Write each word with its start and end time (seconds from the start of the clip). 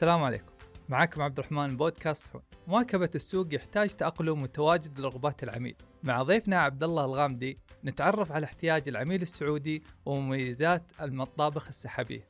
السلام 0.00 0.22
عليكم. 0.22 0.46
معكم 0.88 1.22
عبد 1.22 1.38
الرحمن 1.38 1.76
بودكاست 1.76 2.32
حون 2.32 2.42
مواكبة 2.66 3.10
السوق 3.14 3.54
يحتاج 3.54 3.88
تأقلم 3.88 4.42
وتواجد 4.42 5.00
لرغبات 5.00 5.42
العميل. 5.42 5.76
مع 6.02 6.22
ضيفنا 6.22 6.60
عبد 6.60 6.82
الله 6.82 7.04
الغامدي 7.04 7.58
نتعرف 7.84 8.32
على 8.32 8.44
احتياج 8.44 8.88
العميل 8.88 9.22
السعودي 9.22 9.82
ومميزات 10.06 10.82
المطابخ 11.00 11.68
السحابية. 11.68 12.28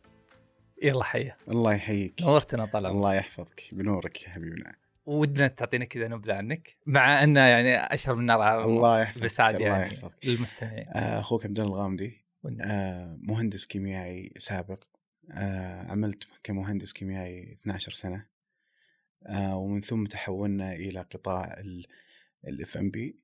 يلا 0.83 1.05
حيا. 1.05 1.37
الله 1.49 1.75
يحييك. 1.75 2.23
نورتنا 2.23 2.65
طال 2.65 2.87
عمرك. 2.87 2.97
الله 2.97 3.15
يحفظك. 3.15 3.63
بنورك 3.73 4.23
يا 4.23 4.29
حبيبنا 4.29 4.75
ودنا 5.07 5.47
تعطينا 5.49 5.85
كذا 5.85 6.09
نبذة 6.09 6.35
عنك 6.35 6.77
مع 6.87 7.23
أنه 7.23 7.41
يعني 7.41 7.77
أشهر 7.77 8.15
من 8.15 8.27
نار 8.27 8.41
على 8.41 8.65
الله 8.65 9.01
يحفظك 9.01 9.25
بس 9.25 9.41
عادي 9.41 9.63
يعني 9.63 9.95
يحفظك. 9.95 10.27
للمستمعين. 10.27 10.87
آه، 10.89 11.21
أخوك 11.21 11.45
عبد 11.45 11.59
الله 11.59 11.71
الغامدي. 11.71 12.25
آه، 12.61 13.19
مهندس 13.23 13.67
كيميائي 13.67 14.33
سابق. 14.39 14.85
عملت 15.89 16.29
كمهندس 16.43 16.93
كيميائي 16.93 17.53
12 17.53 17.93
سنة. 17.93 18.27
آه، 19.27 19.57
ومن 19.57 19.81
ثم 19.81 20.05
تحولنا 20.05 20.73
إلى 20.73 21.01
قطاع 21.01 21.63
الاف 22.49 22.77
ام 22.77 22.91
بي 22.91 23.19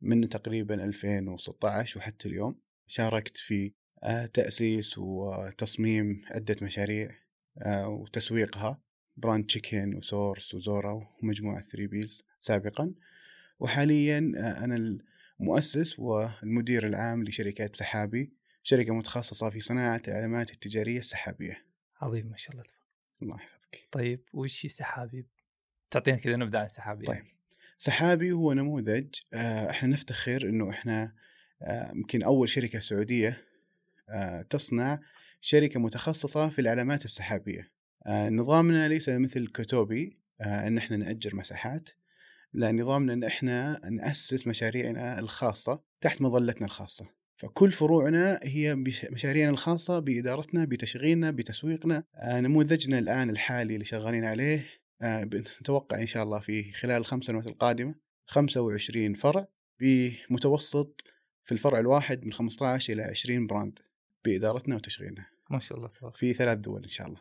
من 0.00 0.28
تقريبا 0.28 0.84
2016 0.84 1.98
وحتى 1.98 2.28
اليوم 2.28 2.60
شاركت 2.86 3.36
في 3.36 3.72
آه، 4.02 4.26
تأسيس 4.26 4.98
وتصميم 4.98 6.22
عدة 6.30 6.56
مشاريع 6.62 7.10
آه، 7.58 7.88
وتسويقها. 7.88 8.82
براند 9.16 9.46
chicken 9.46 9.96
وسورس 9.96 10.54
وزورا 10.54 11.08
ومجموعة 11.22 11.62
ثري 11.62 11.86
بيز 11.86 12.24
سابقا. 12.40 12.94
وحاليا 13.60 14.32
آه، 14.36 14.64
أنا 14.64 14.98
المؤسس 15.40 15.98
والمدير 15.98 16.86
العام 16.86 17.24
لشركه 17.24 17.70
سحابي. 17.72 18.32
شركة 18.68 18.94
متخصصة 18.94 19.50
في 19.50 19.60
صناعة 19.60 20.02
العلامات 20.08 20.50
التجارية 20.50 20.98
السحابية. 20.98 21.64
عظيم 22.00 22.26
ما 22.26 22.36
شاء 22.36 22.52
الله 22.52 22.62
تبارك. 22.62 22.80
الله. 23.22 23.36
يحفظك. 23.36 23.88
طيب 23.92 24.20
وش 24.32 24.66
سحابي؟ 24.66 25.26
تعطينا 25.90 26.16
كذا 26.16 26.36
نبذة 26.36 26.58
عن 26.58 26.68
سحابي 26.68 27.06
طيب. 27.06 27.24
سحابي 27.78 28.32
هو 28.32 28.52
نموذج 28.52 29.14
آه، 29.32 29.70
إحنا 29.70 29.88
نفتخر 29.88 30.42
إنه 30.42 30.70
إحنا 30.70 31.12
آه، 31.62 31.92
يمكن 31.94 32.22
أول 32.22 32.48
شركة 32.48 32.80
سعودية 32.80 33.44
آه، 34.08 34.42
تصنع 34.42 35.00
شركة 35.40 35.80
متخصصة 35.80 36.48
في 36.48 36.60
العلامات 36.60 37.04
السحابية. 37.04 37.70
آه، 38.06 38.28
نظامنا 38.28 38.88
ليس 38.88 39.08
مثل 39.08 39.46
كوتوبي 39.46 40.18
آه، 40.40 40.66
إن 40.66 40.78
إحنا 40.78 40.96
نأجر 40.96 41.36
مساحات. 41.36 41.88
لا 42.52 42.72
نظامنا 42.72 43.12
إن 43.12 43.24
إحنا 43.24 43.80
نأسس 43.90 44.46
مشاريعنا 44.46 45.18
الخاصة 45.18 45.82
تحت 46.00 46.22
مظلتنا 46.22 46.66
الخاصة. 46.66 47.17
فكل 47.38 47.72
فروعنا 47.72 48.40
هي 48.42 48.74
مشاريعنا 49.10 49.50
الخاصة 49.50 49.98
بإدارتنا 49.98 50.64
بتشغيلنا 50.64 51.30
بتسويقنا. 51.30 52.04
آه، 52.14 52.40
نموذجنا 52.40 52.98
الآن 52.98 53.30
الحالي 53.30 53.74
اللي 53.74 53.84
شغالين 53.84 54.24
عليه 54.24 54.66
آه، 55.02 55.24
نتوقع 55.60 56.00
إن 56.00 56.06
شاء 56.06 56.22
الله 56.22 56.38
في 56.38 56.72
خلال 56.72 56.96
الخمس 56.96 57.24
سنوات 57.24 57.46
القادمة 57.46 57.94
25 58.26 59.14
فرع 59.14 59.46
بمتوسط 59.80 61.00
في 61.44 61.52
الفرع 61.52 61.78
الواحد 61.78 62.24
من 62.24 62.32
15 62.32 62.92
إلى 62.92 63.02
20 63.02 63.46
brand 63.46 63.78
بإدارتنا 64.24 64.74
وتشغيلنا. 64.76 65.26
ما 65.50 65.58
شاء 65.58 65.78
الله 65.78 65.88
تبارك. 65.88 66.16
في 66.16 66.34
ثلاث 66.34 66.58
دول 66.58 66.82
إن 66.82 66.90
شاء 66.90 67.06
الله. 67.06 67.20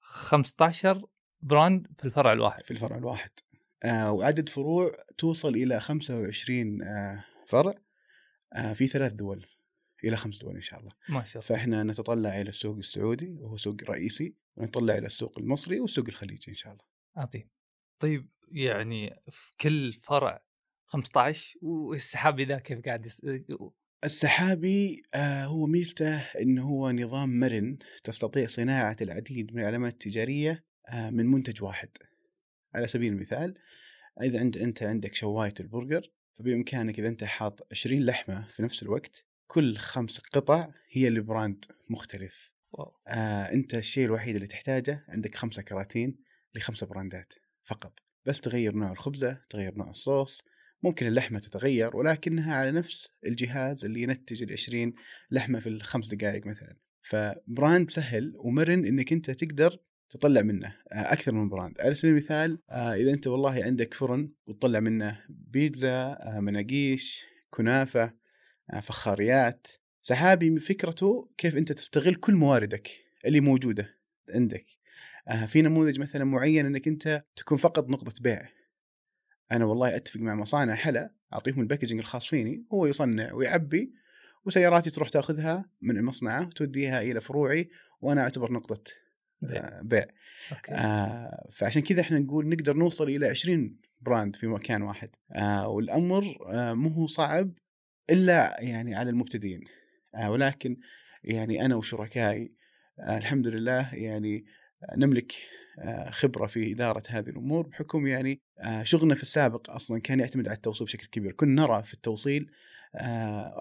15 0.00 1.06
brand 1.40 1.86
في 1.98 2.04
الفرع 2.04 2.32
الواحد. 2.32 2.62
في 2.62 2.70
الفرع 2.70 2.96
الواحد. 2.96 3.30
آه 3.84 4.12
وعدد 4.12 4.48
فروع 4.48 4.92
توصل 5.18 5.54
إلى 5.54 5.80
25 5.80 6.82
آه 6.82 7.24
فرع 7.46 7.74
آه 8.52 8.72
في 8.72 8.86
ثلاث 8.86 9.12
دول. 9.12 9.46
إلى 10.04 10.16
خمس 10.16 10.38
دول 10.38 10.54
إن 10.54 10.60
شاء 10.60 10.80
الله. 10.80 10.92
ما 11.08 11.24
شاء 11.24 11.42
الله. 11.42 11.48
فإحنا 11.48 11.82
نتطلع 11.82 12.40
إلى 12.40 12.48
السوق 12.48 12.76
السعودي 12.76 13.36
وهو 13.40 13.56
سوق 13.56 13.76
رئيسي 13.84 14.34
ونطلع 14.56 14.98
إلى 14.98 15.06
السوق 15.06 15.38
المصري 15.38 15.80
والسوق 15.80 16.04
الخليجي 16.08 16.48
إن 16.48 16.54
شاء 16.54 16.72
الله. 16.72 16.84
عظيم. 17.16 17.48
طيب 17.98 18.28
يعني 18.52 19.20
في 19.30 19.52
كل 19.60 19.92
فرع 19.92 20.42
15 20.86 21.58
والسحابي 21.62 22.44
ذا 22.44 22.58
كيف 22.58 22.80
قاعد 22.80 23.06
يس... 23.06 23.26
السحابي 24.04 25.02
آه 25.14 25.44
هو 25.44 25.66
ميزته 25.66 26.18
إنه 26.18 26.62
هو 26.68 26.90
نظام 26.90 27.40
مرن 27.40 27.78
تستطيع 28.04 28.46
صناعة 28.46 28.96
العديد 29.00 29.54
من 29.54 29.62
العلامات 29.62 29.92
التجارية 29.92 30.64
آه 30.88 31.10
من 31.10 31.26
منتج 31.26 31.62
واحد. 31.62 31.88
على 32.74 32.86
سبيل 32.86 33.12
المثال 33.12 33.54
إذا 34.22 34.40
أنت 34.40 34.56
أنت 34.56 34.82
عندك 34.82 35.14
شواية 35.14 35.54
البرجر 35.60 36.12
فبإمكانك 36.38 36.98
إذا 36.98 37.08
أنت 37.08 37.24
حاط 37.24 37.66
20 37.72 38.04
لحمة 38.04 38.46
في 38.46 38.62
نفس 38.62 38.82
الوقت 38.82 39.24
كل 39.48 39.76
خمس 39.76 40.18
قطع 40.18 40.68
هي 40.90 41.10
ل 41.10 41.19
brand 41.19 41.64
مختلف. 41.90 42.50
wow. 42.72 42.92
آه 43.08 43.52
انت 43.52 43.74
الشيء 43.74 44.04
الوحيد 44.04 44.34
اللي 44.34 44.46
تحتاجه 44.46 45.04
عندك 45.08 45.36
خمسة 45.36 45.62
كراتين 45.62 46.16
لخمسة 46.54 46.86
براندات 46.86 47.34
فقط. 47.64 47.98
بس 48.26 48.40
تغير 48.40 48.74
نوع 48.74 48.92
الخبزة، 48.92 49.40
تغير 49.50 49.74
نوع 49.74 49.90
الصوص، 49.90 50.42
ممكن 50.82 51.06
اللحمة 51.06 51.38
تتغير 51.38 51.96
ولكنها 51.96 52.54
على 52.54 52.70
نفس 52.70 53.10
الجهاز 53.26 53.84
اللي 53.84 54.02
ينتج 54.02 54.42
ال 54.42 54.52
20 54.52 54.94
لحمة 55.30 55.60
في 55.60 55.68
الخمس 55.68 56.14
دقائق 56.14 56.46
مثلا 56.46 56.76
ف 57.02 57.17
brand 57.17 57.90
سهل 57.90 58.32
ومرن 58.36 58.86
إنك 58.86 59.12
أنت 59.12 59.30
تقدر 59.30 59.78
تطلع 60.10 60.42
منه 60.42 60.76
آه، 60.92 61.12
أكثر 61.12 61.32
من 61.32 61.48
brand 61.48 61.80
على 61.80 61.94
سبيل 61.94 62.10
المثال 62.10 62.58
آه، 62.70 62.94
إذا 62.94 63.10
أنت 63.10 63.26
والله 63.26 63.64
عندك 63.64 63.94
فرن 63.94 64.32
وتطلع 64.46 64.80
منه 64.80 65.20
بيتزا 65.28 66.18
آه، 66.20 66.40
مناقيش 66.40 67.24
كنافة 67.50 68.02
آه، 68.02 68.14
فخاريات. 68.82 69.66
سحابي 70.02 70.60
فكرته 70.60 71.28
كيف 71.38 71.56
أنت 71.56 71.72
تستغل 71.72 72.14
كل 72.14 72.34
مواردك 72.34 72.90
اللي 73.24 73.40
موجودة 73.40 73.94
عندك. 74.34 74.66
آه، 75.28 75.46
في 75.46 75.62
نموذج 75.62 76.00
مثلا 76.00 76.24
معين 76.24 76.66
أنك 76.66 76.88
أنت 76.88 77.24
تكون 77.36 77.58
فقط 77.58 77.88
نقطة 77.88 78.12
بيع. 78.20 78.48
أنا 79.52 79.64
والله 79.64 79.96
أتفق 79.96 80.20
مع 80.20 80.34
مصانع 80.34 80.74
حلا 80.74 81.12
أعطيهم 81.32 81.60
ال 81.60 81.64
packaging 81.64 82.00
الخاص 82.00 82.26
فيني 82.26 82.64
هو 82.72 82.86
يصنع 82.86 83.32
ويعبي 83.32 83.92
وسياراتي 84.44 84.90
تروح 84.90 85.08
تاخذها 85.08 85.64
من 85.80 86.04
مصنعه 86.04 86.46
وتوديها 86.46 87.00
إلى 87.02 87.20
فروعي 87.20 87.70
وأنا 88.00 88.20
أعتبر 88.22 88.52
نقطة 88.52 88.92
بيع. 89.42 89.60
آه، 89.64 89.80
بيع. 89.82 90.06
okay. 90.52 90.72
آه 90.72 91.48
فعشان 91.52 91.82
كذا 91.82 92.00
إحنا 92.00 92.18
نقول 92.18 92.48
نقدر 92.48 92.76
نوصل 92.76 93.04
إلى 93.08 93.28
20 93.28 93.76
brand 94.00 94.36
في 94.36 94.46
مكان 94.46 94.82
واحد. 94.82 95.10
آه 95.32 95.68
والأمر 95.68 96.24
آه 96.52 96.72
مو 96.74 96.88
هو 96.88 97.06
صعب 97.06 97.52
إلا 98.10 98.56
يعني 98.60 98.94
على 98.94 99.10
المبتدئين. 99.10 99.60
آه 100.14 100.30
ولكن 100.30 100.76
يعني 101.24 101.64
أنا 101.64 101.76
وشركائي 101.76 102.52
آه 103.00 103.18
الحمد 103.18 103.46
لله 103.46 103.94
يعني 103.94 104.44
نملك 104.96 105.32
آه، 105.78 106.10
خبرة 106.10 106.46
في 106.46 106.72
إدارة 106.72 107.02
هذه 107.08 107.28
الأمور 107.28 107.66
بحكم 107.66 108.06
يعني 108.06 108.40
شغلنا 108.82 109.14
في 109.14 109.22
السابق 109.22 109.70
أصلا 109.70 110.00
كان 110.00 110.20
يعتمد 110.20 110.48
على 110.48 110.56
التوصيل 110.56 110.86
بشكل 110.86 111.06
كبير، 111.06 111.32
كنا 111.32 111.62
نرى 111.62 111.82
في 111.82 111.94
التوصيل 111.94 112.50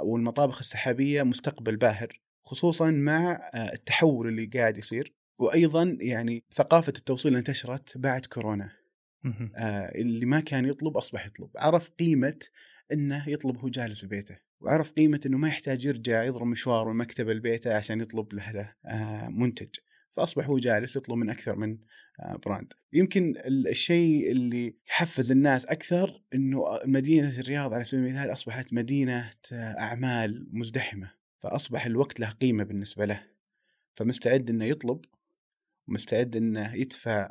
والمطابخ 0.03 0.57
السحابية 0.59 1.23
مستقبل 1.23 1.75
باهر 1.75 2.21
خصوصا 2.45 2.91
مع 2.91 3.49
التحول 3.55 4.27
اللي 4.27 4.45
قاعد 4.45 4.77
يصير. 4.77 5.13
وأيضا 5.39 5.97
يعني 6.01 6.43
ثقافة 6.53 6.93
التوصيل 6.97 7.35
انتشرت 7.35 7.97
بعد 7.97 8.25
كورونا. 8.25 8.69
اللي 9.95 10.25
ما 10.25 10.39
كان 10.39 10.65
يطلب 10.65 10.97
أصبح 10.97 11.25
يطلب، 11.25 11.49
عرف 11.57 11.89
قيمة 11.89 12.39
إنه 12.91 13.29
يطلب 13.29 13.57
هو 13.57 13.69
جالس 13.69 13.99
في 14.01 14.07
بيته، 14.07 14.37
وعرف 14.61 14.91
قيمة 14.91 15.21
إنه 15.25 15.37
ما 15.37 15.47
يحتاج 15.47 15.85
يرجع 15.85 16.23
يضرب 16.23 16.47
مشوار 16.47 16.87
من 16.89 16.97
مكتبه 16.97 17.33
لبيته 17.33 17.75
عشان 17.75 18.01
يطلب 18.01 18.33
له 18.33 18.73
آه، 18.85 19.27
منتج، 19.27 19.69
فأصبح 20.15 20.45
هو 20.45 20.57
جالس 20.57 20.95
يطلب 20.95 21.17
من 21.17 21.29
أكثر 21.29 21.55
من 21.55 21.77
آه، 22.19 22.39
براند. 22.45 22.73
يمكن 22.93 23.33
ال- 23.37 23.67
الشيء 23.67 24.31
اللي 24.31 24.75
حفز 24.85 25.31
الناس 25.31 25.65
أكثر 25.65 26.21
إنه 26.33 26.63
مدينة 26.85 27.29
الرياض 27.39 27.73
على 27.73 27.83
سبيل 27.83 28.05
المثال 28.05 28.33
أصبحت 28.33 28.73
مدينة 28.73 29.29
آه، 29.51 29.79
أعمال 29.79 30.47
مزدحمة، 30.51 31.11
فأصبح 31.39 31.85
الوقت 31.85 32.19
له 32.19 32.29
قيمة 32.29 32.63
بالنسبة 32.63 33.05
له. 33.05 33.23
فمستعد 33.95 34.49
إنه 34.49 34.65
يطلب 34.65 35.01
ومستعد 35.87 36.35
إنه 36.35 36.75
يدفع 36.75 37.29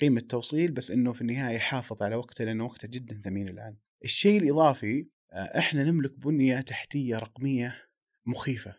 قيمة 0.00 0.20
توصيل 0.20 0.70
بس 0.70 0.90
إنه 0.90 1.12
في 1.12 1.20
النهاية 1.20 1.56
يحافظ 1.56 2.02
على 2.02 2.14
وقته 2.16 2.44
لأنه 2.44 2.64
وقته 2.64 2.88
جدا 2.88 3.20
ثمين 3.24 3.48
الآن. 3.48 3.76
الشيء 4.04 4.42
الإضافي 4.42 5.06
آه، 5.32 5.58
إحنا 5.58 5.84
نملك 5.84 6.18
بنية 6.18 6.60
تحتية 6.60 7.16
رقمية 7.16 7.74
مخيفة. 8.26 8.74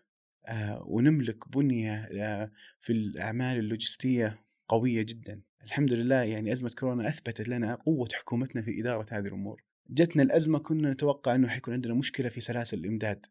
آه، 0.45 0.83
ونملك 0.87 1.49
بنية 1.49 2.09
آه، 2.11 2.51
في 2.79 2.93
الأعمال 2.93 3.57
اللوجستية 3.57 4.39
قوية 4.67 5.01
جدا. 5.01 5.41
الحمد 5.63 5.93
لله 5.93 6.23
يعني 6.23 6.53
أزمة 6.53 6.69
كورونا 6.79 7.07
أثبتت 7.07 7.47
لنا 7.47 7.75
قوة 7.75 8.09
حكومتنا 8.13 8.61
في 8.61 8.81
إدارة 8.81 9.05
هذه 9.11 9.27
الأمور. 9.27 9.63
جتنا 9.89 10.23
الأزمة 10.23 10.59
كنا 10.59 10.91
نتوقع 10.91 11.35
إنه 11.35 11.47
حيكون 11.47 11.73
عندنا 11.73 11.93
مشكلة 11.93 12.29
في 12.29 12.41
سلاسل 12.41 12.77
الإمداد. 12.77 13.25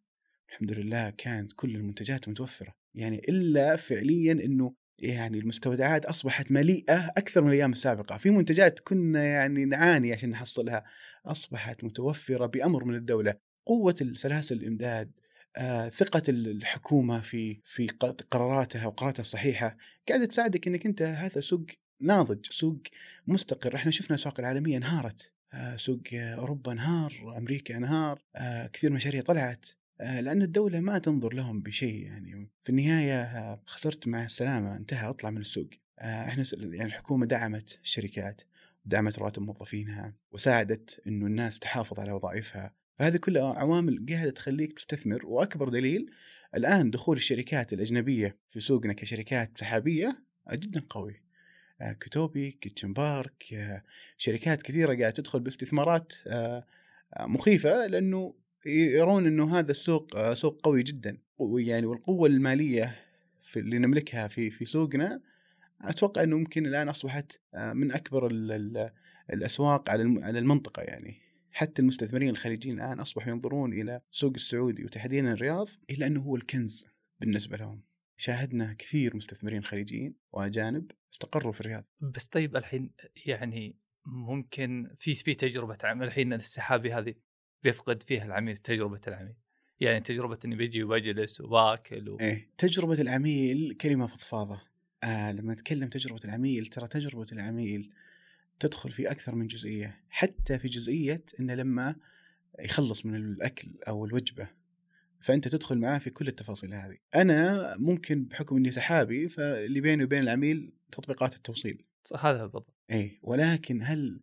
الحمد 0.50 0.73
لله 0.73 1.11
كانت 1.11 1.53
كل 1.53 1.77
المنتجات 1.77 2.29
متوفرة. 2.29 2.75
يعني 2.94 3.19
إلا 3.19 3.77
فعليا 3.77 4.33
إنه 4.33 4.75
يعني 4.99 5.39
المستودعات 5.39 6.05
أصبحت 6.05 6.53
مليئة 6.53 7.06
أكثر 7.17 7.43
من 7.43 7.49
الأيام 7.49 7.73
السابقة، 7.73 8.17
في 8.17 8.31
منتجات 8.31 8.81
كنا 8.81 9.25
يعني 9.25 9.65
نعاني 9.65 10.12
عشان 10.12 10.31
نحصلها 10.31 10.85
أصبحت 11.27 11.85
متوفرة 11.85 12.47
بأمر 12.47 12.85
من 12.85 12.95
الدولة، 12.95 13.35
قوة 13.67 13.95
سلاسل 14.13 14.57
الإمداد، 14.57 15.13
آه، 15.57 15.89
ثقة 15.89 16.23
الحكومة 16.29 17.21
في 17.21 17.61
في 17.65 17.89
قراراتها 18.31 18.87
وقراراتها 18.87 19.21
الصحيحة 19.21 19.77
قاعدة 20.09 20.25
تساعدك 20.25 20.67
إنك 20.67 20.87
أنت 20.87 21.03
هذا 21.03 21.41
سوق 21.41 21.67
ناضج 22.01 22.47
سوق 22.51 22.79
مستقر. 23.27 23.77
إحنا 23.77 23.91
شفنا 23.91 24.17
الاسواق 24.17 24.41
العالمية 24.41 24.77
انهارت 24.77 25.33
آه، 25.55 25.77
سوق 25.77 26.01
آه، 26.15 26.35
أوروبا 26.35 26.73
انهار 26.73 27.35
أمريكا 27.37 27.77
انهار 27.77 28.23
آه، 28.37 28.67
كثير 28.67 28.93
مشاريع 28.93 29.23
طلعت 29.23 29.67
لأن 30.01 30.43
الدولة 30.43 30.81
ما 30.81 30.99
تنظر 30.99 31.35
لهم 31.35 31.61
بشيء 31.61 32.03
يعني. 32.07 32.51
في 32.65 32.71
النهاية 32.71 33.61
خسرت 33.67 34.09
مع 34.09 34.25
السلامة 34.25 34.77
انتهى 34.77 35.09
اطلع 35.09 35.31
من 35.31 35.41
السوق. 35.41 35.69
إحنا 35.99 36.45
يعني 36.53 36.85
الحكومة 36.85 37.27
دعمت 37.27 37.79
الشركات. 37.83 38.43
ودعمت 38.87 39.19
رواتب 39.19 39.43
موظفينها 39.43 40.14
وساعدت 40.32 41.02
إنه 41.06 41.26
الناس 41.26 41.58
تحافظ 41.58 42.00
على 42.00 42.12
وظائفها. 42.12 42.75
فهذه 42.99 43.17
كلها 43.17 43.55
عوامل 43.55 44.06
قاعدة 44.08 44.31
تخليك 44.31 44.73
تستثمر 44.73 45.26
وأكبر 45.26 45.69
دليل 45.69 46.11
الآن 46.55 46.90
دخول 46.90 47.17
الشركات 47.17 47.73
الأجنبية 47.73 48.37
في 48.49 48.61
سوقنا 48.61 48.93
كشركات 48.93 49.58
سحابية 49.58 50.25
جدا 50.52 50.82
قوي. 50.90 51.23
آه، 51.81 51.93
كتوبي 51.93 52.50
كيتشن 52.50 52.93
بارك 52.93 53.44
آه، 53.52 53.82
شركات 54.17 54.62
كثيرة 54.62 54.87
قاعدة 54.87 55.11
تدخل 55.11 55.40
باستثمارات 55.40 56.12
آه، 56.26 56.67
مخيفة 57.20 57.87
لأنه 57.87 58.34
يرون 58.67 59.26
إنه 59.26 59.58
هذا 59.58 59.70
السوق 59.70 60.32
سوق 60.32 60.61
قوي 60.62 60.82
جدا. 60.82 61.19
ويعني 61.38 61.87
والقوة 61.87 62.29
المالية 62.29 62.96
اللي 63.56 63.79
نملكها 63.79 64.29
في 64.29 64.50
في 64.50 64.64
سوقنا 64.64 65.20
أتوقع 65.82 66.23
إنه 66.23 66.38
ممكن 66.38 66.67
الآن 66.67 66.88
أصبحت 66.88 67.40
من 67.55 67.93
أكبر 67.93 68.26
الأسواق 69.32 69.90
على 69.90 70.20
على 70.23 70.38
المنطقة 70.38 70.82
يعني. 70.82 71.14
حتى 71.52 71.82
المستثمرين 71.82 72.29
الخليجيين 72.29 72.81
الآن 72.81 73.00
أصبحوا 73.00 73.32
ينظرون 73.32 73.73
إلى 73.73 74.00
السوق 74.12 74.32
السعودي 74.34 74.84
وتحديدا 74.84 75.32
الرياض 75.32 75.69
إلى 75.90 76.06
أنه 76.06 76.20
هو 76.20 76.37
الكنز 76.37 76.87
بالنسبة 77.20 77.56
لهم. 77.56 77.82
شاهدنا 78.17 78.75
كثير 78.79 79.17
مستثمرين 79.17 79.64
خليجيين 79.64 80.14
وأجانب 80.32 80.90
استقروا 81.12 81.52
في 81.52 81.61
الرياض. 81.61 81.84
بس 82.00 82.26
طيب 82.26 82.56
الحين 82.56 82.90
يعني 83.26 83.76
ممكن 84.06 84.90
في 84.99 85.14
في 85.14 85.34
تجربة 85.34 85.79
عمل 85.84 86.06
الحين 86.06 86.32
السحابي 86.32 86.93
هذه 86.93 87.14
بيفقد 87.62 88.02
فيها 88.02 88.25
العميل 88.25 88.56
تجربة 88.56 89.00
العميل. 89.08 89.34
يعني 89.81 90.00
تجربة 90.00 90.38
اني 90.44 90.56
بيجي 90.56 90.84
وبجلس 90.84 91.40
وباكل 91.40 92.08
و... 92.08 92.20
إيه 92.20 92.50
تجربة 92.58 93.00
العميل 93.00 93.76
كلمة 93.81 94.06
فضفاضة. 94.06 94.72
آه 95.03 95.33
لما 95.33 95.53
نتكلم 95.53 95.89
تجربة 95.89 96.21
العميل 96.25 96.67
ترى 96.67 96.89
تجربة 96.89 97.27
العميل 97.33 97.93
تدخل 98.61 98.91
في 98.91 99.11
أكثر 99.11 99.35
من 99.35 99.47
جزئية 99.47 100.01
حتى 100.11 100.59
في 100.59 100.69
جزئية 100.69 101.25
انه 101.41 101.55
لما 101.55 101.97
يخلص 102.61 103.07
من 103.07 103.15
الأكل 103.15 103.69
أو 103.89 104.05
الوجبة 104.05 104.49
فأنت 105.21 105.49
تدخل 105.49 105.79
معاه 105.79 105.99
في 105.99 106.11
كل 106.11 106.29
التفاصيل 106.29 106.75
هذه. 106.75 106.97
أنا 107.15 107.77
ممكن 107.77 108.25
بحكم 108.25 108.57
إني 108.57 108.73
سحابي 108.73 109.29
فاللي 109.29 109.81
بيني 109.81 110.05
وبين 110.05 110.23
العميل 110.23 110.73
تطبيقات 110.93 111.37
التوصيل. 111.37 111.85
هذا 112.19 112.43
بالضبط. 112.43 112.75
اي 112.91 113.19
ولكن 113.23 113.83
هل 113.83 114.21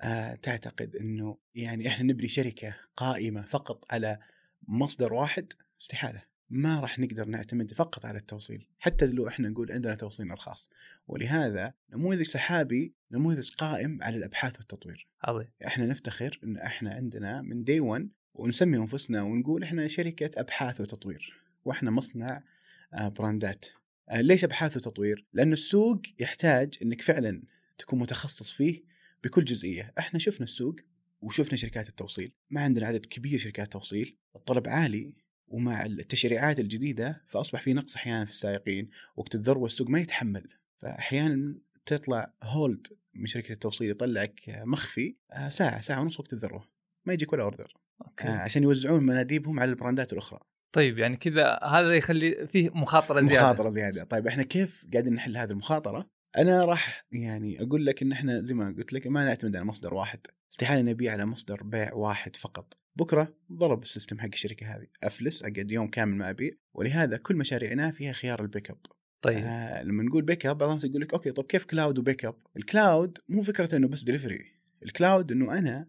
آه 0.00 0.34
تعتقد 0.34 0.96
إنه 0.96 1.38
يعني 1.54 1.88
إحنا 1.88 2.04
نبني 2.04 2.28
شركة 2.28 2.76
قائمة 2.96 3.42
فقط 3.42 3.84
على 3.92 4.18
مصدر 4.68 5.14
واحد؟ 5.14 5.52
استحالة. 5.80 6.22
ما 6.54 6.80
راح 6.80 6.98
نقدر 6.98 7.24
نعتمد 7.24 7.72
فقط 7.72 8.04
على 8.04 8.18
التوصيل 8.18 8.66
حتى 8.78 9.06
لو 9.06 9.28
إحنا 9.28 9.48
نقول 9.48 9.72
عندنا 9.72 9.94
توصيلنا 9.94 10.34
الخاص. 10.34 10.70
ولهذا 11.06 11.74
نموذج 11.92 12.22
سحابي 12.22 12.94
نموذج 13.10 13.50
قائم 13.50 14.02
على 14.02 14.16
الأبحاث 14.16 14.58
والتطوير. 14.58 15.06
عظيم. 15.22 15.48
إحنا 15.66 15.86
نفتخر 15.86 16.40
إن 16.44 16.56
إحنا 16.56 16.94
عندنا 16.94 17.42
من 17.42 17.64
دي 17.64 17.80
1 17.80 18.08
ونسمي 18.34 18.76
أنفسنا 18.78 19.22
ونقول 19.22 19.62
إحنا 19.62 19.86
شركة 19.86 20.30
أبحاث 20.40 20.80
وتطوير 20.80 21.42
وإحنا 21.64 21.90
مصنع 21.90 22.42
آه، 22.94 23.08
براندات. 23.08 23.66
آه، 24.08 24.20
ليش 24.20 24.44
أبحاث 24.44 24.76
وتطوير؟ 24.76 25.26
لأن 25.32 25.52
السوق 25.52 26.02
يحتاج 26.18 26.78
إنك 26.82 27.02
فعلا 27.02 27.42
تكون 27.78 27.98
متخصص 27.98 28.52
فيه 28.52 28.82
بكل 29.24 29.44
جزئية. 29.44 29.92
إحنا 29.98 30.18
شفنا 30.18 30.44
السوق 30.44 30.76
وشفنا 31.22 31.56
شركات 31.56 31.88
التوصيل. 31.88 32.32
ما 32.50 32.60
عندنا 32.60 32.86
عدد 32.86 33.06
كبير 33.06 33.38
شركات 33.38 33.72
توصيل. 33.72 34.16
الطلب 34.36 34.68
عالي. 34.68 35.14
ومع 35.48 35.86
التشريعات 35.86 36.60
الجديدة 36.60 37.22
فأصبح 37.28 37.60
في 37.60 37.72
نقص 37.72 37.96
أحيانا 37.96 38.24
في 38.24 38.30
السائقين 38.30 38.90
وقت 39.16 39.34
الذروة 39.34 39.66
السوق 39.66 39.88
ما 39.90 40.00
يتحمل. 40.00 40.48
فاحيانا 40.82 41.54
تطلع 41.86 42.32
هولد 42.42 42.86
من 43.14 43.26
شركة 43.26 43.52
التوصيل 43.52 43.90
يطلعك 43.90 44.40
مخفي 44.48 45.16
آه، 45.32 45.48
ساعة 45.48 45.80
ساعة 45.80 46.00
ونص 46.00 46.20
وقت 46.20 46.32
الذروة. 46.32 46.68
ما 47.06 47.12
يجيك 47.12 47.32
ولا 47.32 47.42
order. 47.42 47.74
okay. 48.02 48.28
آه، 48.28 48.30
عشان 48.30 48.62
يوزعون 48.62 49.06
مناديبهم 49.06 49.60
على 49.60 49.70
البراندات 49.70 50.12
الأخرى. 50.12 50.40
طيب 50.72 50.98
يعني 50.98 51.16
كذا 51.16 51.58
هذا 51.62 51.94
يخلي 51.94 52.46
فيه 52.46 52.70
مخاطرة 52.70 53.20
زيادة. 53.20 53.40
مخاطرة 53.40 53.70
زيادة. 53.70 54.04
طيب 54.04 54.26
إحنا 54.26 54.42
كيف 54.42 54.86
قاعدين 54.92 55.14
نحل 55.14 55.36
هذه 55.36 55.50
المخاطرة؟ 55.50 56.10
أنا 56.38 56.64
راح 56.64 57.06
يعني 57.12 57.62
أقول 57.62 57.86
لك 57.86 58.02
إن 58.02 58.12
إحنا 58.12 58.40
زي 58.40 58.54
ما 58.54 58.74
قلت 58.78 58.92
لك 58.92 59.06
ما 59.06 59.24
نعتمد 59.24 59.56
على 59.56 59.64
مصدر 59.64 59.94
واحد. 59.94 60.20
استحالة 60.52 60.82
نبيع 60.82 61.12
على 61.12 61.26
مصدر 61.26 61.62
بيع 61.62 61.94
واحد 61.94 62.36
فقط. 62.36 62.74
بكرة 62.96 63.34
ضرب 63.52 63.82
ال 63.82 63.87
system 63.87 64.20
حق 64.20 64.28
الشركة 64.32 64.66
هذه. 64.76 64.86
أفلس 65.02 65.42
أقعد 65.42 65.70
يوم 65.70 65.88
كامل 65.88 66.16
ما 66.16 66.30
أبيع. 66.30 66.50
ولهذا 66.74 67.16
كل 67.16 67.36
مشاريعنا 67.36 67.90
فيها 67.90 68.12
خيار 68.12 68.42
ال 68.42 68.48
pick 68.48 68.70
up 68.70 68.78
طيب. 69.22 69.44
آه 69.44 69.82
لما 69.82 70.02
نقول 70.02 70.22
pick 70.22 70.46
up 70.46 70.58
بعض 70.58 70.68
الناس 70.68 70.84
يقول 70.84 71.00
لك 71.00 71.12
okay 71.12 71.30
طب 71.30 71.44
كيف 71.44 71.64
cloud 71.64 71.98
و 71.98 72.03
pick 72.03 72.24
up؟ 72.24 72.34
ال 72.56 72.66
cloud 72.66 73.18
مو 73.28 73.42
فكرته 73.42 73.76
إنه 73.76 73.88
بس 73.88 74.02
دليفري 74.02 74.52
ال 74.82 74.90
cloud 74.90 75.32
إنه 75.32 75.58
أنا 75.58 75.86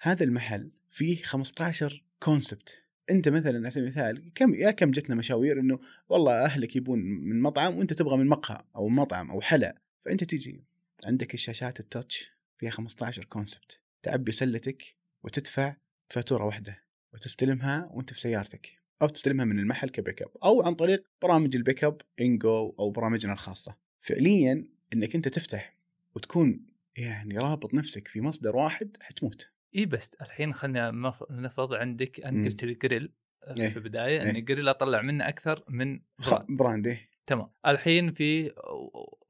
هذا 0.00 0.24
المحل 0.24 0.70
فيه 0.90 1.22
15 1.22 2.04
concept 2.20 2.80
أنت 3.10 3.28
مثلا 3.28 3.58
على 3.58 3.70
سبيل 3.70 3.84
المثال 3.84 4.32
كم 4.34 4.54
يا 4.54 4.70
كم 4.70 4.90
جتنا 4.90 5.16
مشاوير 5.16 5.60
إنه 5.60 5.78
والله 6.08 6.44
أهلك 6.44 6.76
يبون 6.76 6.98
من 6.98 7.42
مطعم 7.42 7.78
وأنت 7.78 7.92
تبغى 7.92 8.16
من 8.16 8.26
مقهى 8.26 8.64
أو 8.76 8.88
مطعم 8.88 9.30
أو 9.30 9.40
حلا. 9.40 9.78
فأنت 10.04 10.24
تيجي 10.24 10.64
عندك 11.06 11.34
الشاشات 11.34 11.80
ال 11.80 11.88
touch 11.88 12.30
فيها 12.58 12.70
15 12.70 13.24
concepts 13.24 13.80
تعبي 14.02 14.32
سلتك 14.32 14.96
وتدفع 15.22 15.76
فاتورة 16.08 16.44
واحدة 16.44 16.84
وتستلمها 17.14 17.88
وأنت 17.90 18.12
في 18.12 18.20
سيارتك 18.20 18.84
أو 19.02 19.08
تستلمها 19.08 19.44
من 19.44 19.58
المحل 19.58 19.88
ك 19.88 19.95
pick 19.95 20.22
up 20.22 20.30
أو 20.44 20.62
عن 20.62 20.74
طريق 20.74 21.06
برامج 21.22 21.56
ال 21.56 21.62
pick 21.62 21.84
up 21.84 22.00
إنجو 22.20 22.74
أو 22.78 22.90
برامجنا 22.90 23.32
الخاصة 23.32 23.76
فعليا 24.00 24.66
إنك 24.92 25.14
أنت 25.14 25.28
تفتح 25.28 25.76
وتكون 26.14 26.66
يعني 26.96 27.38
رابط 27.38 27.74
نفسك 27.74 28.08
في 28.08 28.20
مصدر 28.20 28.56
واحد 28.56 28.96
حتموت 29.00 29.50
إي 29.76 29.86
بس 29.86 30.14
الحين 30.14 30.52
خلينا 30.52 30.90
نفرض 31.30 31.74
عندك 31.74 32.20
انت 32.20 32.46
قلت 32.48 32.64
لي 32.64 32.74
جريل 32.74 33.12
آه، 33.44 33.54
إيه. 33.60 33.68
في 33.68 33.76
البداية 33.76 34.22
إيه. 34.22 34.30
ان 34.30 34.44
جريل 34.44 34.68
أطلع 34.68 35.02
منه 35.02 35.28
أكثر 35.28 35.64
من 35.68 36.00
brand, 36.18 36.46
brand 36.48 36.86
إيه. 36.86 37.10
تمام 37.26 37.48
الحين 37.66 38.12
في 38.12 38.52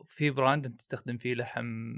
في 0.09 0.31
brand 0.31 0.67
أنت 0.67 0.81
تستخدم 0.81 1.19
فيه 1.19 1.35
لحم 1.35 1.95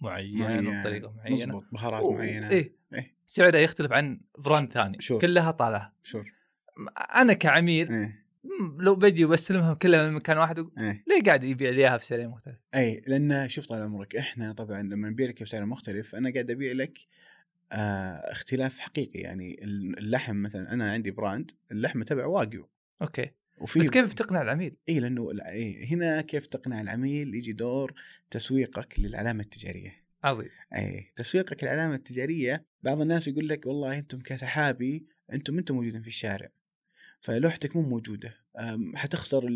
معين, 0.00 0.38
معين 0.38 0.66
وبطريقه 0.66 1.12
معينة 1.12 1.56
مضبوط 1.56 1.72
بهارات. 1.72 2.04
معينة 2.04 2.50
إيه. 2.50 2.76
إيه؟ 2.94 3.17
سعره 3.30 3.58
يختلف 3.58 3.92
عن 3.92 4.20
brand 4.38 4.72
ثاني 4.72 5.00
sure. 5.00 5.20
كلها 5.20 5.50
طالعة 5.50 5.92
sure 6.02 6.32
أنا 7.14 7.32
كعميل 7.32 7.92
إيه؟ 7.92 8.24
لو 8.78 8.94
بجي 8.94 9.24
وبستلمها 9.24 9.74
كلها 9.74 10.02
من 10.02 10.12
مكان 10.12 10.38
واحد 10.38 10.58
إيه؟ 10.58 11.04
ليه 11.06 11.22
قاعد 11.26 11.44
يبيع 11.44 11.70
لي 11.70 11.76
إياها 11.76 11.96
بسعر 11.96 12.28
مختلف؟ 12.28 12.56
اي 12.74 13.02
لأن 13.06 13.48
شوف 13.48 13.66
طال 13.66 13.82
عمرك 13.82 14.16
إحنا 14.16 14.52
طبعا 14.52 14.82
لما 14.82 15.08
نبيع 15.08 15.28
لك 15.28 15.42
بسعر 15.42 15.64
مختلف 15.64 16.14
أنا 16.14 16.30
قاعد 16.30 16.50
أبيع 16.50 16.72
لك 16.72 16.98
آه 17.72 18.32
اختلاف 18.32 18.78
حقيقي 18.78 19.18
يعني 19.18 19.64
اللحم 19.98 20.36
مثلا 20.36 20.72
أنا 20.72 20.92
عندي 20.92 21.10
brand 21.10 21.50
اللحمة 21.72 22.04
تبع 22.04 22.26
واقيو 22.26 22.68
أوكي 23.02 23.30
وفي 23.58 23.78
بس 23.78 23.90
كيف 23.90 24.14
تقنع 24.14 24.42
العميل؟ 24.42 24.76
اي 24.88 25.00
لأنه 25.00 25.30
إيه 25.48 25.94
هنا 25.94 26.20
كيف 26.20 26.46
تقنع 26.46 26.80
العميل 26.80 27.34
يجي 27.34 27.52
دور 27.52 27.94
تسويقك 28.30 29.00
للعلامة 29.00 29.40
التجارية 29.40 30.07
عظيم. 30.24 30.50
اي 30.74 31.12
تسويقك 31.16 31.64
للعلامه 31.64 31.94
التجارية 31.94 32.64
بعض 32.82 33.00
الناس 33.00 33.28
يقول 33.28 33.48
لك 33.48 33.66
والله 33.66 33.98
أنتم 33.98 34.20
كسحابي 34.20 35.06
أنتم 35.32 35.58
أنتم 35.58 35.74
موجودين 35.74 36.02
في 36.02 36.08
الشارع 36.08 36.48
فلوحتك 37.20 37.76
مو 37.76 37.82
موجودة. 37.82 38.34
حتخسر 38.94 39.48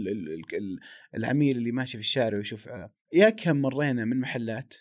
العميل 1.15 1.57
اللي 1.57 1.73
ماشي 1.73 1.93
في 1.99 2.05
الشارع 2.05 2.39
ويشوف 2.39 2.69
يا 3.13 3.31
كم 3.31 3.57
مرينا 3.57 4.05
من 4.05 4.21
محلات 4.21 4.75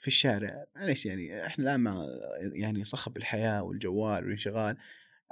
في 0.00 0.08
الشارع 0.08 0.64
معلش 0.76 1.06
يعني 1.06 1.46
إحنا 1.46 1.64
الآن 1.64 1.80
ما 1.80 2.06
يعني 2.52 2.84
صخب 2.84 3.16
الحياة 3.16 3.62
والجوال 3.62 4.24
والانشغال 4.24 4.76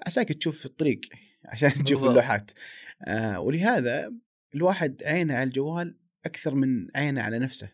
عساك 0.07 0.28
تشوف 0.28 0.59
في 0.59 0.66
الطريق 0.66 1.00
عشان 1.45 1.85
تشوف 1.85 2.05
اللوحات. 2.05 2.50
آه 3.02 3.40
ولهذا 3.40 4.12
الواحد 4.55 5.02
عينه 5.05 5.35
على 5.35 5.45
الجوال 5.45 5.97
أكثر 6.25 6.55
من 6.55 6.88
عينه 6.97 7.23
على 7.23 7.38
نفسه. 7.38 7.69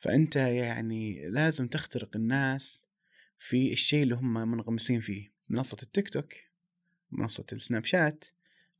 فأنت 0.00 0.36
يعني 0.36 1.28
لازم 1.28 1.68
تخترق 1.68 2.16
الناس 2.16 2.86
في 3.38 3.72
الشيء 3.72 4.02
اللي 4.02 4.14
هم 4.14 4.50
منغمسين 4.50 5.00
فيه 5.00 5.32
منصة 5.48 5.76
التيك 5.82 6.08
توك 6.08 6.34
منصة 7.12 7.46
السناب 7.52 7.84
شات 7.84 8.24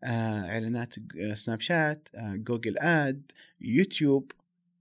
آه 0.05 0.51
إعلانات 0.51 0.95
سناب 1.35 1.61
شات 1.61 2.09
آه 2.15 2.35
Google 2.37 2.79
Ad 2.79 3.33
يوتيوب. 3.61 4.33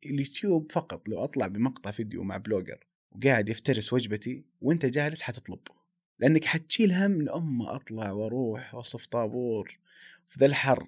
اليوتيوب 0.05 0.71
فقط 0.71 1.09
لو 1.09 1.23
أطلع 1.23 1.47
بمقطع 1.47 1.91
فيديو 1.91 2.23
مع 2.23 2.37
blogger 2.37 2.79
وقاعد 3.11 3.49
يفترس 3.49 3.93
وجبتي 3.93 4.43
وأنت 4.61 4.85
جالس 4.85 5.21
حتطلب 5.21 5.59
لأنك 6.19 6.45
حتشيل 6.45 6.91
هم 6.91 7.29
اما 7.29 7.75
أطلع 7.75 8.11
وأروح 8.11 8.75
وأصف 8.75 9.05
طابور 9.05 9.79
في 10.29 10.39
ذا 10.39 10.45
الحر. 10.45 10.87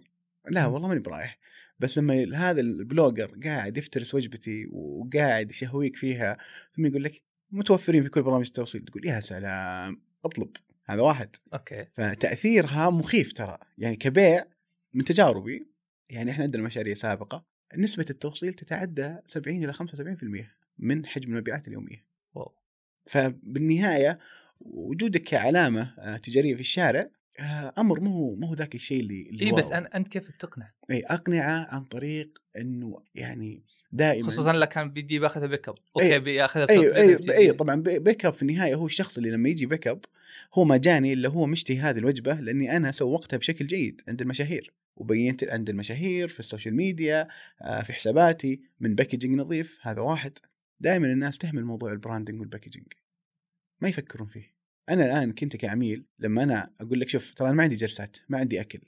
لا 0.50 0.65
والله 0.65 0.88
ماني 0.88 1.00
برايح. 1.00 1.38
بس 1.81 1.97
لما 1.97 2.25
هذا 2.35 2.61
ال 2.62 2.71
blogger 2.71 3.38
قاعد 3.43 3.77
يفترس 3.77 4.15
وجبتي 4.15 4.65
وقاعد 4.71 5.51
يشهويك 5.51 5.95
فيها 5.95 6.38
ثم 6.75 6.85
يقول 6.85 7.03
لك 7.03 7.21
متوفرين 7.51 8.03
في 8.03 8.09
كل 8.09 8.21
برامج 8.21 8.45
التوصيل 8.45 8.81
تقول 8.81 9.05
يا 9.05 9.19
سلام 9.19 10.01
اطلب 10.25 10.50
هذا 10.85 11.01
واحد. 11.01 11.35
okay. 11.53 11.86
فتأثيرها 11.93 12.89
مخيف 12.89 13.33
ترى 13.33 13.57
يعني 13.77 13.95
كبيع 13.95 14.45
من 14.93 15.03
تجاربي 15.03 15.67
يعني 16.09 16.31
إحنا 16.31 16.43
عندنا 16.43 16.63
مشاريع 16.63 16.93
سابقة 16.93 17.45
نسبة 17.77 18.05
التوصيل 18.09 18.53
تتعدى 18.53 19.15
70 19.25 19.63
إلى 19.63 19.73
75% 19.73 20.45
من 20.79 21.05
حجم 21.05 21.31
المبيعات 21.31 21.67
اليومية. 21.67 22.05
wow. 22.36 22.51
فبالنهاية 23.05 24.17
وجودك 24.59 25.23
كعلامة 25.23 25.93
آه، 26.00 26.17
تجارية 26.17 26.55
في 26.55 26.61
الشارع 26.61 27.09
أمر 27.77 28.00
مو 28.00 28.09
هو 28.11 28.35
مو 28.35 28.47
هو 28.47 28.53
ذاك 28.53 28.75
الشيء 28.75 29.00
اللي, 29.01 29.21
اللي 29.29 29.45
اي 29.45 29.51
بس. 29.51 29.69
أن- 29.69 29.95
أنت 29.95 30.07
كيف 30.07 30.31
بتقنع؟ 30.31 30.71
اي 30.91 31.00
أقنعه 31.03 31.67
عن 31.75 31.83
طريق 31.83 32.41
إنه 32.57 33.03
يعني 33.15 33.63
دائما 33.91 34.27
خصوصا 34.27 34.53
لو 34.53 34.65
كان 34.65 34.91
بيجي 34.91 35.19
باخذها 35.19 35.47
pick 35.48 35.70
up 35.70 35.75
okay 35.96 36.08
إيه. 36.13 36.17
بياخذها 36.17 36.69
اي 36.69 36.95
اي 36.95 37.38
اي 37.38 37.51
طبعا 37.53 37.75
pi- 37.75 38.00
pick 38.00 38.25
up 38.25 38.34
في 38.33 38.41
النهاية 38.41 38.75
هو 38.75 38.85
الشخص 38.85 39.17
اللي 39.17 39.31
لما 39.31 39.50
يجي 39.50 39.65
pick 39.65 39.88
up 39.88 40.05
هو 40.53 40.63
ما 40.63 40.77
جاني 40.77 41.13
الا 41.13 41.29
هو 41.29 41.45
مشتهي 41.45 41.79
هذه 41.79 41.97
الوجبة 41.97 42.33
لأني 42.33 42.77
أنا 42.77 42.91
سوقتها 42.91 43.38
بشكل 43.38 43.67
جيد 43.67 44.01
عند 44.07 44.21
المشاهير 44.21 44.73
وبينت 44.95 45.43
عند 45.43 45.69
المشاهير 45.69 46.27
في 46.27 46.39
ال 46.39 46.45
social 46.45 46.75
media 46.75 47.27
آه، 47.61 47.81
في 47.81 47.93
حساباتي 47.93 48.61
من 48.79 48.95
packaging 48.96 49.36
نظيف 49.39 49.79
هذا 49.81 50.01
واحد 50.01 50.38
دائما 50.79 51.07
الناس 51.07 51.38
تهمل 51.38 51.65
موضوع 51.65 51.91
ال 51.91 51.97
branding 51.97 52.39
وال 52.39 52.48
packaging 52.48 52.86
ما 53.81 53.89
يفكرون 53.89 54.27
فيه 54.27 54.61
أنا 54.89 55.05
الآن 55.05 55.31
كنت 55.31 55.55
كعميل 55.55 56.05
لما 56.19 56.43
أنا 56.43 56.71
أقول 56.81 57.00
لك 57.00 57.09
شوف 57.09 57.33
ترى 57.33 57.47
أنا 57.47 57.55
ما 57.55 57.63
عندي 57.63 57.75
جلسات 57.75 58.17
ما 58.29 58.38
عندي 58.38 58.61
أكل 58.61 58.79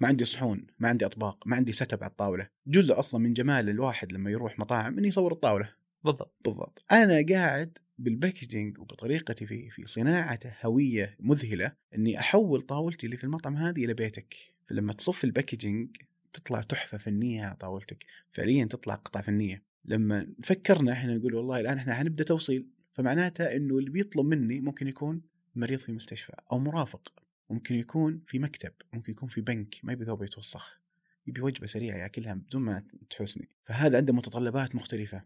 ما 0.00 0.08
عندي 0.08 0.24
صحون 0.24 0.66
ما 0.78 0.88
عندي 0.88 1.06
أطباق 1.06 1.46
ما 1.46 1.56
عندي 1.56 1.72
setup 1.72 2.02
على 2.02 2.10
الطاولة. 2.10 2.48
جزء 2.66 2.98
أصلا 2.98 3.20
من 3.20 3.32
جمال 3.32 3.68
الواحد 3.68 4.12
لما 4.12 4.30
يروح 4.30 4.58
مطاعم 4.58 4.98
إنه 4.98 5.08
يصور 5.08 5.32
الطاولة. 5.32 5.72
بالضبط. 6.04 6.34
بالضبط. 6.44 6.84
أنا 6.92 7.24
قاعد 7.28 7.78
بال 7.98 8.12
packaging 8.12 8.78
وبطريقتي 8.78 9.46
في 9.46 9.70
في 9.70 9.86
صناعه 9.86 10.38
هوية 10.62 11.16
مذهلة 11.20 11.72
إني 11.94 12.20
أحول 12.20 12.62
طاولتي 12.62 13.06
اللي 13.06 13.16
في 13.16 13.24
المطعم 13.24 13.56
هذه 13.56 13.84
إلى 13.84 13.94
بيتك. 13.94 14.34
فلما 14.66 14.92
تصف 14.92 15.24
ال 15.24 15.31
packaging 15.31 15.96
تطلع 16.32 16.60
تحفة 16.60 16.98
فنية 16.98 17.44
على 17.44 17.56
طاولتك. 17.56 18.04
فعليا 18.32 18.64
تطلع 18.64 18.94
قطعه 18.94 19.22
فنية. 19.22 19.62
لما 19.84 20.26
فكرنا 20.44 20.92
إحنا 20.92 21.14
نقول 21.14 21.34
والله 21.34 21.60
الآن 21.60 21.78
إحنا 21.78 21.94
حنبدأ 21.94 22.24
توصيل 22.24 22.66
فمعناته 22.92 23.44
إنه 23.44 23.78
اللي 23.78 23.90
بيطلب 23.90 24.26
مني 24.26 24.60
ممكن 24.60 24.88
يكون 24.88 25.22
مريض 25.56 25.78
في 25.78 25.92
مستشفى 25.92 26.32
أو 26.52 26.58
مرافق 26.58 27.12
ممكن 27.50 27.74
يكون 27.74 28.22
في 28.26 28.38
مكتب 28.38 28.72
ممكن 28.92 29.12
يكون 29.12 29.28
في 29.28 29.40
بنك 29.40 29.74
ما 29.82 29.92
يبي 29.92 30.04
ثوبه 30.04 30.24
يتوسخ 30.24 30.80
يبي 31.26 31.40
وجبة 31.40 31.66
سريعة 31.66 31.96
يأكلها 31.96 32.34
بدون 32.34 32.62
ما 32.62 32.82
تحوسني 33.10 33.48
فهذا 33.64 33.96
عنده 33.96 34.12
متطلبات 34.12 34.74
مختلفة. 34.74 35.22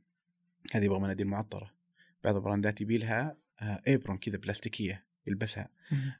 هذه 0.73 0.85
يبغى 0.85 1.01
مناديل 1.01 1.27
معطره 1.27 1.75
بعض 2.25 2.37
البراندات 2.37 2.81
يبي 2.81 2.99
لها 2.99 3.37
آه، 3.61 3.83
ابرون 3.89 4.19
كذا 4.19 4.37
بلاستيكية 4.37 5.05
يلبسها. 5.27 5.69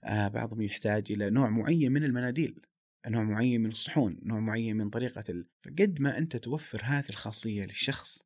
آه، 0.05 0.29
بعضهم 0.29 0.63
يحتاج 0.63 1.13
إلى 1.13 1.31
نوع 1.31 1.49
معين 1.49 1.93
من 1.93 2.05
المناديل 2.05 2.61
نوع 3.07 3.23
معين 3.23 3.61
من 3.61 3.71
الصحون 3.71 4.21
نوع 4.23 4.41
معين 4.41 4.77
من 4.77 4.91
طريقة 4.91 5.25
ال... 5.29 5.47
فقد 5.63 6.01
ما 6.01 6.19
أنت 6.19 6.37
توفر 6.37 6.81
هذه 6.85 7.09
الخاصية 7.11 7.65
للشخص 7.65 8.23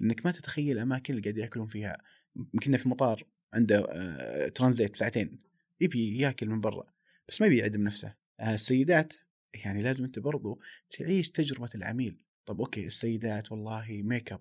لأنك 0.00 0.26
ما 0.26 0.32
تتخيل 0.32 0.76
الاماكن 0.76 1.14
اللي 1.14 1.22
قاعد 1.22 1.38
يأكلون 1.38 1.66
فيها. 1.66 1.98
يمكن 2.36 2.76
في 2.76 2.88
مطار. 2.88 3.24
عنده 3.54 3.86
آه، 3.90 4.48
ترانزيت 4.48 4.96
ساعتين 4.96 5.38
يبي 5.80 6.18
ياكل 6.18 6.48
من 6.48 6.60
برا 6.60 6.86
بس 7.28 7.40
ما 7.40 7.46
يبي 7.46 7.58
يعدم 7.58 7.84
نفسه. 7.84 8.14
آه، 8.40 8.54
السيدات 8.54 9.14
يعني 9.54 9.82
لازم 9.82 10.04
أنت 10.04 10.18
برضو 10.18 10.60
تعيش 10.90 11.30
تجربة 11.30 11.68
العميل. 11.74 12.24
طب 12.46 12.60
okay 12.60 12.86
السيدات 12.86 13.52
والله 13.52 13.86
ميك 13.90 14.32
اب 14.32 14.40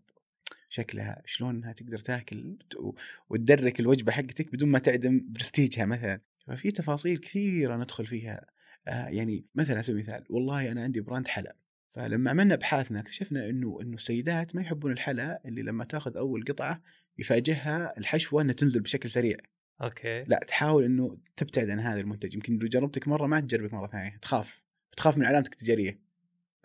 شكلها 0.70 1.22
شلون 1.26 1.56
انها 1.56 1.72
تقدر 1.72 1.98
تاكل 1.98 2.58
وتدرك 3.30 3.80
الوجبة 3.80 4.12
حقتك 4.12 4.52
بدون 4.52 4.70
ما 4.70 4.80
تعدم 4.80 5.26
برستيجها 5.28 5.86
مثلا. 5.86 6.22
ففي 6.48 6.72
تفاصيل 6.72 7.18
كثيرة 7.18 7.78
ندخل 7.78 8.06
فيها. 8.06 8.46
آه 8.88 9.08
يعني 9.08 9.46
مثلا 9.56 9.82
سبيل 9.82 9.96
المثال 9.96 10.26
والله 10.30 10.72
أنا 10.72 10.84
عندي 10.84 11.02
brand 11.02 11.28
حلا. 11.28 11.56
فلما 11.94 12.30
عملنا 12.30 12.54
ابحاثنا 12.54 13.00
اكتشفنا 13.00 13.50
إنه 13.50 13.80
إنه 13.82 13.96
السيدات 13.96 14.56
ما 14.56 14.62
يحبون 14.62 14.92
الحلا 14.92 15.42
اللي 15.46 15.62
لما 15.62 15.84
تأخذ 15.84 16.18
أول 16.18 16.46
قطعة 16.46 16.82
يفاجئها 17.20 17.98
الحشوة 17.98 18.42
إنها 18.42 18.54
تنزل 18.54 18.80
بشكل 18.80 19.10
سريع. 19.10 19.38
okay. 19.82 20.24
لا 20.24 20.40
تحاول 20.48 20.84
إنه 20.84 21.18
تبتعد 21.38 21.70
عن 21.70 21.80
هذا 21.80 22.00
المنتج. 22.00 22.34
يمكن 22.34 22.58
لو 22.58 22.68
جربتك 22.68 23.08
مرة 23.08 23.28
ما 23.28 23.40
تجربك 23.40 23.74
مرة 23.74 23.88
ثانية 23.88 24.18
تخاف. 24.22 24.62
تخاف 24.98 25.18
من 25.18 25.26
علامتك 25.26 25.54
التجارية. 25.54 26.00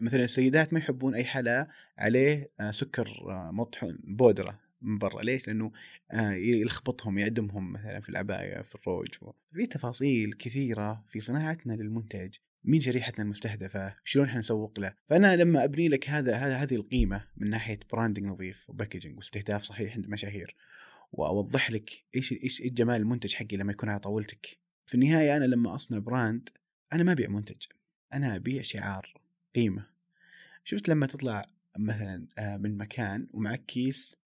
مثلا 0.01 0.25
السيدات 0.25 0.73
ما 0.73 0.79
يحبون 0.79 1.15
أي 1.15 1.25
حلا 1.25 1.69
عليه 1.99 2.51
آه، 2.61 2.71
سكر 2.71 3.09
آه، 3.31 3.51
مطحون 3.51 3.99
بودرة 4.05 4.61
من 4.83 4.99
برا. 4.99 5.23
ليش؟ 5.23 5.49
لأنه 5.49 5.73
آه، 6.13 6.33
يلخبطهم 6.33 7.19
يعدمهم 7.19 7.73
مثلا 7.73 8.01
في 8.01 8.09
العباية 8.09 8.63
في 8.63 8.75
الروج. 8.75 9.09
في 9.53 9.67
تفاصيل 9.67 10.33
كثيرة 10.33 11.05
في 11.09 11.21
صناعتنا 11.21 11.73
للمنتج. 11.73 12.35
مين 12.65 12.81
شريحتنا 12.81 13.25
المستهدفة؟ 13.25 13.97
شلون 14.05 14.27
إحنا 14.27 14.39
نسوق 14.39 14.81
له؟ 14.81 14.95
فأنا 15.09 15.37
لما 15.37 15.65
أبني 15.65 15.89
لك 15.89 16.11
هذا 16.11 16.37
هذا 16.37 16.57
هذه 16.57 16.75
القيمة 16.75 17.25
من 17.37 17.51
ناحية 17.51 17.81
branding 17.93 18.27
نظيف 18.27 18.71
و 18.71 18.75
packaging 18.75 19.17
واستهداف 19.17 19.63
صحيح 19.63 19.95
عند 19.95 20.09
مشاهير 20.09 20.57
وأوضح 21.13 21.71
لك 21.71 22.05
إيش 22.17 22.33
إيش 22.33 22.63
جمال 22.63 22.97
المنتج 22.97 23.35
حقي 23.35 23.57
لما 23.57 23.73
يكون 23.73 23.89
على 23.89 24.01
طاولتك. 24.01 24.59
في 24.87 24.95
النهاية 24.95 25.37
أنا 25.37 25.45
لما 25.45 25.75
أصنع 25.75 25.99
brand 25.99 26.49
أنا 26.93 27.03
ما 27.03 27.13
أبيع 27.13 27.29
منتج 27.29 27.63
أنا 28.15 28.37
أبيع 28.37 28.63
شعار 28.63 29.15
قيمة. 29.55 29.87
شفت 30.65 30.89
لما 30.89 31.07
تطلع 31.07 31.43
مثلا 31.79 32.27
آه، 32.39 32.57
من 32.57 32.77
مكان 32.77 33.29
ومعك 33.33 33.67
كيس 33.67 34.17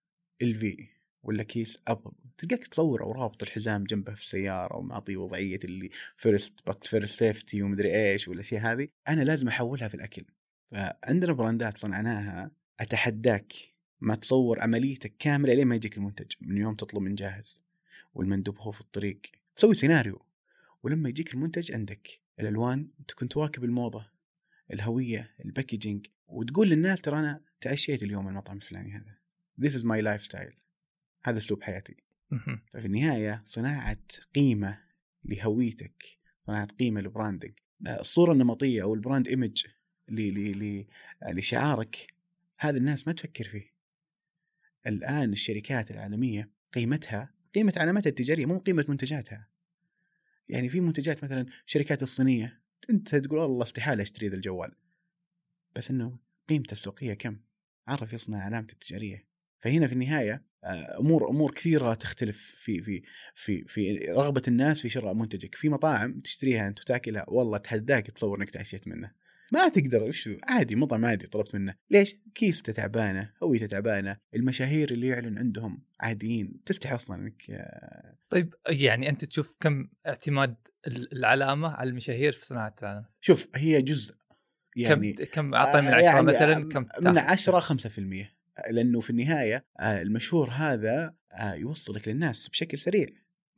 LV 0.43 0.98
ولا 1.23 1.43
كيس 1.43 1.83
Apple 1.89 2.11
تلقاك 2.39 2.67
تصور 2.67 3.03
أو 3.03 3.13
رابط 3.13 3.43
الحزام 3.43 3.85
جنبه 3.85 4.15
في 4.15 4.23
السيارة 4.23 4.77
ومعطيه 4.77 5.17
وضعية 5.17 5.59
اللي 5.65 5.91
first 6.17 6.67
بات 6.67 6.85
first 6.85 7.19
safety 7.19 7.63
ومدري 7.63 8.11
إيش 8.11 8.29
والأشياء 8.29 8.63
هذه. 8.63 8.89
أنا 9.09 9.23
لازم 9.23 9.49
أحولها 9.49 9.89
في 9.89 9.95
الأكل. 9.95 10.25
فعندنا 10.71 11.33
brandات 11.33 11.79
صنعناها 11.79 12.51
أتحداك 12.81 13.53
ما 14.01 14.15
تصور 14.15 14.61
عمليتك 14.61 15.15
كاملة 15.19 15.55
لين 15.55 15.67
ما 15.67 15.75
يجيك 15.75 15.97
المنتج. 15.97 16.33
من 16.41 16.57
يوم 16.57 16.75
تطلب 16.75 17.03
من 17.03 17.15
جاهز 17.15 17.59
والمندوب 18.15 18.59
هو 18.59 18.71
في 18.71 18.81
الطريق. 18.81 19.21
تسوي 19.57 19.75
سيناريو 19.75 20.23
ولما 20.83 21.09
يجيك 21.09 21.35
المنتج 21.35 21.73
عندك 21.73 22.21
الألوان 22.41 22.89
تكون 23.09 23.29
تواكب 23.29 23.65
الموضة 23.65 24.07
الهوية 24.73 25.31
ال 25.45 25.51
packaging 25.51 26.07
وتقول 26.29 26.69
للناس 26.69 27.03
ترى 27.03 27.19
أنا 27.19 27.41
تعشيت 27.61 28.03
اليوم 28.03 28.29
المطعم 28.29 28.57
الفلاني 28.57 28.93
هذا. 28.93 29.19
This 29.61 29.75
is 29.75 29.83
my 29.83 30.01
lifestyle. 30.01 30.68
هذا 31.25 31.39
أسلوب 31.39 31.63
حياتي. 31.63 31.97
ففي 32.73 32.87
النهاية 32.87 33.43
صناعة 33.45 33.99
قيمة 34.35 34.79
لهويتك 35.25 36.05
صناعة 36.47 36.67
قيمة 36.67 37.01
ل 37.01 37.07
branding 37.07 37.53
الصورة 37.87 38.33
النمطية 38.33 38.83
أو 38.83 38.95
ال 38.95 39.00
brand 39.00 39.29
image 39.29 39.67
لشعارك 41.23 42.15
هذا 42.59 42.77
الناس 42.79 43.07
ما 43.07 43.13
تفكر 43.13 43.45
فيه. 43.45 43.73
الآن 44.87 45.33
الشركات 45.33 45.91
العالمية 45.91 46.51
قيمتها 46.73 47.35
قيمة 47.55 47.73
علاماتها 47.77 48.11
التجارية 48.11 48.47
مو 48.47 48.59
قيمة 48.59 48.85
منتجاتها. 48.89 49.49
يعني 50.49 50.69
في 50.69 50.81
منتجات 50.81 51.25
مثلا 51.25 51.47
الشركات 51.67 52.03
الصينية 52.03 52.61
أنت 52.91 53.17
تقول 53.17 53.39
والله 53.39 53.63
استحالة 53.63 54.03
أشتري 54.03 54.29
ذا 54.29 54.37
الجوال. 54.37 54.75
بس 55.77 55.91
إنه 55.91 56.19
قيمته 56.49 56.73
السوقية 56.73 57.15
كم؟ 57.15 57.41
عرف 57.87 58.13
يصنع 58.13 58.39
علامته 58.39 58.73
التجارية. 58.73 59.28
فهنا 59.61 59.87
في 59.87 59.93
النهاية 59.93 60.49
آه، 60.65 60.99
أمور 61.01 61.31
أمور 61.31 61.51
كثيرة 61.51 61.95
تختلف 61.95 62.55
في 62.59 62.81
في 62.83 63.03
في 63.35 63.65
في 63.65 63.97
رغبة 64.09 64.43
الناس 64.49 64.81
في 64.81 64.89
شراء 64.89 65.15
منتجك. 65.15 65.55
في 65.55 65.69
مطاعم 65.69 66.21
تشتريها 66.21 66.69
أنت 66.69 66.81
وتاكلها 66.81 67.25
والله 67.29 67.57
اتحداك 67.57 68.07
تصور 68.11 68.39
إنك 68.39 68.51
تعشيت 68.51 68.89
منه 68.89 69.11
ما 69.53 69.69
تقدر 69.69 70.03
وش 70.03 70.29
عادي 70.43 70.77
مطعم 70.77 71.05
عادي 71.05 71.27
طلبت 71.27 71.55
منه. 71.55 71.75
ليش؟ 71.91 72.17
كيسته 72.35 72.73
تعبانة 72.73 73.31
هويته 73.43 73.67
تعبانة 73.67 74.17
المشاهير 74.35 74.91
اللي 74.91 75.07
يعلن 75.07 75.39
عندهم 75.39 75.83
عاديين. 76.01 76.61
تستحي 76.67 76.95
أصلا 76.95 77.17
إنك 77.17 77.43
آه، 77.51 78.17
طيب 78.29 78.55
يعني 78.69 79.09
أنت 79.09 79.25
تشوف 79.25 79.55
كم 79.61 79.89
اعتماد 80.07 80.55
ال- 80.87 81.13
العلامة 81.13 81.69
على 81.69 81.91
المشاهير 81.91 82.33
في 82.33 82.47
صناعة 82.47 82.75
العلامه 82.83 83.07
شوف 83.21 83.49
هي 83.55 83.83
جزء. 83.83 84.15
يعني 84.77 85.13
كم 85.13 85.25
كم 85.25 85.55
اعطى 85.55 85.81
من 85.81 85.87
آه، 85.89 85.95
عشرة 85.95 86.05
يعني 86.09 86.23
مثلا 86.27 86.69
كم 86.69 86.81
من 86.81 87.15
تاخذ؟ 87.15 87.19
10 87.19 87.61
5% 87.61 88.38
لأنه 88.71 89.01
في 89.01 89.11
النهاية 89.11 89.65
آه، 89.81 90.03
المشهور 90.03 90.51
هذا 90.51 91.15
آه، 91.33 91.55
يوصلك 91.55 92.09
للناس 92.09 92.49
بشكل 92.49 92.79
سريع. 92.79 93.07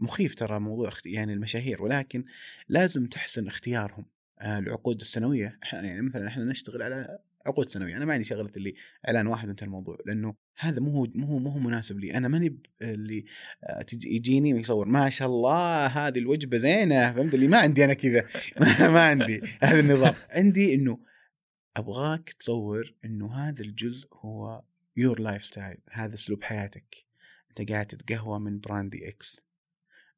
مخيف 0.01 0.35
ترى 0.35 0.61
موضوع 0.61 0.91
يعني 1.05 1.33
المشاهير 1.33 1.83
ولكن 1.83 2.25
لازم 2.69 3.07
تحسن 3.07 3.47
اختيارهم 3.47 4.07
آه، 4.39 4.59
العقود 4.59 5.01
السنوية. 5.01 5.59
يعني 5.73 6.03
مثلا 6.03 6.29
إحنا 6.29 6.45
نشتغل 6.45 6.83
على 6.83 7.19
عقود 7.47 7.69
سنوية. 7.69 7.97
أنا 7.97 8.05
ما 8.05 8.13
عندي 8.13 8.25
شغلة 8.25 8.51
اللي 8.57 8.75
إعلان 9.09 9.27
واحد 9.27 9.49
وانتهى 9.49 9.67
الموضوع 9.67 9.99
لأنه 10.07 10.35
هذا 10.59 10.81
مو 10.81 10.91
هو 10.91 11.07
مو 11.15 11.27
هو 11.27 11.39
مو 11.39 11.59
مناسب 11.59 11.99
لي. 11.99 12.15
أنا 12.15 12.29
ماني 12.29 12.59
اللي 12.83 13.25
يجيني 14.05 14.55
ويصور. 14.55 14.87
ما 14.87 15.11
شاء 15.11 15.29
الله 15.29 15.87
هذه 15.87 16.19
الوجبة 16.19 16.59
زينة. 16.59 17.13
فهمت؟ 17.13 17.35
اللي 17.35 17.49
ما 17.49 17.59
عندي 17.59 17.85
أنا 17.85 17.95
كذا. 17.95 18.27
ما 18.95 19.01
عندي 19.01 19.41
هذا 19.63 19.81
النظام. 19.81 20.15
عندي 20.31 20.75
إنه 20.75 20.99
أبغاك 21.77 22.33
تصور 22.33 22.95
إنه 23.05 23.35
هذا 23.35 23.63
الجزء 23.63 24.09
هو 24.13 24.63
your 24.97 25.21
lifestyle 25.21 25.79
هذا 25.91 26.15
أسلوب 26.15 26.43
حياتك. 26.43 26.97
أنت 27.51 27.71
قاعد 27.71 27.87
تتقهوى 27.87 28.41
من 28.41 28.61
براند 28.61 29.09
X. 29.09 29.41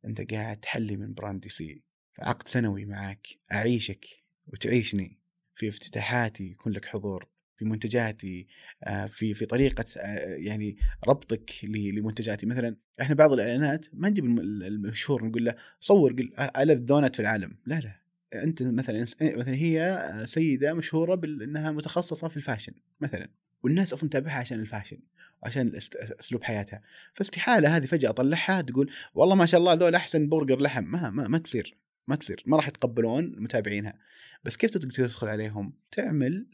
أنت 0.05 0.33
قاعد 0.35 0.57
تحلي 0.57 0.97
من 0.97 1.15
براند 1.15 1.49
C. 1.49 1.83
عقد 2.19 2.49
سنوي 2.49 2.85
معك 2.85 3.27
أعيشك 3.53 4.07
وتعيشني 4.47 5.19
في 5.55 5.69
افتتاحاتي 5.69 6.45
يكون 6.45 6.73
لك 6.73 6.85
حضور. 6.85 7.29
في 7.57 7.65
منتجاتي 7.65 8.47
آه، 8.85 9.07
في 9.07 9.35
في 9.35 9.47
طريقة 9.47 9.85
آه، 9.97 10.35
يعني 10.35 10.77
ربطك 11.09 11.51
لمنتجاتي. 11.65 12.47
مثلا 12.47 12.77
إحنا 13.01 13.15
بعض 13.15 13.33
الإعلانات 13.33 13.87
ما 13.93 14.09
نجيب 14.09 14.25
المشهور 14.39 15.25
نقول 15.25 15.45
له 15.45 15.57
صور 15.81 16.31
الذ 16.57 16.79
دونت 16.79 17.17
في 17.17 17.23
العالم. 17.23 17.59
لا 17.67 17.81
لا. 17.81 18.03
أنت 18.43 18.63
مثلا 18.63 19.01
مثلا 19.21 19.55
هي 19.55 20.03
سيدة 20.25 20.75
مشهورة 20.75 21.15
بانها 21.15 21.71
متخصصة 21.71 22.29
في 22.29 22.37
ال 22.37 22.41
fashion 22.41 22.73
مثلا. 23.01 23.29
والناس 23.63 23.93
أصلا 23.93 24.09
تتابعها 24.11 24.39
عشان 24.39 24.61
ال 24.61 24.66
fashion 24.66 24.99
وعشان 25.43 25.73
أسلوب 26.21 26.45
حياتها. 26.45 26.83
فاستحالة 27.15 27.77
هذه 27.77 27.87
فجأة 27.87 28.11
أطلعها 28.11 28.61
تقول 28.61 28.91
والله 29.15 29.35
ما 29.35 29.47
شاء 29.47 29.61
الله 29.61 29.75
ذول 29.75 29.95
أحسن 29.95 30.29
برجر 30.29 30.61
لحم. 30.61 30.85
ما 30.85 31.11
ما, 31.11 31.29
ما 31.29 31.39
تصير 31.39 31.77
ما 32.09 32.17
تصير 32.17 32.43
ما 32.47 32.57
راح 32.57 32.69
يتقبلون 32.69 33.35
متابعينها. 33.39 33.99
بس 34.45 34.57
كيف 34.57 34.71
تقدر 34.71 34.91
تدخل 34.91 35.29
عليهم؟ 35.29 35.73
تعمل 35.91 36.47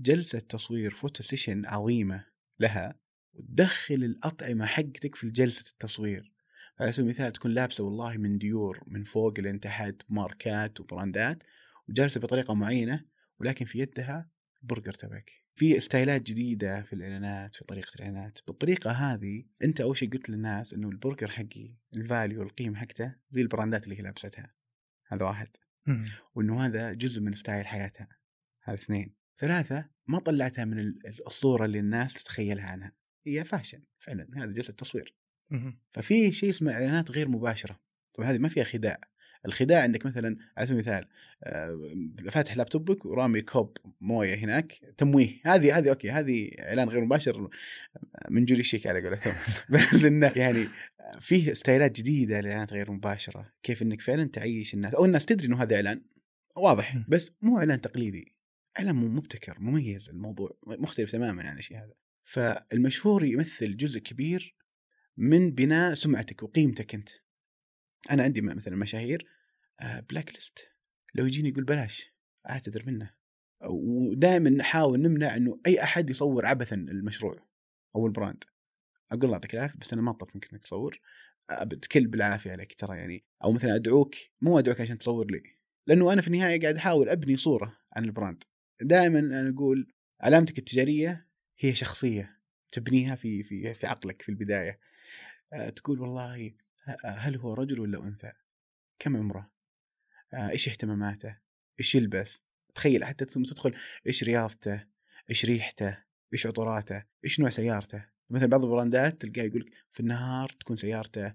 جلسة 0.00 0.38
تصوير 0.38 0.90
photo 0.90 1.22
session 1.22 1.66
عظيمة 1.66 2.24
لها 2.60 2.94
وتدخل 3.34 3.94
الأطعمة 3.94 4.66
حقتك 4.66 5.14
في 5.14 5.30
جلسة 5.30 5.70
التصوير. 5.70 6.32
على 6.80 6.92
سبيل 6.92 7.04
المثال 7.04 7.32
تكون 7.32 7.50
لابسة 7.50 7.84
والله 7.84 8.16
من 8.16 8.38
ديور 8.38 8.82
من 8.86 9.02
فوق 9.02 9.40
لين 9.40 9.60
تحت 9.60 9.94
ماركات 10.08 10.80
و 10.80 10.89
brandات 10.89 11.42
وجالسة 11.88 12.20
بطريقة 12.20 12.54
معينة 12.54 13.04
ولكن 13.40 13.64
في 13.64 13.78
يدها 13.78 14.28
برجر 14.62 14.92
تبعك. 14.92 15.47
في 15.58 15.80
styleات 15.80 16.22
جديدة 16.22 16.82
في 16.82 16.92
الإعلانات 16.92 17.56
في 17.56 17.64
طريقة 17.64 17.94
الإعلانات. 17.96 18.38
بالطريقة 18.46 18.90
هذه 18.90 19.44
أنت 19.64 19.80
أول 19.80 19.96
شيء 19.96 20.10
قلت 20.10 20.30
للناس 20.30 20.74
إنه 20.74 20.88
البرجر 20.88 21.28
حقي 21.28 21.74
ال 21.96 22.04
value 22.04 22.42
القيمة 22.42 22.76
حقته 22.76 23.14
زي 23.30 23.42
ال 23.42 23.48
brandات 23.48 23.84
اللي 23.84 23.98
هي 23.98 24.02
لابستها. 24.02 24.54
هذا 25.06 25.24
واحد. 25.24 25.48
وإنه 26.34 26.66
هذا 26.66 26.92
جزء 26.92 27.20
من 27.20 27.34
style 27.34 27.66
حياتها. 27.66 28.08
هذا 28.62 28.74
اثنين. 28.74 29.14
ثلاثة 29.38 29.88
ما 30.06 30.18
طلعتها 30.18 30.64
من 30.64 30.94
الصورة 31.26 31.64
اللي 31.64 31.78
الناس 31.78 32.14
تتخيلها 32.14 32.64
عنها. 32.64 32.92
هي 33.26 33.44
fashion 33.44 33.82
فعلا. 33.98 34.28
هذا 34.36 34.52
جلسة 34.52 34.72
تصوير. 34.72 35.14
ففي 35.92 36.32
شيء 36.32 36.50
اسمه 36.50 36.72
إعلانات 36.72 37.10
غير 37.10 37.28
مباشرة. 37.28 37.80
طبعا 38.14 38.30
هذه 38.30 38.38
ما 38.38 38.48
فيها 38.48 38.64
خداع. 38.64 39.00
الخداع 39.46 39.82
عندك 39.82 40.06
مثلا 40.06 40.36
على 40.56 40.66
سبيل 40.66 40.80
المثال 40.80 41.04
آه، 41.44 42.30
فاتح 42.30 42.56
laptopك 42.56 43.06
ورامي 43.06 43.42
كوب 43.42 43.76
موية 44.00 44.34
هناك 44.34 44.72
تمويه. 44.96 45.40
هذه 45.44 45.78
هذه 45.78 45.88
okay 45.88 46.10
هذه 46.10 46.50
إعلان 46.60 46.88
غير 46.88 47.04
مباشر 47.04 47.48
من 48.30 48.44
جولي 48.44 48.62
شيك 48.62 48.86
على 48.86 49.02
قولتهم. 49.02 49.34
بس 49.70 50.04
إنه 50.04 50.32
يعني 50.36 50.68
فيه 51.20 51.52
styleات 51.52 52.00
جديدة 52.00 52.40
لاعلانات 52.40 52.72
غير 52.72 52.90
مباشرة. 52.92 53.52
كيف 53.62 53.82
إنك 53.82 54.00
فعلا 54.00 54.24
تعيش 54.24 54.74
الناس 54.74 54.94
أو 54.94 55.04
الناس 55.04 55.26
تدري 55.26 55.46
إنه 55.46 55.62
هذا 55.62 55.76
إعلان 55.76 56.02
واضح 56.56 56.96
بس 57.08 57.32
مو 57.42 57.58
إعلان 57.58 57.80
تقليدي. 57.80 58.34
إعلان 58.78 58.94
مبتكر 58.94 59.60
مميز 59.60 60.08
الموضوع 60.10 60.58
مختلف 60.66 61.12
تماما 61.12 61.48
عن 61.50 61.58
الشيء 61.58 61.76
هذا 61.76 61.94
فالمشهور 62.22 63.24
يمثل 63.24 63.76
جزء 63.76 63.98
كبير 63.98 64.54
من 65.16 65.50
بناء 65.50 65.94
سمعتك 65.94 66.42
وقيمتك 66.42 66.94
أنت. 66.94 67.08
أنا 68.10 68.22
عندي 68.22 68.40
مثلا 68.40 68.76
مشاهير 68.76 69.26
blacklist 70.10 70.68
لو 71.14 71.26
يجيني 71.26 71.48
يقول 71.48 71.64
بلاش 71.64 72.12
أعتذر 72.50 72.86
منه. 72.86 73.10
ودائما 73.64 74.50
نحاول 74.50 75.00
نمنع 75.00 75.36
إنه 75.36 75.60
أي 75.66 75.82
أحد 75.82 76.10
يصور 76.10 76.46
عبثا 76.46 76.76
المشروع 76.76 77.46
أو 77.96 78.06
ال 78.06 78.12
brand 78.12 78.44
أقول 79.10 79.24
الله 79.24 79.34
يعطيك 79.34 79.54
العافية 79.54 79.78
بس 79.78 79.92
أنا 79.92 80.02
ما 80.02 80.10
أطلب 80.10 80.28
منك 80.34 80.52
إنك 80.52 80.62
تصور. 80.62 81.00
بتكل 81.62 82.06
بالعافية 82.06 82.50
عليك 82.50 82.74
ترى 82.74 82.98
يعني. 82.98 83.24
أو 83.44 83.52
مثلا 83.52 83.74
أدعوك 83.74 84.14
مو 84.40 84.58
أدعوك 84.58 84.80
عشان 84.80 84.98
تصور 84.98 85.30
لي. 85.30 85.42
لأنه 85.86 86.12
أنا 86.12 86.22
في 86.22 86.28
النهاية 86.28 86.60
قاعد 86.60 86.76
أحاول 86.76 87.08
أبني 87.08 87.36
صورة 87.36 87.78
عن 87.92 88.04
البراند 88.04 88.44
دائما 88.80 89.18
أنا 89.18 89.48
أقول 89.54 89.92
علامتك 90.20 90.58
التجارية 90.58 91.28
هي 91.58 91.74
شخصية 91.74 92.38
تبنيها 92.72 93.14
في 93.14 93.42
في 93.42 93.74
في 93.74 93.86
عقلك 93.86 94.22
في 94.22 94.28
البداية. 94.28 94.80
آه، 95.52 95.68
تقول 95.68 96.00
والله 96.00 96.52
هل 97.04 97.36
هو 97.36 97.54
رجل 97.54 97.80
ولا 97.80 97.98
أنثى؟ 98.04 98.32
كم 98.98 99.16
عمره؟ 99.16 99.50
إيش 100.34 100.68
اهتماماته؟ 100.68 101.36
إيش 101.80 101.94
يلبس؟ 101.94 102.42
تخيل 102.74 103.04
حتى 103.04 103.24
تدخل 103.24 103.74
إيش 104.06 104.24
رياضته؟ 104.24 104.84
إيش 105.30 105.44
ريحته؟ 105.44 105.98
إيش 106.32 106.46
عطوراته؟ 106.46 107.04
إيش 107.24 107.40
نوع 107.40 107.50
سيارته؟ 107.50 108.04
مثلا 108.30 108.46
بعض 108.46 108.64
البراندات 108.64 109.22
تلقاه 109.22 109.42
يقول 109.42 109.70
في 109.90 110.00
النهار 110.00 110.48
تكون 110.60 110.76
سيارته 110.76 111.34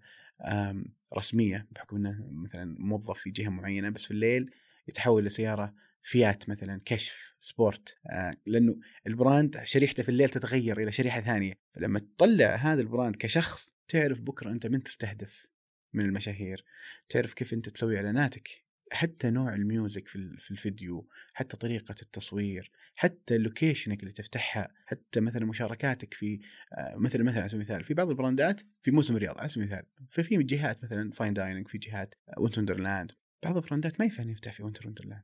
رسمية 1.18 1.68
بحكم 1.72 1.96
إنه 1.96 2.30
مثلا 2.32 2.76
موظف 2.80 3.20
في 3.20 3.30
جهة 3.30 3.50
معينة 3.50 3.90
بس 3.90 4.04
في 4.04 4.12
الليل 4.12 4.52
يتحول 4.88 5.26
لسيارة 5.26 5.74
فيات 6.04 6.50
مثلا 6.50 6.82
كشف 6.86 7.36
sport 7.42 7.98
آه 8.12 8.38
لأنه 8.46 8.76
ال 9.08 9.17
brand 9.17 9.62
شريحته 9.64 10.04
في 10.04 10.10
الليل 10.10 10.30
تتغير 10.30 10.80
إلى 10.80 10.92
شريحة 10.92 11.22
ثانية. 11.22 11.54
فلما 11.76 12.00
تطلع 12.00 12.56
هذا 12.56 12.82
ال 12.82 12.88
brand 12.88 13.16
كشخص 13.16 13.74
تعرف 13.88 14.22
بكرة 14.22 14.52
أنت 14.52 14.68
من 14.68 14.84
تستهدف 14.84 15.48
من 15.94 16.06
المشاهير 16.06 16.66
تعرف 17.10 17.34
كيف 17.34 17.54
أنت 17.54 17.70
تسوي 17.70 17.98
إعلاناتك. 17.98 18.64
حتى 18.92 19.30
نوع 19.30 19.54
ال 19.54 19.63
music 19.63 20.08
في 20.08 20.38
في 20.40 20.52
الفيديو 20.52 21.10
حتى 21.34 21.58
طريقة 21.58 21.96
التصوير 22.02 22.72
حتى 22.96 23.38
locationك 23.38 24.00
اللي 24.00 24.12
تفتحها 24.12 24.74
حتى 24.86 25.20
مثلا 25.20 25.46
مشاركاتك 25.46 26.14
في 26.14 26.40
آه، 26.74 26.96
مثلا 26.98 27.24
مثلا 27.24 27.40
على 27.40 27.50
سبيل 27.50 27.62
المثال 27.62 27.84
في 27.84 27.94
بعض 27.94 28.10
ال 28.10 28.17
brandات 28.17 28.62
في 28.82 28.92
موسم 28.92 29.16
الرياض 29.16 29.38
على 29.40 29.50
سبيل 29.50 29.64
المثال. 29.64 29.86
ففي 30.10 30.44
جهات 30.44 30.84
مثلا 30.84 31.12
fine 31.12 31.34
dining 31.34 31.68
في 31.68 31.78
جهات 31.78 32.16
Winter 32.38 32.60
Wonderland 32.60 33.12
بعض 33.44 33.58
ال 33.58 33.64
brandات 33.64 34.00
ما 34.00 34.06
ينفع 34.06 34.24
يفتح 34.24 34.52
في 34.52 34.64
Winter 34.64 34.88
Wonderland 34.88 35.24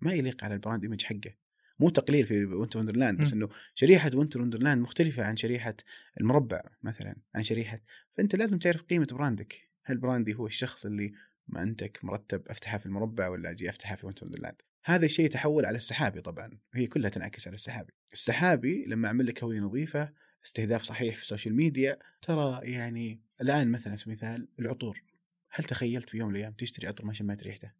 ما 0.00 0.12
يليق 0.12 0.44
على 0.44 0.54
ال 0.54 0.59
brand 0.59 0.82
image 0.82 1.02
حقه. 1.02 1.34
مو 1.80 1.90
تقليل 1.90 2.26
في 2.26 2.44
Winter 2.44 2.78
Wonderland 2.78 3.20
بس 3.20 3.32
إنه 3.32 3.48
شريحة 3.74 4.10
Winter 4.14 4.42
Wonderland 4.42 4.82
مختلفة 4.82 5.24
عن 5.24 5.36
شريحة 5.36 5.74
المربع 6.20 6.62
مثلا 6.82 7.16
عن 7.34 7.42
شريحة 7.42 7.80
فأنت 8.16 8.36
لازم 8.36 8.58
تعرف 8.58 8.82
قيمة 8.82 9.06
brandك. 9.12 9.68
هل 9.84 9.96
brandي 9.96 10.34
هو 10.34 10.46
الشخص 10.46 10.86
اللي 10.86 11.12
ما 11.48 11.62
انتك 11.62 11.98
مرتب 12.02 12.42
افتحها 12.48 12.78
في 12.78 12.86
المربع 12.86 13.28
ولا 13.28 13.50
أجي 13.50 13.70
افتحها 13.70 13.96
في 13.96 14.06
Winter 14.06 14.26
Wonderland 14.26 14.62
هذا 14.84 15.04
الشيء 15.04 15.24
يتحول 15.24 15.66
على 15.66 15.76
السحابي 15.76 16.20
طبعا. 16.20 16.58
هي 16.74 16.86
كلها 16.86 17.10
تنعكس 17.10 17.46
على 17.46 17.54
السحابي. 17.54 17.92
السحابي 18.12 18.84
لما 18.86 19.08
أعمل 19.08 19.26
لك 19.26 19.44
هوية 19.44 19.60
نظيفة 19.60 20.12
استهداف 20.44 20.82
صحيح 20.82 21.16
في 21.16 21.22
ال 21.22 21.27
social 21.27 21.56
media 21.56 21.98
ترى 22.22 22.60
يعني 22.62 23.20
الآن 23.40 23.70
مثلا 23.70 23.96
مثال 24.06 24.48
العطور. 24.58 25.02
هل 25.50 25.64
تخيلت 25.64 26.10
في 26.10 26.18
يوم 26.18 26.28
من 26.28 26.36
الأيام 26.36 26.52
تشتري 26.52 26.86
عطر 26.86 27.04
ما 27.04 27.12
شميت 27.12 27.42
ريحته؟ 27.42 27.70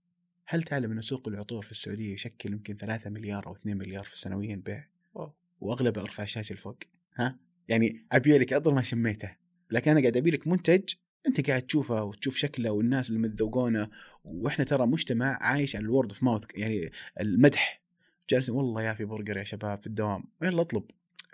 هل 0.50 0.62
تعلم 0.62 0.92
أن 0.92 1.00
سوق 1.00 1.28
العطور 1.28 1.62
في 1.62 1.70
السعودية 1.70 2.12
يشكل 2.12 2.52
يمكن 2.52 2.76
3 2.76 3.11
مليار 3.11 3.46
أو 3.46 3.52
2 3.52 3.76
مليار 3.76 4.04
في 4.04 4.18
سنويا 4.18 4.62
بيع؟ 4.64 4.88
وأغلب 5.61 5.98
أرفع 5.98 6.22
الشاشة 6.22 6.52
الفوق 6.52 6.78
ها؟ 7.16 7.38
يعني 7.68 8.06
أبيع 8.12 8.37
لك 8.37 8.52
عطر 8.52 8.74
ما 8.74 8.82
شميته 8.82 9.37
لكن 9.70 9.90
أنا 9.90 10.00
قاعد 10.00 10.16
أبيع 10.16 10.34
لك 10.34 10.46
منتج 10.46 10.94
أنت 11.26 11.48
قاعد 11.48 11.62
تشوفه 11.62 12.02
وتشوف 12.02 12.37
شكله 12.37 12.70
والناس 12.70 13.08
اللي 13.08 13.20
متذوقونه 13.20 13.90
وإحنا 14.24 14.64
ترى 14.64 14.87
مجتمع 14.87 15.38
عايش 15.40 15.76
على 15.76 15.84
ال 15.85 15.90
word 15.90 16.12
of 16.12 16.22
mouth 16.22 16.44
يعني 16.54 16.92
المدح 17.20 17.82
جالسين 18.30 18.54
والله 18.54 18.82
يا 18.82 18.94
في 18.94 19.04
برجر 19.04 19.37
يا 19.37 19.44
شباب 19.44 19.78
في 19.78 19.87
الدوام 19.87 20.24
يلا 20.42 20.61
اطلب 20.61 20.84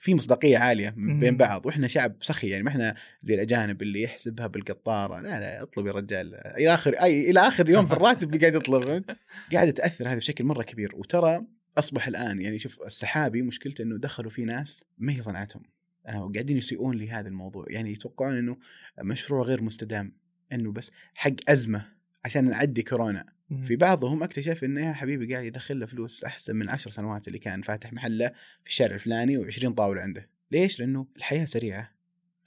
في 0.04 0.14
مصداقية 0.14 0.58
عالية 0.58 0.94
بين 0.96 1.36
بعض 1.36 1.66
وإحنا 1.66 1.88
شعب 1.88 2.16
سخي 2.20 2.48
يعني 2.48 2.62
ما 2.62 2.68
إحنا 2.68 2.94
زي 3.22 3.34
الأجانب 3.34 3.82
اللي 3.82 4.02
يحسبها 4.02 4.46
بالقطارة. 4.46 5.20
لا 5.20 5.40
لا 5.40 5.62
اطلب 5.62 5.86
يا 5.86 5.92
رجال. 5.92 6.34
إلى 6.34 6.74
آخر 6.74 6.94
أي 6.94 7.30
إلى 7.30 7.40
آخر 7.40 7.70
يوم 7.70 7.86
في 7.86 7.92
الراتب 7.96 8.40
قاعد 8.40 8.54
يطلب. 8.54 9.04
قاعدة 9.52 9.70
تاثر 9.70 10.08
هذا 10.08 10.16
بشكل 10.16 10.44
مرة 10.44 10.62
كبير. 10.62 10.96
وترى 10.96 11.44
أصبح 11.78 12.06
الآن 12.08 12.40
يعني 12.40 12.58
شوف 12.58 12.82
السحابي 12.82 13.42
مشكلته 13.42 13.82
إنه 13.82 13.98
دخلوا 13.98 14.30
فيه 14.30 14.44
ناس 14.44 14.84
ما 14.98 15.12
هي 15.12 15.22
صنعتهم. 15.22 15.62
آه، 16.06 16.24
وقاعدين 16.24 16.56
يسيئون 16.56 16.96
لهذا 16.96 17.28
الموضوع. 17.28 17.66
يعني 17.68 17.92
يتوقعون 17.92 18.38
إنه 18.38 18.56
مشروع 19.02 19.42
غير 19.42 19.62
مستدام. 19.62 20.12
إنه 20.52 20.72
بس 20.72 20.90
حق 21.14 21.34
أزمة 21.48 21.84
عشان 22.24 22.50
نعدي 22.50 22.82
كورونا. 22.82 23.26
في 23.62 23.76
بعضهم 23.76 24.22
اكتشف 24.22 24.64
إنه 24.64 24.88
يا 24.88 24.92
حبيبي 24.92 25.34
قاعد 25.34 25.44
يدخل 25.44 25.80
له 25.80 25.86
فلوس 25.86 26.24
أحسن 26.24 26.56
من 26.56 26.68
عشر 26.68 26.90
سنوات 26.90 27.28
اللي 27.28 27.38
كان 27.38 27.62
فاتح 27.62 27.92
محله 27.92 28.28
في 28.64 28.70
الشارع 28.70 28.94
الفلاني 28.94 29.44
و20 29.44 29.68
طاولة 29.68 30.00
عنده. 30.00 30.28
ليش؟ 30.50 30.80
لأنه 30.80 31.06
الحياة 31.16 31.44
سريعة. 31.44 31.94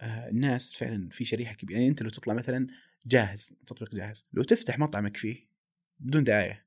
آه 0.02 0.30
الناس 0.30 0.74
فعلا 0.74 1.10
في 1.10 1.26
شريحة 1.26 1.54
كبيرة. 1.54 1.78
يعني 1.78 1.90
أنت 1.90 2.02
لو 2.02 2.10
تطلع 2.10 2.34
مثلا 2.34 2.68
جاهز 3.06 3.54
تطبيق 3.68 3.96
جاهز 3.96 4.26
لو 4.34 4.44
تفتح 4.44 4.80
مطعمك 4.80 5.18
فيه 5.18 5.48
بدون 6.00 6.24
دعاية 6.24 6.66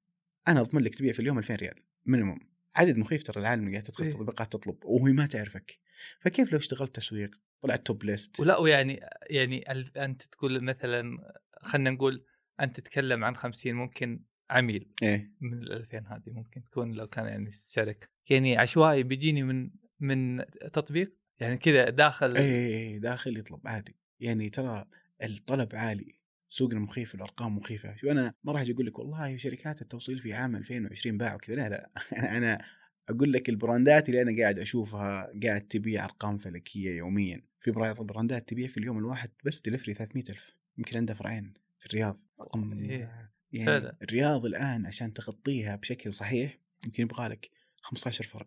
أنا 0.49 0.61
أضمن 0.61 0.83
لك 0.83 0.95
تبيع 0.95 1.13
في 1.13 1.21
اليوم 1.21 1.39
2000 1.39 1.55
ريال 1.55 1.75
مينيموم 2.07 2.39
عدد 2.77 2.97
مخيف 2.97 3.23
ترى 3.23 3.41
العالم 3.41 3.71
قاعد 3.71 3.83
تدخل 3.83 4.05
إيه؟ 4.05 4.11
تطبيقات 4.11 4.53
تطلب 4.53 4.77
وهي 4.85 5.13
ما 5.13 5.27
تعرفك. 5.27 5.79
فكيف 6.21 6.53
لو 6.53 6.59
اشتغلت 6.59 6.97
تسويق؟ 6.97 7.31
طلعت 7.63 7.87
توب 7.87 8.05
ليست 8.05 8.41
ولا 8.41 8.59
ويعني 8.59 9.01
يعني 9.31 9.63
أنت 9.97 10.23
تقول 10.23 10.65
مثلا 10.65 11.19
خلينا 11.63 11.91
نقول 11.91 12.25
أنت 12.61 12.77
تتكلم 12.81 13.25
عن 13.25 13.37
50 13.37 13.75
ممكن 13.75 14.23
عميل 14.51 14.89
إيه. 15.03 15.31
من 15.41 15.53
ال 15.53 15.73
2000 15.73 15.99
هذه 15.99 16.23
ممكن 16.31 16.65
تكون 16.65 16.93
لو 16.93 17.07
كان 17.07 17.27
يعني 17.27 17.51
شركه 17.67 18.09
يعني 18.31 18.57
عشوائي 18.57 19.03
بيجيني 19.03 19.43
من 19.43 19.71
من 20.01 20.45
تطبيق؟ 20.73 21.13
يعني 21.41 21.57
كذا 21.57 21.91
داخل 21.91 22.37
إيه 22.37 22.43
إيه، 22.43 22.77
إيه، 22.77 22.99
داخل 22.99 23.37
يطلب 23.37 23.61
عادي. 23.69 23.97
يعني 24.21 24.51
ترى 24.51 24.85
الطلب 25.23 25.69
عالي. 25.73 26.15
سوقنا 26.49 26.81
مخيف 26.81 27.15
الارقام 27.15 27.57
مخيفة. 27.57 27.97
شو 27.97 28.11
أنا 28.11 28.35
ما 28.45 28.53
راح 28.53 28.61
أجي 28.61 28.73
أقول 28.73 28.87
لك 28.87 28.99
والله 28.99 29.37
شركات 29.37 29.83
التوصيل 29.83 30.19
في 30.19 30.33
عام 30.35 30.57
2020 30.57 31.19
باعوا 31.19 31.39
كذا 31.39 31.57
لا 31.57 31.69
لا. 31.69 31.91
أنا 32.37 32.65
أقول 33.09 33.33
لك 33.33 33.49
ال 33.49 33.57
brandات 33.57 34.09
اللي 34.09 34.23
أنا 34.23 34.43
قاعد 34.43 34.59
أشوفها 34.59 35.33
قاعد 35.45 35.61
تبيع 35.69 36.05
أرقام 36.05 36.39
فلكية 36.39 36.91
يوميا. 36.97 37.43
في 37.61 37.71
برا- 37.71 37.93
brandات 37.93 38.49
تبيع 38.49 38.69
في 38.69 38.77
اليوم 38.79 38.99
الواحد 38.99 39.31
بس 39.45 39.61
دليفري 39.61 39.95
300000 39.95 40.57
يمكن 40.79 40.97
عندها 40.97 41.15
فرعين 41.15 41.55
في 41.81 41.87
الرياض. 41.87 42.21
رقم 42.41 42.73
إيه، 42.73 43.31
يعني 43.53 43.67
فعلا. 43.67 43.97
الرياض 44.03 44.45
الآن 44.47 44.87
عشان 44.87 45.13
تغطيها 45.13 45.77
بشكل 45.77 46.13
صحيح 46.13 46.59
يمكن 46.85 47.03
يبغى 47.03 47.29
لك 47.29 47.51
15 47.83 48.25
فرع 48.25 48.47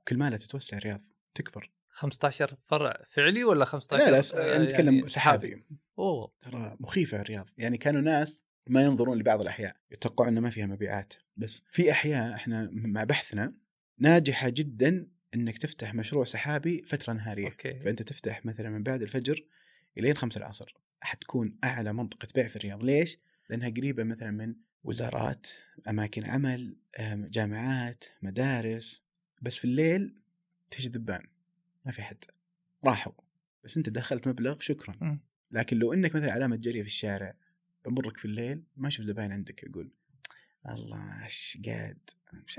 وكل 0.00 0.16
ما 0.16 0.30
لا 0.30 0.36
تتوسع 0.36 0.76
الرياض 0.76 1.00
تكبر. 1.34 1.70
15 1.90 2.56
فرع 2.66 3.04
فعلي 3.10 3.44
ولا 3.44 3.64
15 3.64 4.04
لا 4.04 4.10
لا 4.10 4.22
س- 4.22 4.34
آه، 4.34 4.52
يعني 4.52 4.64
نتكلم 4.64 4.94
يعني 4.94 5.08
سحابي. 5.08 5.64
أوه. 5.98 6.32
ترى 6.40 6.76
مخيفة 6.80 7.20
الرياض. 7.20 7.48
يعني 7.58 7.78
كانوا 7.78 8.00
ناس 8.00 8.42
ما 8.66 8.82
ينظرون 8.82 9.18
لبعض 9.18 9.40
الأحياء 9.40 9.76
يتوقعون 9.90 10.28
إنه 10.28 10.40
ما 10.40 10.50
فيها 10.50 10.66
مبيعات. 10.66 11.14
بس 11.36 11.62
في 11.70 11.90
أحياء 11.90 12.34
إحنا 12.34 12.68
مع 12.72 13.04
بحثنا 13.04 13.54
ناجحة 13.98 14.48
جدا 14.48 15.08
إنك 15.34 15.58
تفتح 15.58 15.94
مشروع 15.94 16.24
سحابي 16.24 16.82
فترة 16.82 17.12
نهارية. 17.12 17.48
أوكي. 17.48 17.80
فأنت 17.80 18.02
تفتح 18.02 18.46
مثلا 18.46 18.70
من 18.70 18.82
بعد 18.82 19.02
الفجر 19.02 19.44
إلين 19.98 20.16
5 20.16 20.38
العصر. 20.38 20.74
حتكون 21.04 21.56
أعلى 21.64 21.92
منطقة 21.92 22.28
بيع 22.34 22.48
في 22.48 22.56
الرياض. 22.56 22.84
ليش؟ 22.84 23.18
لأنها 23.50 23.68
قريبة 23.68 24.04
مثلا 24.04 24.30
من 24.30 24.54
وزارات 24.84 25.46
أماكن 25.88 26.24
عمل 26.24 26.76
جامعات 27.30 28.04
مدارس. 28.22 29.02
بس 29.42 29.56
في 29.56 29.64
الليل 29.64 30.14
تجي 30.68 30.88
ذبان. 30.88 31.26
ما 31.86 31.92
في 31.92 32.02
حد. 32.02 32.24
راحوا. 32.84 33.12
بس 33.64 33.76
أنت 33.76 33.88
دخلت 33.88 34.28
مبلغ 34.28 34.60
شكرا. 34.60 35.18
لكن 35.50 35.76
لو 35.76 35.92
إنك 35.92 36.14
مثلا 36.14 36.32
علامة 36.32 36.56
جريه 36.56 36.82
في 36.82 36.88
الشارع 36.88 37.34
بمرك 37.84 38.16
في 38.16 38.24
الليل 38.24 38.62
ما 38.76 38.88
أشوف 38.88 39.06
زباين 39.06 39.32
عندك 39.32 39.62
يقول 39.62 39.90
الله 40.68 41.24
إيش 41.24 41.58
قاعد؟ 41.66 41.98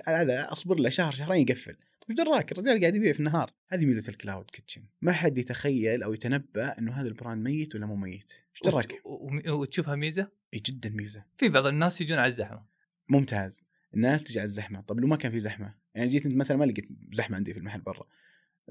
هذا 0.07 0.51
أصبر 0.51 0.79
له 0.79 0.89
شهر 0.89 1.11
شهرين 1.11 1.41
يقفل. 1.41 1.77
إيش 2.09 2.17
دراك؟ 2.17 2.51
الرجال 2.51 2.81
قاعد 2.81 2.95
يبيع 2.95 3.13
في 3.13 3.19
النهار. 3.19 3.51
هذه 3.69 3.85
ميزة 3.85 4.09
ال 4.09 4.15
cloud 4.15 4.45
kitchen. 4.51 4.81
ما 5.01 5.11
حد 5.11 5.37
يتخيل 5.37 6.03
أو 6.03 6.13
يتنبأ 6.13 6.77
إنه 6.79 6.91
هذا 6.91 7.07
ال 7.07 7.13
brand 7.13 7.43
ميت 7.43 7.75
ولا 7.75 7.85
مو 7.85 7.95
ميت. 7.95 8.31
إيش 8.51 8.61
دراك؟ 8.63 9.01
وتشوفها 9.47 9.95
ميزة؟ 9.95 10.27
اي 10.53 10.59
جدا 10.59 10.89
ميزة. 10.89 11.23
في 11.37 11.49
بعض 11.49 11.65
الناس 11.65 12.01
يجون 12.01 12.17
على 12.17 12.29
الزحمة. 12.29 12.65
ممتاز. 13.09 13.63
الناس 13.93 14.23
تجي 14.23 14.39
على 14.39 14.45
الزحمة. 14.45 14.81
طب 14.81 14.99
لو 14.99 15.07
ما 15.07 15.15
كان 15.15 15.31
في 15.31 15.39
زحمة. 15.39 15.73
يعني 15.95 16.09
جيت 16.09 16.25
أنت 16.25 16.35
مثلا 16.35 16.57
ما 16.57 16.65
لقيت 16.65 16.87
زحمة 17.13 17.35
عندي 17.35 17.53
في 17.53 17.59
المحل 17.59 17.81
برا. 17.81 18.07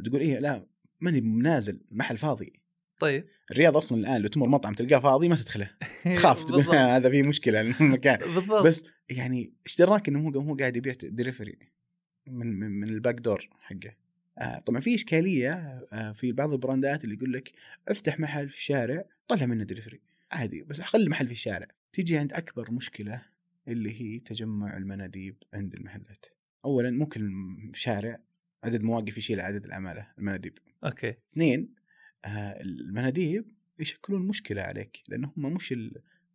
تقول 0.04 0.20
إيه 0.20 0.38
لا 0.38 0.66
ماني 1.00 1.20
نازل 1.20 1.80
المحل 1.92 2.18
فاضي. 2.18 2.52
طيب. 3.00 3.26
الرياض 3.50 3.76
أصلا 3.76 3.98
الآن 3.98 4.20
لو 4.20 4.28
تمر 4.28 4.48
مطعم 4.48 4.74
تلقاه 4.74 4.98
فاضي 4.98 5.28
ما 5.28 5.36
تدخله. 5.36 5.70
تخاف 6.16 6.44
تقول. 6.44 6.76
هذا 6.96 7.10
فيه 7.10 7.22
مشكلة. 7.22 7.60
المكان. 7.80 8.18
بالضبط. 8.18 8.66
بس 8.66 8.84
يعني 9.08 9.52
إيش 9.66 9.76
دراك 9.76 10.08
إنه 10.08 10.28
هو 10.28 10.40
هو 10.40 10.56
قاعد 10.56 10.76
يبيع 10.76 10.94
دليفري 11.02 11.71
من 12.26 12.46
من, 12.60 12.70
من 12.70 12.88
ال 12.88 12.94
back 12.94 13.14
door 13.14 13.48
حقه. 13.60 13.94
آه 14.38 14.58
طبعا 14.58 14.80
في 14.80 14.94
إشكالية 14.94 15.52
آه 15.92 16.12
في 16.12 16.32
بعض 16.32 16.52
ال 16.52 16.60
brandات 16.60 17.04
اللي 17.04 17.14
يقول 17.14 17.32
لك 17.32 17.52
افتح 17.88 18.20
محل 18.20 18.48
في 18.48 18.56
الشارع 18.56 19.04
طلع 19.28 19.46
منه 19.46 19.64
دليفري 19.64 20.00
عادي 20.32 20.62
بس 20.62 20.80
خلي 20.80 21.08
محل 21.08 21.26
في 21.26 21.32
الشارع. 21.32 21.68
تيجي 21.92 22.18
عند 22.18 22.32
أكبر 22.32 22.70
مشكلة 22.70 23.22
اللي 23.68 24.00
هي 24.00 24.18
تجمع 24.18 24.76
المناديب 24.76 25.36
عند 25.54 25.74
المحلات. 25.74 26.26
اولا 26.64 26.90
مو 26.90 27.06
كل 27.06 27.32
شارع 27.74 28.18
عدد 28.64 28.82
مواقف 28.82 29.18
يشيل 29.18 29.40
عدد 29.40 29.64
العماله 29.64 30.06
المناديب. 30.18 30.58
okay. 30.84 31.14
اثنين 31.32 31.74
آه 32.24 32.60
المناديب 32.60 33.44
يشكلون 33.78 34.22
مشكلة 34.22 34.62
عليك 34.62 35.02
لأن 35.08 35.24
هم 35.24 35.54
مش 35.54 35.74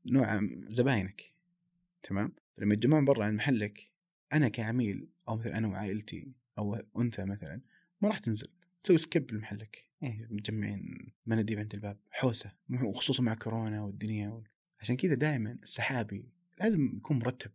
نوع 0.06 0.42
زباينك. 0.68 1.34
تمام؟ 2.04 2.32
لما 2.58 2.74
يتجمعون 2.74 3.06
برا 3.06 3.26
عند 3.26 3.36
محلك 3.36 3.92
أنا 4.34 4.50
كعميل 4.50 5.08
أو 5.30 5.36
مثلا 5.36 5.58
أنا 5.58 5.68
وعائلتي 5.68 6.32
أو 6.58 6.76
أنثى 6.98 7.26
مثلا 7.26 7.62
ما 8.02 8.10
راح 8.10 8.20
تنزل. 8.20 8.48
تسوي 8.84 8.98
skip 8.98 9.32
لمحلك. 9.32 9.88
إيه 10.04 10.28
مجمعين 10.30 11.12
مناديب 11.26 11.60
عند 11.60 11.74
الباب. 11.74 11.98
حوسة. 12.12 12.52
وخصوصا 12.70 13.24
مع 13.24 13.34
كورونا 13.34 13.82
والدنيا 13.82 14.30
وال... 14.30 14.44
عشان 14.80 14.96
كذا 14.98 15.14
دائما 15.14 15.58
السحابي 15.64 16.30
لازم 16.60 16.94
يكون 16.98 17.20
مرتب. 17.20 17.52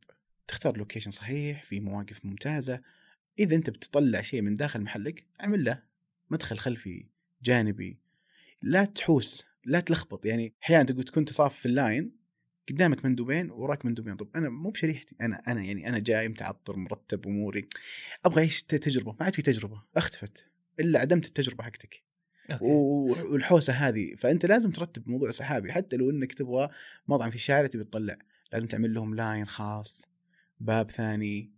تختار 0.48 0.76
location 0.76 1.10
صحيح 1.10 1.62
في 1.62 1.80
مواقف 1.80 2.24
ممتازة. 2.24 2.80
إذا 3.38 3.56
أنت 3.56 3.70
بتطلع 3.70 4.22
شيء 4.22 4.42
من 4.42 4.56
داخل 4.56 4.80
محلك 4.80 5.26
اعمل 5.40 5.64
له. 5.64 5.82
مدخل 6.30 6.58
خلفي 6.58 7.06
جانبي. 7.42 7.98
لا 8.62 8.84
تحوس 8.84 9.46
لا 9.64 9.80
تلخبط. 9.80 10.26
يعني 10.26 10.54
أحيانا 10.62 10.84
تقول 10.84 11.04
تكون 11.04 11.24
تصاف 11.24 11.58
في 11.58 11.66
ال 11.66 11.77
line 11.77 12.21
قدامك 12.68 13.04
مندوبين 13.04 13.50
وراك 13.50 13.84
مندوبين 13.86 14.16
طب 14.16 14.28
أنا 14.36 14.48
مو 14.48 14.70
بشريحتي. 14.70 15.16
أنا 15.20 15.42
أنا 15.48 15.62
يعني 15.62 15.88
أنا 15.88 15.98
جاي 15.98 16.28
متعطر 16.28 16.76
مرتب 16.76 17.26
أموري. 17.26 17.68
أبغى 18.24 18.38
أعيش 18.40 18.62
ت- 18.62 18.74
تجربة. 18.74 19.12
ما 19.12 19.24
عاد 19.24 19.34
في 19.34 19.42
تجربة. 19.42 19.82
أختفت. 19.96 20.46
إلا 20.80 20.98
عدمت 20.98 21.26
التجربة 21.26 21.64
حقتك. 21.64 22.02
أوكي. 22.50 22.64
و- 22.64 23.32
والحوسة 23.32 23.72
هذه. 23.72 24.14
فأنت 24.14 24.46
لازم 24.46 24.70
ترتب 24.70 25.08
موضوع 25.08 25.30
سحابي. 25.30 25.72
حتى 25.72 25.96
لو 25.96 26.10
إنك 26.10 26.32
تبغى 26.32 26.68
مطعم 27.08 27.30
في 27.30 27.36
الشارع 27.36 27.66
تبي 27.66 27.84
تطلع. 27.84 28.16
لازم 28.52 28.66
تعمل 28.66 28.94
لهم 28.94 29.14
line 29.14 29.46
خاص 29.46 30.04
باب 30.60 30.90
ثاني. 30.90 31.52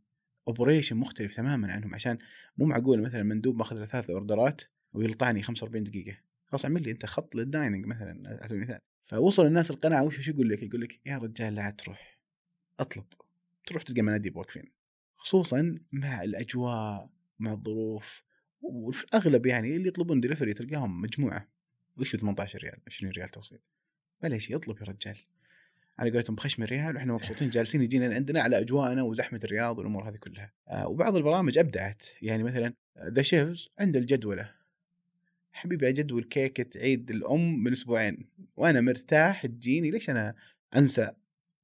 operation 0.49 0.97
مختلف 0.97 1.35
تماما 1.37 1.73
عنهم. 1.73 1.95
عشان 1.95 2.19
مو 2.59 2.67
معقول 2.67 3.03
مثلا 3.03 3.23
مندوب 3.23 3.57
ماخذ 3.57 3.77
له 3.77 3.87
ثلاث 3.87 4.11
اوردرات 4.11 4.62
ويلطعني 4.93 5.43
45 5.43 5.85
دقيقة. 5.85 6.17
خلاص 6.47 6.64
اعمل 6.64 6.83
لي 6.83 6.90
أنت 6.90 7.07
خط 7.07 7.35
لل 7.35 7.48
dining 7.48 7.87
مثلا. 7.87 8.29
على 8.29 8.49
سبيل 8.49 8.62
المثال 8.62 8.79
فوصل 9.05 9.47
الناس 9.47 9.71
القناعة 9.71 10.05
وش 10.05 10.29
يقول 10.29 10.49
لك؟ 10.49 10.62
يقول 10.62 10.81
لك 10.81 11.01
يا 11.07 11.19
رجال 11.19 11.55
لا 11.55 11.71
تروح 11.71 12.19
أطلب 12.81 13.05
تروح 13.67 13.83
تلقى 13.83 14.03
مناديب 14.03 14.37
واقفين 14.37 14.73
خصوصا 15.17 15.79
مع 15.93 16.23
الأجواء 16.23 17.11
مع 17.38 17.53
الظروف 17.53 18.23
وفي 18.64 19.05
الأغلب 19.05 19.47
يعني 19.47 19.77
اللي 19.77 19.88
يطلبون 19.88 20.21
دليفري 20.21 20.53
تلقاهم 20.53 21.01
مجموعة. 21.01 21.49
وش 21.97 22.17
18 22.17 22.59
ريال؟ 22.59 22.79
20 22.87 23.12
ريال 23.12 23.29
توصيل. 23.29 23.59
ولا 24.23 24.38
شيء 24.38 24.57
اطلب 24.57 24.79
يا 24.81 24.87
رجال. 24.87 25.17
على 25.99 26.11
قولتهم 26.11 26.37
بخشم 26.37 26.62
الريال 26.62 26.97
وإحنا 26.97 27.12
مبسوطين 27.12 27.51
جالسين 27.51 27.83
يجينا 27.83 28.14
عندنا 28.14 28.43
على 28.43 28.61
أجواءنا 28.61 29.03
وزحمة 29.03 29.40
الرياض 29.45 29.79
والأمور 29.79 30.09
هذه 30.09 30.17
كلها. 30.17 30.53
آه 30.69 30.88
وبعض 30.88 31.17
البرامج 31.17 31.59
أبدعت. 31.59 32.07
يعني 32.23 32.43
مثلا 32.43 32.75
The 33.09 33.23
Chefz 33.23 33.68
عنده 33.79 34.01
الجدولة. 34.01 34.55
حبيبي 35.55 35.88
اجدول 35.88 36.25
كيكه 36.25 36.81
عيد 36.81 37.11
الأم 37.11 37.62
من 37.64 37.73
أسبوعين. 37.73 38.27
وأنا 38.57 38.81
مرتاح 38.81 39.47
تجيني. 39.47 39.90
ليش 39.90 40.11
أنا 40.11 40.35
أنسى 40.77 41.11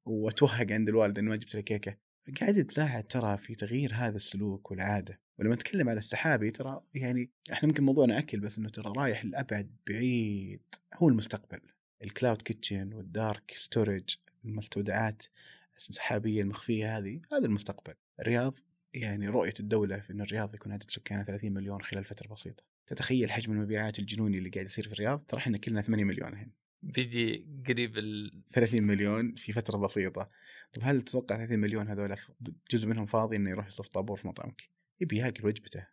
وأتوهق 0.04 0.72
عند 0.72 0.88
الوالده 0.88 1.20
اني 1.20 1.30
ما 1.30 1.36
جبت 1.36 1.54
لها 1.54 1.62
كيكة؟ 1.62 1.96
قاعد 2.40 2.64
تساعد 2.64 3.04
ترى 3.04 3.38
في 3.38 3.54
تغيير 3.54 3.94
هذا 3.94 4.16
السلوك 4.16 4.70
والعادة. 4.70 5.20
ولما 5.38 5.54
نتكلم 5.54 5.88
على 5.88 5.98
السحابي 5.98 6.50
ترى 6.50 6.80
يعني 6.94 7.30
إحنا 7.52 7.68
ممكن 7.68 7.84
موضوعنا 7.84 8.18
أكل 8.18 8.40
بس 8.40 8.58
إنه 8.58 8.68
ترى 8.68 8.92
رايح 8.96 9.24
لأبعد 9.24 9.70
بعيد. 9.88 10.62
هو 10.94 11.08
المستقبل. 11.08 11.60
ال 12.02 12.09
cloud 12.09 12.42
kitchen 12.42 12.92
وال 12.92 13.13
dark 13.13 13.54
storage 13.56 14.16
المستودعات 14.44 15.22
السحابية 15.76 16.42
المخفية 16.42 16.98
هذه 16.98 17.20
هذا 17.32 17.46
المستقبل. 17.46 17.94
الرياض 18.20 18.58
يعني 18.94 19.28
رؤية 19.28 19.54
الدولة 19.60 20.00
في 20.00 20.12
إن 20.12 20.20
الرياض 20.20 20.54
يكون 20.54 20.72
عدد 20.72 20.90
سكانها 20.90 21.24
30 21.24 21.52
مليون 21.52 21.82
خلال 21.82 22.04
فترة 22.04 22.28
بسيطة. 22.34 22.69
تتخيل 22.90 23.30
حجم 23.30 23.52
المبيعات 23.52 23.98
الجنوني 23.98 24.38
اللي 24.38 24.50
قاعد 24.50 24.66
يصير 24.66 24.86
في 24.86 24.92
الرياض؟ 24.92 25.24
ترى 25.28 25.38
إحنا 25.38 25.58
كلنا 25.58 25.82
8 25.82 26.04
مليون 26.04 26.32
الحين. 26.32 26.52
بيجي 26.82 27.46
قريب 27.68 27.98
ال 27.98 28.42
30 28.52 28.82
مليون 28.82 29.34
في 29.34 29.52
فترة 29.52 29.76
بسيطة. 29.78 30.30
طب 30.72 30.82
هل 30.84 31.02
تتوقع 31.02 31.36
30 31.36 31.58
مليون 31.58 31.88
هذول 31.88 32.16
جزء 32.70 32.86
منهم 32.86 33.06
فاضي 33.06 33.36
إنه 33.36 33.50
يروح 33.50 33.66
يصف 33.66 33.88
طابور 33.88 34.16
في 34.16 34.28
مطعمك؟ 34.28 34.62
يبي 35.00 35.16
ياكل 35.16 35.46
وجبته 35.46 35.86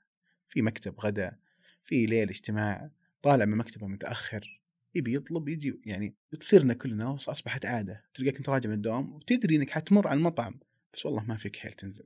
في 0.50 0.62
مكتب 0.62 1.00
غداء 1.00 1.38
في 1.84 2.06
ليل 2.06 2.30
اجتماع 2.30 2.92
طالع 3.22 3.46
من 3.46 3.58
مكتبه 3.58 3.88
متأخر. 3.88 4.62
يبي 4.96 5.16
يطلب 5.16 5.50
يجي 5.50 5.82
يعني 5.86 6.16
تصيرنا 6.40 6.74
كلنا 6.74 7.16
أصبحت 7.16 7.66
عادة. 7.66 8.06
تلقاك 8.14 8.38
انت 8.38 8.50
راجع 8.50 8.70
من 8.70 8.76
الدوام 8.76 9.14
وتدري 9.14 9.56
إنك 9.56 9.70
حتمر 9.70 10.08
على 10.08 10.18
المطعم. 10.18 10.60
بس 10.94 11.06
والله 11.06 11.24
ما 11.24 11.36
فيك 11.36 11.56
حيل 11.56 11.74
تنزل. 11.74 12.06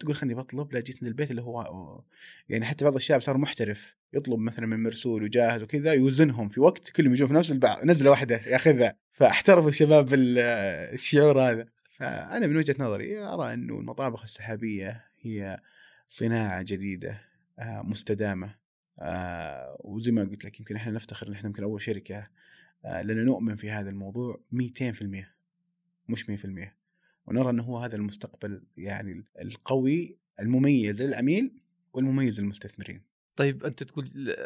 تقول 0.00 0.16
خلني 0.16 0.34
بطلب 0.34 0.72
لا 0.72 0.80
جيت 0.80 1.02
من 1.02 1.08
البيت 1.08 1.30
اللي 1.30 1.42
هو 1.42 2.02
يعني 2.48 2.64
حتى 2.66 2.84
بعض 2.84 2.94
الشباب 2.94 3.20
صار 3.22 3.38
محترف 3.38 3.96
يطلب 4.12 4.38
مثلا 4.38 4.66
من 4.66 4.82
مرسول 4.82 5.22
وجاهز 5.22 5.62
وكذا 5.62 5.92
يوزنهم 5.92 6.48
في 6.48 6.60
وقت 6.60 6.90
كلهم 6.90 7.12
يجون 7.12 7.28
في 7.28 7.34
نفس 7.34 7.52
البعض 7.52 7.84
نزلة 7.84 8.10
واحدة 8.10 8.40
ياخذها. 8.46 8.96
فاحترفوا 9.12 9.68
الشباب 9.68 10.06
بال- 10.06 10.38
الشعور 10.94 11.40
هذا. 11.50 11.66
فأنا 11.96 12.46
من 12.46 12.56
وجهة 12.56 12.74
نظري 12.78 13.18
أرى 13.18 13.54
إنه 13.54 13.78
المطابخ 13.78 14.22
السحابية 14.22 15.04
هي 15.20 15.60
صناعة 16.08 16.62
جديدة 16.62 17.20
آه، 17.58 17.82
مستدامة 17.82 18.54
آه، 18.98 19.76
وزي 19.80 20.10
ما 20.10 20.22
قلت 20.24 20.44
لك 20.44 20.60
يمكن 20.60 20.76
إحنا 20.76 20.92
نفتخر 20.92 21.28
إن 21.28 21.32
إحنا 21.32 21.46
يمكن 21.48 21.62
أول 21.62 21.82
شركة 21.82 22.26
آه، 22.84 23.02
لأن 23.02 23.24
نؤمن 23.24 23.56
في 23.56 23.70
هذا 23.70 23.90
الموضوع 23.90 24.40
200% 24.52 25.26
مش 26.08 26.30
100% 26.30 26.74
ونرى 27.30 27.50
إنه 27.50 27.62
هو 27.62 27.78
هذا 27.78 27.96
المستقبل 27.96 28.62
يعني 28.76 29.24
القوي 29.40 30.18
المميز 30.40 31.02
للعميل 31.02 31.60
والمميز 31.92 32.40
للمستثمرين. 32.40 33.02
طيب 33.36 33.64
أنت 33.64 33.82
تقول 33.82 34.36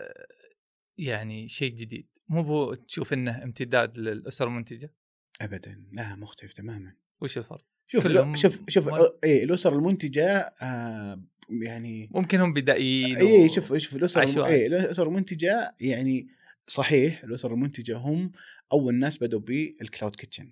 يعني 0.99 1.49
شيء 1.49 1.73
جديد 1.73 2.07
مو 2.29 2.43
بو 2.43 2.75
تشوف 2.75 3.13
إنه 3.13 3.43
امتداد 3.43 3.99
للاسر 3.99 4.47
المنتجة؟ 4.47 4.93
ابدا 5.41 5.85
لا 5.93 6.15
مختلف 6.15 6.53
تماما. 6.53 6.95
وش 7.21 7.39
الفرق؟ 7.39 7.67
شوف 7.87 8.05
كلهم 8.05 8.37
شوف 8.37 8.71
شوف 8.71 8.89
مال- 8.89 9.25
اي 9.25 9.45
الاسر 9.45 9.77
المنتجة 9.77 10.55
آه 10.63 11.23
يعني 11.63 12.09
ممكن 12.11 12.41
هم 12.41 12.53
بدائيين 12.53 13.17
اي 13.17 13.49
شوف 13.49 13.77
شوف 13.77 13.97
الاسر 13.97 14.21
عشوائي. 14.21 14.55
اي 14.55 14.67
الاسر 14.67 15.09
المنتجة 15.09 15.75
يعني 15.81 16.29
صحيح 16.69 17.25
الاسر 17.25 17.55
المنتجة 17.55 17.97
هم 17.97 18.33
أول 18.73 18.95
ناس 18.95 19.19
بدوا 19.23 19.41
بال 19.41 19.62
cloud 19.62 20.17
kitchen. 20.17 20.51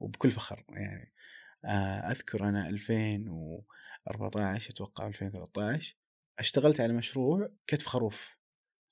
وبكل 0.00 0.30
فخر 0.30 0.64
يعني. 0.68 1.11
أذكر 2.10 2.48
أنا 2.48 2.68
2014 2.68 4.70
أتوقع 4.70 5.06
2013 5.06 5.96
اشتغلت 6.38 6.80
على 6.80 6.92
مشروع 6.92 7.48
كتف 7.66 7.86
خروف 7.86 8.36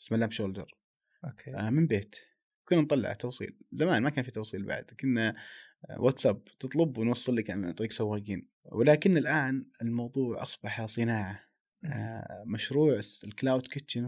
اسمه 0.03 0.19
lamb 0.19 0.33
shoulder. 0.33 0.75
okay. 1.25 1.57
آه، 1.57 1.71
من 1.71 1.87
بيت. 1.87 2.17
كنا 2.69 2.81
نطلع 2.81 3.13
توصيل. 3.13 3.59
زمان 3.73 4.03
ما 4.03 4.11
كان 4.11 4.25
في 4.25 4.31
توصيل 4.31 4.65
بعد. 4.65 4.91
كنا 5.01 5.37
آه، 5.91 6.01
واتساب 6.01 6.45
تطلب 6.45 6.99
ونوصل 6.99 7.37
لك 7.37 7.51
عن 7.51 7.73
طريق 7.73 7.93
سواقين. 7.93 8.49
ولكن 8.65 9.17
الآن 9.17 9.67
الموضوع 9.83 10.43
أصبح 10.43 10.87
صناعة. 10.87 11.41
آه، 11.85 12.45
مشروع 12.47 13.01
ال 13.25 13.32
cloud 13.32 13.67
kitchen 13.67 14.05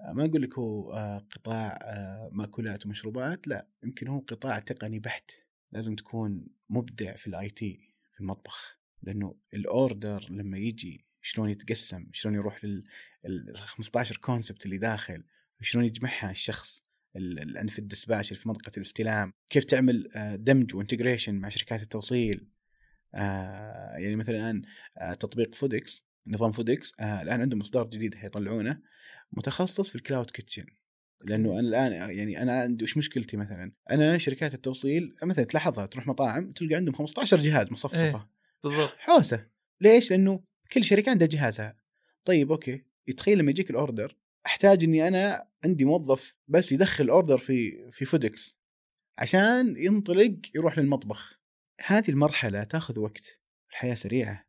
آه، 0.00 0.12
ما 0.12 0.24
أقول 0.24 0.42
لك 0.42 0.58
هو 0.58 0.92
آه، 0.92 1.18
قطاع 1.18 1.78
آه، 1.82 2.30
مأكولات 2.32 2.86
ومشروبات 2.86 3.48
لا 3.48 3.66
يمكن 3.84 4.08
هو 4.08 4.18
قطاع 4.18 4.58
تقني 4.58 4.98
بحت. 4.98 5.30
لازم 5.72 5.94
تكون 5.96 6.46
مبدع 6.70 7.16
في 7.16 7.26
ال 7.26 7.50
IT 7.50 7.94
في 8.14 8.20
المطبخ. 8.20 8.78
لأنه 9.02 9.34
ال 9.54 9.66
order 9.66 10.26
لما 10.30 10.58
يجي 10.58 11.04
شلون 11.22 11.50
يتقسم 11.50 12.06
شلون 12.12 12.34
يروح 12.34 12.64
لل 12.64 12.84
ال 13.26 13.56
15 13.58 14.16
concept 14.16 14.64
اللي 14.66 14.78
داخل 14.78 15.24
شلون 15.60 15.84
يجمعها 15.84 16.30
الشخص 16.30 16.82
ال- 17.16 17.38
ال- 17.42 17.58
عند 17.58 17.70
في 17.70 17.78
ال 17.78 17.84
dispatch 17.84 18.32
اللي 18.32 18.42
في 18.42 18.48
منطقة 18.48 18.72
الاستلام. 18.76 19.32
كيف 19.50 19.64
تعمل 19.64 20.08
آه، 20.16 20.36
دمج 20.36 20.74
و 20.74 20.79
integration 20.79 21.34
مع 21.34 21.48
شركات 21.48 21.82
التوصيل. 21.82 22.48
آه، 23.14 23.96
يعني 23.96 24.16
مثلا 24.16 24.36
الآن 24.36 24.62
آه، 24.98 25.14
تطبيق 25.14 25.54
Foodics 25.54 26.02
نظام 26.26 26.52
Foodics 26.52 26.92
الآن 27.00 27.40
عندهم 27.40 27.60
اصدار 27.60 27.86
جديد 27.86 28.14
حيطلعونه 28.14 28.80
متخصص 29.32 29.88
في 29.88 29.96
ال 29.96 30.02
cloud 30.02 30.30
kitchen 30.30 30.66
لأنه 31.24 31.58
أنا 31.58 31.60
الآن 31.60 31.92
يعني 31.92 32.42
أنا 32.42 32.60
عندي 32.60 32.84
وش 32.84 32.96
مشكلتي 32.96 33.36
مثلا؟ 33.36 33.72
أنا 33.90 34.18
شركات 34.18 34.54
التوصيل 34.54 35.16
مثلا 35.22 35.44
تلاحظها 35.44 35.86
تروح 35.86 36.06
مطاعم 36.06 36.52
تلقى 36.52 36.74
عندهم 36.74 36.94
15 36.94 37.36
جهاز 37.36 37.72
مصفصفة 37.72 38.04
إيه. 38.04 38.28
بالضبط 38.64 38.94
حوسة 38.98 39.46
ليش؟ 39.80 40.10
لأنه 40.10 40.40
كل 40.72 40.84
شركة 40.84 41.10
عندها 41.10 41.28
جهازها 41.28 41.76
طيب 42.24 42.52
okay 42.52 42.84
يتخيل 43.08 43.38
لما 43.38 43.50
يجيك 43.50 43.70
ال 43.70 43.78
order 43.78 44.16
أحتاج 44.46 44.84
إني 44.84 45.08
أنا 45.08 45.48
عندي 45.64 45.84
موظف 45.84 46.34
بس 46.48 46.72
يدخل 46.72 47.04
ال 47.04 47.10
order 47.10 47.38
في 47.38 47.90
في 47.92 48.04
Foodics 48.04 48.58
عشان 49.18 49.74
ينطلق 49.76 50.36
يروح 50.54 50.78
للمطبخ 50.78 51.40
هذه 51.86 52.10
المرحلة 52.10 52.64
تأخذ 52.64 52.98
وقت 52.98 53.40
الحياة 53.70 53.94
سريعة 53.94 54.47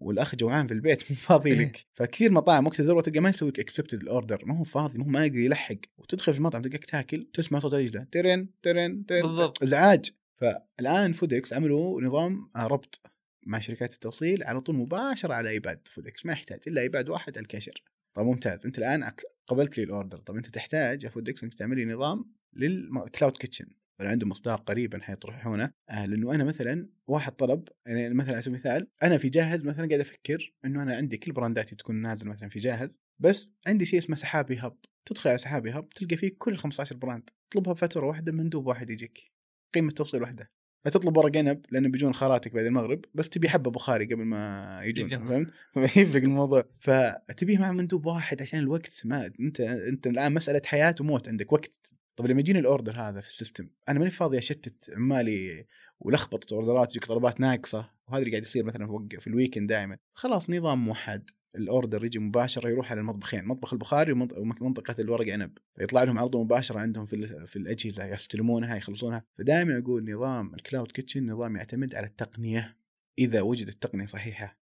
والأخ 0.00 0.36
جوعان 0.36 0.66
في 0.66 0.74
البيت 0.74 1.02
مو 1.10 1.16
فاضي 1.16 1.52
إيه. 1.52 1.58
لك. 1.58 1.86
فكثير 1.94 2.32
مطاعم 2.32 2.66
وقت 2.66 2.80
الذروه 2.80 3.02
تلقى 3.02 3.20
ما 3.20 3.28
يسوي 3.28 3.48
لك 3.48 3.60
accepted 3.60 4.02
ال 4.02 4.09
order 4.09 4.42
ما 4.46 4.58
هو 4.58 4.64
فاضي 4.64 4.98
ما 4.98 5.04
هو 5.04 5.08
ما 5.08 5.26
يقدر 5.26 5.38
يلحق. 5.38 5.76
وتدخل 5.98 6.32
في 6.32 6.38
المطعم 6.38 6.62
تلقاك 6.62 6.84
تاكل 6.84 7.28
تسمع 7.32 7.58
صوت 7.58 7.74
الرجله 7.74 8.06
ترن 8.12 8.48
ترن 8.62 9.06
ترن 9.06 9.22
بالضبط. 9.22 9.62
إزعاج. 9.62 10.10
فالآن 10.36 11.12
Foodics 11.12 11.52
عملوا 11.52 12.02
نظام 12.02 12.48
آه، 12.56 12.66
ربط 12.66 13.00
مع 13.46 13.58
شركات 13.58 13.94
التوصيل 13.94 14.42
على 14.42 14.60
طول 14.60 14.76
مباشرة 14.76 15.34
على 15.34 15.50
iPad 15.50 15.88
Foodics 15.88 16.26
ما 16.26 16.32
يحتاج 16.32 16.60
إلا 16.66 16.80
iPad 16.80 17.08
واحد 17.08 17.32
على 17.38 17.42
الكاشر 17.42 17.82
طب 18.14 18.24
ممتاز. 18.24 18.66
أنت 18.66 18.78
الآن 18.78 19.12
قبلت 19.46 19.78
لي 19.78 19.84
ال 19.84 19.90
order 19.90 20.18
طب 20.18 20.36
أنت 20.36 20.46
تحتاج 20.46 21.04
يا 21.04 21.08
Foodics 21.08 21.44
إنك 21.44 21.54
تعمل 21.54 21.76
لي 21.76 21.84
نظام 21.84 22.24
لل 22.52 22.76
cloud 22.76 23.36
kitchen 23.36 23.66
فأنا 24.00 24.10
عندهم 24.10 24.30
اصدار 24.30 24.56
قريبا 24.58 25.00
حيطرحونه 25.00 25.72
آه 25.90 26.06
لأنه 26.06 26.34
أنا 26.34 26.44
مثلا 26.44 26.88
واحد 27.06 27.32
طلب 27.32 27.68
يعني 27.86 28.14
مثلا 28.14 28.32
على 28.32 28.42
سبيل 28.42 28.54
المثال 28.54 28.88
أنا 29.02 29.18
في 29.18 29.28
جاهز 29.28 29.64
مثلا 29.64 29.88
قاعد 29.88 30.00
أفكر 30.00 30.54
إنه 30.64 30.82
أنا 30.82 30.96
عندي 30.96 31.16
كل 31.16 31.32
برانداتي 31.32 31.76
تكون 31.76 31.96
نازل 31.96 32.28
مثلا 32.28 32.48
في 32.48 32.58
جاهز 32.58 33.00
بس 33.18 33.50
عندي 33.66 33.84
شيء 33.84 33.98
اسمه 33.98 34.16
سحابي 34.16 34.58
hub. 34.58 34.76
تدخل 35.04 35.30
على 35.30 35.38
سحابي 35.38 35.70
hub 35.70 35.88
تلقى 35.88 36.16
فيه 36.16 36.34
كل 36.38 36.56
15 36.56 36.96
brand. 36.96 37.30
تطلبها 37.50 37.72
بفاتوره 37.72 38.06
واحدة 38.06 38.32
مندوب 38.32 38.66
واحد 38.66 38.90
يجيك. 38.90 39.32
قيمة 39.74 39.90
توصيل 39.90 40.22
واحدة. 40.22 40.50
لا 40.84 40.90
تطلب 40.90 41.16
ورق 41.16 41.36
عنب 41.36 41.66
لأنه 41.70 41.88
بيجون 41.88 42.14
خالاتك 42.14 42.54
بعد 42.54 42.64
المغرب 42.64 43.04
بس 43.14 43.28
تبي 43.28 43.48
حبة 43.48 43.70
بخاري 43.70 44.04
قبل 44.04 44.24
ما 44.24 44.62
يجون 44.82 45.06
يجون. 45.06 45.28
فهمت؟ 45.28 45.50
فيفرق 45.88 46.22
الموضوع. 46.22 46.64
فتبيه 46.78 47.58
مع 47.58 47.72
مندوب 47.72 48.06
واحد 48.06 48.42
عشان 48.42 48.58
الوقت 48.58 49.06
ما 49.06 49.32
انت 49.40 49.60
أنت 49.60 50.06
الآن 50.06 50.34
مسألة 50.34 50.62
حياة 50.64 50.94
وموت 51.00 51.28
عندك 51.28 51.52
وقت 51.52 51.90
طب 52.20 52.26
لما 52.26 52.40
يجيني 52.40 52.58
ال 52.58 52.64
order 52.64 52.92
هذا 52.92 53.20
في 53.20 53.28
ال 53.28 53.34
system 53.34 53.68
أنا 53.88 53.98
ماني 53.98 54.10
فاضي 54.10 54.38
أشتت 54.38 54.90
عمالي 54.96 55.66
ولخبطه 56.00 56.54
اوردرات 56.54 56.90
يجيك 56.90 57.04
طلبات 57.04 57.40
ناقصة 57.40 57.90
وهذا 58.08 58.18
اللي 58.22 58.30
قاعد 58.30 58.42
يصير 58.42 58.64
مثلا 58.64 59.08
في- 59.20 59.26
ال 59.26 59.31
weekend 59.31 59.68
دائما 59.68 59.98
خلاص 60.12 60.50
نظام 60.50 60.84
موحد. 60.84 61.30
ال 61.54 61.62
order 61.62 62.04
يجي 62.04 62.18
مباشرة 62.18 62.68
يروح 62.68 62.90
على 62.90 63.00
المطبخين 63.00 63.44
مطبخ 63.44 63.72
البخاري 63.72 64.12
ومنط- 64.12 64.38
ومنطقة 64.38 64.94
الورق 64.98 65.32
عنب. 65.32 65.58
يطلع 65.80 66.02
لهم 66.02 66.18
عرضه 66.18 66.42
مباشرة 66.44 66.78
عندهم 66.78 67.06
في 67.06 67.46
في 67.46 67.56
الأجهزة 67.56 68.04
يستلمونها 68.06 68.76
يخلصونها. 68.76 69.24
فدائما 69.38 69.78
أقول 69.78 70.12
نظام 70.12 70.54
ال 70.54 70.60
cloud 70.60 70.92
kitchen 70.92 71.30
نظام 71.30 71.56
يعتمد 71.56 71.94
على 71.94 72.06
التقنية. 72.06 72.76
إذا 73.18 73.40
وجدت 73.40 73.82
تقنية 73.82 74.06
صحيحة 74.06 74.58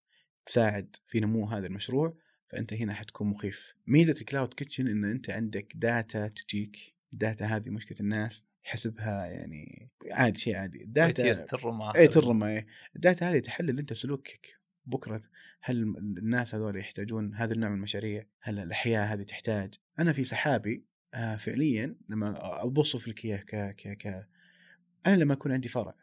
تساعد 0.47 0.97
في 1.09 1.21
نمو 1.21 1.47
هذا 1.47 1.67
المشروع 1.67 2.17
فأنت 2.49 2.73
هنا 2.73 2.95
حتكون 2.95 3.27
مخيف. 3.29 3.75
ميزة 3.87 4.13
ال 4.21 4.27
cloud 4.27 4.55
kitchen 4.55 4.89
إن 4.89 5.05
أنت 5.05 5.31
عندك 5.31 5.73
data 5.75 6.29
تجيك. 6.29 6.98
data 7.13 7.47
هذه 7.47 7.71
مشكلة 7.71 7.99
الناس 8.01 8.47
يحسبها 8.65 9.27
يعني 9.27 9.91
عادي 10.11 10.39
شيء 10.39 10.57
عادي. 10.57 10.79
كثير 10.79 10.87
ال 10.87 10.99
data 10.99 11.45
ترمى 11.45 11.93
اي 11.97 12.09
ترمى 12.09 12.49
إيه. 12.49 12.67
ال 12.97 13.04
data 13.04 13.31
هذه 13.31 13.39
تحلل 13.39 13.79
أنت 13.79 13.93
سلوكك. 13.93 14.59
بكرة 14.89 15.21
هل 15.61 15.83
الناس 15.99 16.55
هذول 16.55 16.77
يحتاجون 16.77 17.35
هذا 17.35 17.53
النوع 17.53 17.69
من 17.69 17.77
المشاريع؟ 17.77 18.27
هل 18.41 18.59
الأحياء 18.59 19.15
هذه 19.15 19.23
تحتاج؟ 19.23 19.75
أنا 19.99 20.13
في 20.13 20.25
سحابي 20.25 20.85
آه 21.15 21.37
فعليا 21.37 21.97
لما 22.09 22.31
اوصف 22.61 23.09
لك 23.09 23.25
اياه 23.25 23.37
ك 23.37 23.77
ك 23.77 23.97
ك 23.99 24.29
أنا 25.07 25.17
لما 25.17 25.35
يكون 25.35 25.53
عندي 25.53 25.69
فرع 25.69 25.95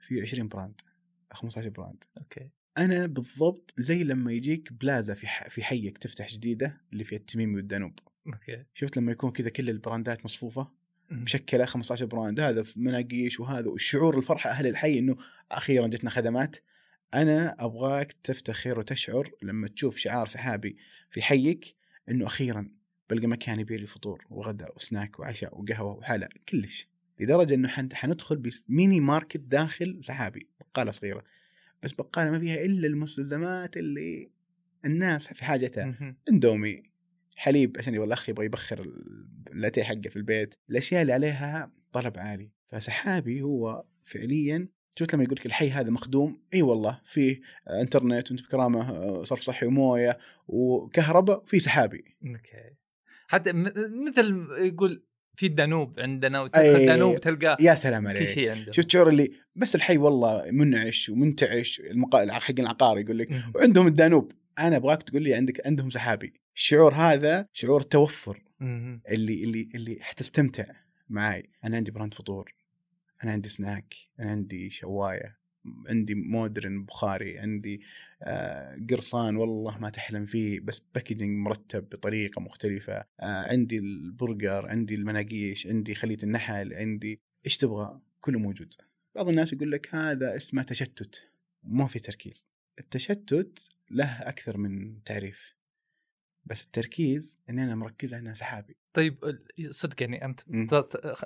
في 0.00 0.20
20 0.20 0.48
brand 0.48 0.80
15 1.32 1.68
brand. 1.68 2.04
okay. 2.18 2.50
أنا 2.78 3.06
بالضبط 3.06 3.74
زي 3.78 4.04
لما 4.04 4.32
يجيك 4.32 4.72
بلازا 4.72 5.14
في 5.14 5.26
في 5.48 5.62
حيك 5.62 5.98
تفتح 5.98 6.28
جديدة 6.28 6.80
اللي 6.92 7.04
فيها 7.04 7.18
التميمي 7.18 7.56
والدانوب. 7.56 7.98
okay. 8.26 8.64
شفت 8.74 8.96
لما 8.96 9.12
يكون 9.12 9.30
كذا 9.30 9.48
كل 9.48 9.70
البراندات 9.70 10.24
مصفوفة. 10.24 10.68
مشكلة 11.10 11.64
15 11.64 12.06
brand 12.06 12.40
هذا 12.40 12.62
في 12.62 12.80
مناقيش 12.80 13.40
وهذا 13.40 13.68
والشعور 13.68 14.18
الفرحة 14.18 14.50
أهل 14.50 14.66
الحي 14.66 14.98
إنه 14.98 15.16
أخيرا 15.52 15.86
جتنا 15.86 16.10
خدمات. 16.10 16.56
أنا 17.14 17.56
أبغاك 17.58 18.12
تفتخر 18.24 18.78
وتشعر 18.78 19.30
لما 19.42 19.68
تشوف 19.68 19.96
شعار 19.96 20.26
سحابي 20.26 20.76
في 21.10 21.22
حيك 21.22 21.74
إنه 22.08 22.26
أخيرا 22.26 22.68
بلقى 23.10 23.26
مكان 23.26 23.60
يبيع 23.60 23.78
لي 23.78 23.86
فطور 23.86 24.26
وغداء 24.30 24.76
وسناك 24.76 25.20
وعشاء 25.20 25.60
وقهوة 25.60 25.92
وحلا 25.92 26.28
كلش. 26.48 26.88
لدرجة 27.20 27.54
إنه 27.54 27.68
حن- 27.68 27.88
حندخل 27.94 28.36
بميني 28.68 29.00
ماركت 29.00 29.40
داخل 29.40 29.98
سحابي 30.04 30.48
بقالة 30.60 30.90
صغيرة. 30.90 31.24
بس 31.82 31.92
بقالة 31.92 32.30
ما 32.30 32.38
فيها 32.38 32.64
إلا 32.64 32.86
المستلزمات 32.86 33.76
اللي 33.76 34.30
الناس 34.84 35.28
في 35.32 35.44
حاجتها. 35.44 35.84
إندومي 36.30 36.82
حليب 37.40 37.76
عشان 37.78 37.94
الاخ 37.94 38.28
يبغى 38.28 38.46
يبخر 38.46 38.92
اللاتيه 39.52 39.82
حقه 39.82 40.08
في 40.10 40.16
البيت. 40.16 40.54
الأشياء 40.70 41.02
اللي 41.02 41.12
عليها 41.12 41.72
طلب 41.92 42.18
عالي. 42.18 42.50
فسحابي 42.68 43.42
هو 43.42 43.84
فعليا 44.04 44.68
شفت 44.98 45.14
لما 45.14 45.24
يقول 45.24 45.36
لك 45.40 45.46
الحي 45.46 45.70
هذا 45.70 45.90
مخدوم؟ 45.90 46.42
إي 46.54 46.62
والله 46.62 47.00
فيه 47.04 47.40
إنترنت 47.80 48.30
وانت 48.30 48.42
بكرامه 48.42 48.90
آه، 48.90 49.22
صرف 49.22 49.40
صحي 49.40 49.66
وموية 49.66 50.18
وكهرباء 50.48 51.44
في 51.46 51.60
سحابي. 51.60 52.04
Okay. 52.26 52.76
حتى 53.26 53.52
مثل 54.08 54.46
يقول 54.58 55.04
في 55.36 55.46
الدانوب 55.46 56.00
عندنا 56.00 56.40
وتدخل 56.40 56.62
أي. 56.62 56.76
الدانوب 56.76 57.20
تلقى 57.20 57.56
يا 57.60 57.74
سلام 57.74 58.08
عليك. 58.08 58.24
شيء 58.24 58.50
عنده 58.50 58.72
شفت 58.72 58.90
شعور 58.90 59.08
اللي 59.08 59.30
بس 59.56 59.74
الحي 59.74 59.96
والله 59.96 60.50
منعش 60.50 61.08
ومنتعش 61.08 61.80
المقا... 61.80 62.32
حق 62.32 62.60
العقار 62.60 62.98
يقول 62.98 63.18
لك. 63.18 63.28
وعندهم 63.54 63.86
الدانوب. 63.86 64.32
أنا 64.58 64.76
أبغاك 64.76 65.02
تقول 65.02 65.22
لي 65.22 65.34
عندك 65.34 65.66
عندهم 65.66 65.90
سحابي. 65.90 66.32
الشعور 66.60 66.94
هذا 66.94 67.48
شعور 67.52 67.80
التوفر 67.80 68.42
مهم. 68.60 69.02
اللي 69.08 69.44
اللي 69.44 69.68
اللي 69.74 69.98
حتستمتع 70.00 70.64
معي 71.08 71.50
أنا 71.64 71.76
عندي 71.76 71.90
brand 71.90 72.14
فطور 72.14 72.54
أنا 73.24 73.32
عندي 73.32 73.48
سناك 73.48 73.94
أنا 74.20 74.30
عندي 74.30 74.70
شواية 74.70 75.38
عندي 75.88 76.14
modern 76.14 76.84
بخاري 76.84 77.38
عندي 77.38 77.80
آه 78.22 78.78
قرصان 78.90 79.36
والله 79.36 79.78
ما 79.78 79.90
تحلم 79.90 80.26
فيه 80.26 80.60
بس 80.60 80.82
packaging 80.94 81.38
مرتب 81.46 81.88
بطريقة 81.88 82.40
مختلفة. 82.40 83.04
آه 83.20 83.50
عندي 83.52 83.78
البرجر 83.78 84.66
عندي 84.66 84.94
المناقيش 84.94 85.66
عندي 85.66 85.94
خلية 85.94 86.18
النحل 86.22 86.74
عندي 86.74 87.20
إيش 87.46 87.56
تبغى؟ 87.56 88.00
كله 88.20 88.38
موجود. 88.38 88.74
بعض 89.14 89.28
الناس 89.28 89.52
يقول 89.52 89.72
لك 89.72 89.94
هذا 89.94 90.36
اسمه 90.36 90.62
تشتت 90.62 91.30
ما 91.62 91.86
في 91.86 91.98
تركيز. 91.98 92.46
التشتت 92.78 93.70
له 93.90 94.18
أكثر 94.28 94.56
من 94.56 95.02
تعريف. 95.04 95.59
بس 96.44 96.64
التركيز 96.64 97.38
اني 97.50 97.64
أنا 97.64 97.74
مركز 97.74 98.14
على 98.14 98.34
سحابي. 98.34 98.76
طيب 98.92 99.38
صدق 99.70 100.02
يعني 100.02 100.24
أنت 100.24 100.40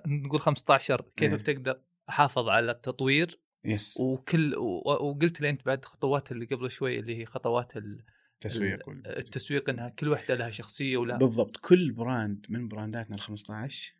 نقول 0.07 0.40
15 0.40 1.05
كيف 1.16 1.33
إيه. 1.33 1.38
بتقدر 1.38 1.81
احافظ 2.09 2.48
على 2.48 2.70
التطوير؟ 2.72 3.38
Yes. 3.64 3.96
وكل 4.00 4.55
وقلت 4.57 5.40
لي 5.40 5.50
أنت 5.50 5.66
بعد 5.66 5.85
خطوات 5.85 6.33
اللي 6.33 6.46
قبل 6.46 6.70
شوي 6.70 6.98
اللي 6.98 7.16
هي 7.20 7.24
خطوات 7.27 7.77
ال- 7.77 8.03
تسويق 8.40 8.88
وال- 8.88 9.07
التسويق 9.18 9.70
إنها 9.70 9.88
كل 9.88 10.09
واحدة 10.09 10.35
لها 10.35 10.50
شخصية 10.50 10.96
ولا 10.96 11.16
بالضبط. 11.16 11.57
كل 11.57 11.92
brand 11.92 12.46
من 12.48 12.68
برانداتنا 12.68 13.16
ال 13.16 13.20
15 13.20 13.94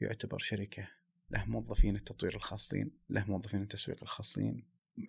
يعتبر 0.00 0.38
شركة 0.38 0.88
له 1.30 1.44
موظفين 1.44 1.96
التطوير 1.96 2.36
الخاصين 2.36 2.90
له 3.10 3.24
موظفين 3.28 3.62
التسويق 3.62 3.98
الخاصين. 4.02 4.64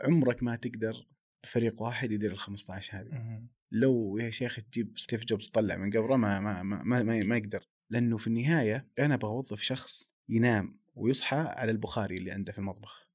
عمرك 0.06 0.44
ما 0.44 0.56
تقدر 0.56 1.06
بفريق 1.43 1.82
واحد 1.82 2.12
يدير 2.12 2.32
ال 2.32 2.39
15 2.39 2.97
هذه. 2.99 3.41
لو 3.71 4.17
يا 4.17 4.30
شيخ 4.30 4.60
تجيب 4.71 4.97
ستيف 4.97 5.25
جوبز 5.25 5.49
طلع 5.49 5.75
من 5.75 5.89
قبره 5.91 6.15
ما 6.15 6.39
ما 6.39 6.63
ما, 6.63 6.84
ما, 6.84 7.04
ما, 7.04 7.23
ما 7.23 7.38
يقدر. 7.38 7.67
لأنه 7.89 8.17
في 8.17 8.27
النهاية 8.27 8.86
أنا 8.99 9.13
أبغى 9.13 9.30
اوظف 9.32 9.62
شخص 9.62 10.12
ينام 10.30 10.77
ويصحى 10.95 11.38
على 11.38 11.71
البخاري 11.71 12.17
اللي 12.17 12.32
عنده 12.32 12.51
في 12.51 12.58
المطبخ. 12.60 13.08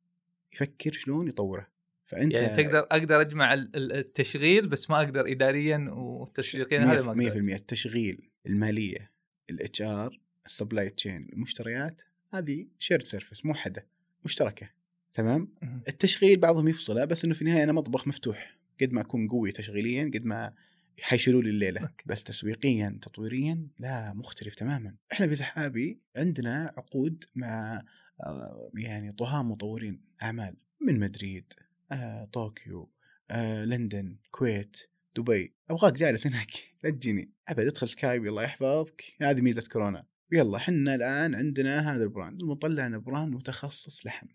يفكر 0.54 0.92
شلون 0.92 1.28
يطوره. 1.28 1.66
فأنت 2.06 2.32
يعني 2.34 2.62
تقدر 2.62 2.78
أقدر 2.78 3.20
أجمع 3.20 3.54
ال- 3.54 3.76
ال- 3.76 3.92
التشغيل 3.92 4.68
بس 4.68 4.90
ما 4.90 4.96
أقدر 4.96 5.32
اداريا 5.32 5.86
وتسويقيا 5.90 6.80
هذا 6.80 7.02
ما 7.02 7.14
100% 7.14 7.26
أقدر. 7.28 7.52
التشغيل 7.54 8.30
المالية 8.46 9.10
ال 9.50 9.82
HR 9.82 10.20
ال 10.46 10.53
supply 10.53 10.90
chain 10.90 11.28
المشتريات 11.32 12.02
هذه 12.32 12.66
shared 12.78 13.02
service 13.02 13.46
موحده 13.46 13.86
مشتركة. 14.24 14.70
تمام. 15.16 15.48
التشغيل 15.88 16.40
بعضهم 16.40 16.68
يفصله 16.68 17.04
بس 17.04 17.24
إنه 17.24 17.34
في 17.34 17.42
النهاية 17.42 17.62
أنا 17.64 17.72
مطبخ 17.72 18.08
مفتوح. 18.08 18.56
قد 18.80 18.92
ما 18.92 19.00
أكون 19.00 19.28
قوي 19.28 19.52
تشغيليا 19.52 20.10
قد 20.14 20.24
ما 20.24 20.52
حيشيلوا 21.00 21.42
لي 21.42 21.50
الليلة. 21.50 21.80
Okay. 21.80 22.04
بس 22.06 22.24
تسويقيا 22.24 22.98
تطويريا 23.02 23.68
لا 23.78 24.12
مختلف 24.12 24.54
تماما. 24.54 24.94
إحنا 25.12 25.26
في 25.26 25.34
سحابي 25.34 26.00
عندنا 26.16 26.72
عقود 26.76 27.24
مع 27.34 27.82
آه، 28.20 28.70
يعني 28.74 29.12
طهاة 29.12 29.42
مطورين. 29.42 30.00
أعمال 30.22 30.56
من 30.80 31.00
مدريد 31.00 31.52
آه، 31.92 32.24
طوكيو 32.32 32.90
آه، 33.30 33.64
لندن 33.64 34.16
الكويت 34.24 34.76
دبي. 35.16 35.52
أبغاك 35.70 35.92
جالس 35.92 36.26
هناك. 36.26 36.50
لا 36.84 36.90
تجيني. 36.90 37.30
أبد 37.48 37.66
ادخل 37.66 37.88
سكايب 37.88 38.26
الله 38.26 38.42
يحفظك. 38.42 39.04
هذه 39.20 39.40
ميزة 39.40 39.68
كورونا. 39.72 40.04
يلا 40.32 40.58
حنا 40.58 40.94
الآن 40.94 41.34
عندنا 41.34 41.94
هذا 41.94 42.02
ال 42.04 42.10
brand. 42.10 42.42
لنا 42.64 42.98
brand 42.98 43.34
متخصص 43.34 44.06
لحم. 44.06 44.26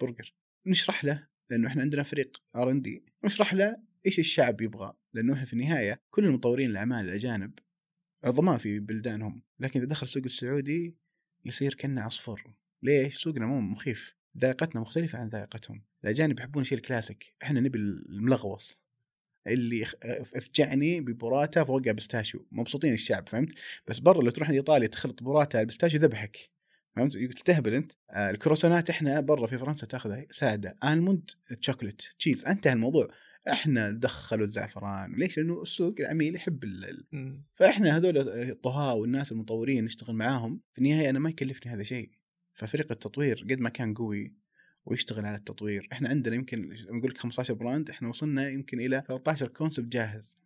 برجر. 0.00 0.34
نشرح 0.66 1.04
له 1.04 1.26
لأنه 1.50 1.68
إحنا 1.68 1.82
عندنا 1.82 2.02
فريق 2.02 2.42
R&D. 2.56 3.04
نشرح 3.24 3.54
له 3.54 3.76
إيش 4.06 4.18
الشعب 4.18 4.60
يبغى 4.60 4.92
لأنه 5.12 5.34
إحنا 5.34 5.44
في 5.44 5.52
النهاية 5.52 6.00
كل 6.10 6.24
المطورين 6.24 6.70
الاعمال 6.70 7.04
الأجانب 7.04 7.58
عظماء 8.24 8.58
في 8.58 8.78
بلدانهم. 8.78 9.42
لكن 9.60 9.80
إذا 9.80 9.88
دخل 9.88 10.06
السوق 10.06 10.22
السعودي 10.24 10.96
يصير 11.44 11.74
كأنه 11.74 12.02
عصفور. 12.02 12.54
ليش؟ 12.82 13.16
سوقنا 13.16 13.46
مو 13.46 13.60
مخيف. 13.60 14.14
ذائقتنا 14.38 14.80
مختلفة 14.80 15.18
عن 15.18 15.28
ذائقتهم. 15.28 15.84
الأجانب 16.04 16.38
يحبون 16.38 16.62
الشيء 16.62 16.78
الكلاسيك. 16.78 17.34
إحنا 17.42 17.60
نبي 17.60 17.78
الملغوص. 17.78 18.84
اللي 19.46 19.86
افجعني 20.34 21.00
ببوراتا 21.00 21.64
فوقها 21.64 21.92
pistachio. 21.92 22.46
مبسوطين 22.52 22.92
الشعب 22.92 23.28
فهمت؟ 23.28 23.52
بس 23.88 23.98
برا 23.98 24.22
لو 24.22 24.30
تروح 24.30 24.50
إيطاليا 24.50 24.88
تخلط 24.88 25.22
burrata 25.22 25.60
ال 25.60 25.64
pistachio 25.64 26.00
ذبحك. 26.00 26.50
فهمت؟ 26.96 27.16
تستهبل 27.16 27.74
أنت. 27.74 27.92
آه 28.10 28.30
الكروسونات 28.30 28.90
إحنا 28.90 29.20
برا 29.20 29.46
في 29.46 29.58
فرنسا 29.58 29.86
تأخذها 29.86 30.26
سادة. 30.30 30.76
almond 30.84 31.30
chocolate 31.60 32.14
cheese 32.18 32.44
انتهى 32.44 32.72
الموضوع. 32.72 33.08
إحنا 33.48 33.90
دخلوا 33.90 34.46
الزعفران. 34.46 35.14
ليش؟ 35.14 35.38
لأنه 35.38 35.62
السوق 35.62 35.94
العميل 36.00 36.34
يحب 36.34 36.64
ال-. 36.64 37.06
فإحنا 37.54 37.96
هذول 37.96 38.18
الطهاة 38.28 38.94
والناس 38.94 39.32
المطورين 39.32 39.84
نشتغل 39.84 40.16
معاهم. 40.16 40.60
في 40.72 40.78
النهاية 40.78 41.10
أنا 41.10 41.18
ما 41.18 41.30
يكلفني 41.30 41.72
هذا 41.72 41.82
شيء. 41.82 42.10
ففريق 42.54 42.92
التطوير 42.92 43.46
قد 43.50 43.60
ما 43.60 43.68
كان 43.68 43.94
قوي 43.94 44.34
ويشتغل 44.84 45.26
على 45.26 45.36
التطوير. 45.36 45.88
إحنا 45.92 46.08
عندنا 46.08 46.34
يمكن 46.34 46.76
نقول 46.90 47.10
لك 47.10 47.18
15 47.18 47.54
brand. 47.54 47.90
إحنا 47.90 48.08
وصلنا 48.08 48.48
يمكن 48.48 48.80
إلى 48.80 49.02
13 49.08 49.48
concept 49.48 49.86
جاهز. 49.86 50.38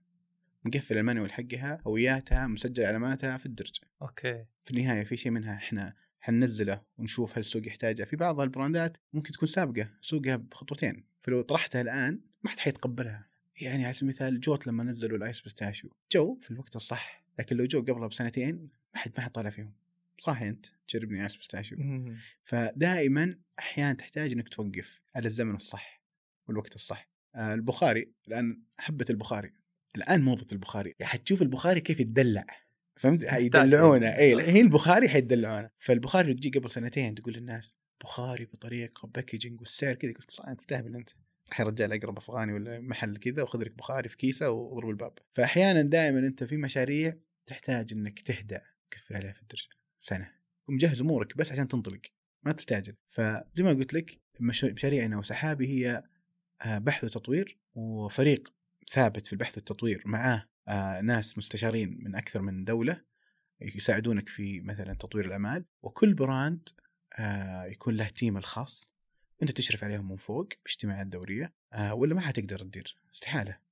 مقفل 0.65 0.99
ال 0.99 1.04
manual 1.04 1.33
حقها 1.33 1.81
هوياتها 1.87 2.47
مسجل 2.47 2.85
علاماتها 2.85 3.37
في 3.37 3.47
الدرج. 3.47 3.81
Okay. 4.03 4.45
في 4.65 4.71
النهاية 4.71 5.05
في 5.05 5.17
شيء 5.17 5.33
منها 5.33 5.55
إحنا 5.55 5.95
حننزله 6.21 6.83
ونشوف 6.99 7.33
هل 7.33 7.41
السوق 7.41 7.67
يحتاجها 7.67 8.05
في 8.05 8.17
بعض 8.17 8.41
البراندات 8.41 8.97
ممكن 9.13 9.33
تكون 9.33 9.49
سابقة 9.49 9.89
سوقها 10.01 10.37
بخطوتين. 10.37 11.05
فلو 11.23 11.43
طرحتها 11.43 11.81
الآن 11.81 12.21
ما 12.43 12.51
حد 12.51 12.59
حيتقبلها. 12.59 13.29
يعني 13.61 13.85
على 13.85 13.93
سبيل 13.93 14.11
المثال 14.11 14.41
جوت 14.41 14.67
لما 14.67 14.85
نزلوا 14.85 15.19
ال 15.19 15.24
ice 15.24 15.41
pistachio 15.41 15.91
جو 16.13 16.39
في 16.43 16.51
الوقت 16.51 16.77
الصح 16.77 17.25
لكن 17.39 17.57
لو 17.57 17.65
جو 17.65 17.81
قبلها 17.81 18.09
بسنتين 18.09 18.69
ما 18.95 19.01
حد 19.01 19.13
ما 19.19 19.25
حد 19.25 19.31
طالع 19.31 19.51
فيهم. 19.51 19.73
صح 20.19 20.43
أنت؟ 20.43 20.67
تجربني 20.89 21.23
ice 21.23 21.37
pistachio 21.37 21.79
مم. 21.79 22.17
فدائما 22.45 23.39
أحيانا 23.59 23.93
تحتاج 23.93 24.33
إنك 24.33 24.49
توقف 24.49 25.01
على 25.15 25.27
الزمن 25.27 25.55
الصح 25.55 26.03
والوقت 26.49 26.75
الصح. 26.75 27.09
آه، 27.35 27.55
البخاري 27.55 28.13
الآن 28.29 28.63
هبة 28.79 29.07
البخاري. 29.11 29.53
الآن 29.97 30.23
موضة 30.23 30.47
البخاري. 30.53 30.95
يعني 30.99 31.13
حتشوف 31.13 31.43
البخاري 31.43 31.81
كيف 31.81 32.01
يتدلع. 32.01 32.47
فهمت؟ 32.99 33.23
يدلعونا 33.23 34.19
إي 34.19 34.41
هي 34.43 34.61
البخاري 34.61 35.09
حيدلعونا 35.09 35.71
فالبخاري 35.79 36.35
تجي 36.35 36.59
قبل 36.59 36.71
سنتين 36.71 37.15
تقول 37.15 37.35
للناس 37.35 37.77
بخاري 38.01 38.45
بطريقة 38.45 39.09
packaging 39.09 39.61
والسعر 39.61 39.95
كذا. 39.95 40.13
قلت 40.13 40.41
أنت 40.49 40.59
تستهبل 40.61 40.97
أنت. 40.97 41.11
يا 41.59 41.65
رجال 41.65 41.93
أقرب 41.93 42.17
أفغاني 42.19 42.53
ولا 42.53 42.81
محل 42.81 43.17
كذا 43.17 43.43
وخذ 43.43 43.61
لك 43.65 43.73
بخاري 43.79 44.09
في 44.09 44.17
كيسة 44.17 44.51
واضرب 44.51 44.91
الباب. 44.91 45.13
فأحيانا 45.33 45.83
دائما 45.83 46.19
أنت 46.19 46.45
في 46.45 46.57
مشاريع 46.57 47.17
تحتاج 47.47 47.93
إنك 47.93 48.21
تهدأ 48.21 48.63
كفر 48.91 49.17
عليها 49.17 49.33
في 49.33 49.43
الدرجة. 49.43 49.69
سنة. 50.01 50.31
ومجهز 50.69 51.01
أمورك 51.01 51.37
بس 51.37 51.53
عشان 51.53 51.69
تنطلق. 51.69 52.01
ما 52.43 52.53
تستعجل. 52.53 52.95
فزي 53.11 53.63
ما 53.63 53.71
قلت 53.73 53.95
لك 53.95 54.19
مش- 54.41 54.65
مشاريعنا 54.65 55.19
وسحابي 55.19 55.69
هي 55.69 56.03
آه، 56.63 56.79
بحث 56.79 57.05
وتطوير 57.05 57.59
وفريق 57.75 58.53
ثابت 58.93 59.27
في 59.27 59.33
البحث 59.33 59.57
والتطوير 59.57 60.03
معاه 60.07 60.49
ناس 61.03 61.39
مستشارين 61.39 61.99
من 62.05 62.15
أكثر 62.15 62.43
من 62.43 62.65
دولة 62.65 63.01
يساعدونك 63.61 64.29
في 64.29 64.61
مثلا 64.61 64.95
تطوير 64.95 65.25
الاعمال 65.27 65.65
وكل 65.83 66.15
براند 66.15 66.69
آه، 67.19 67.65
يكون 67.65 67.97
له 67.97 68.09
team 68.09 68.37
الخاص 68.37 68.91
أنت 69.43 69.51
تشرف 69.51 69.85
عليهم 69.85 70.09
من 70.09 70.17
فوق 70.17 70.49
باجتماعات 70.65 71.07
دورية 71.07 71.53
آه، 71.73 71.95
ولا 71.95 72.15
ما 72.15 72.21
حتقدر 72.21 72.59
تدير 72.59 72.97
استحالة. 73.15 73.51
آه، 73.51 73.68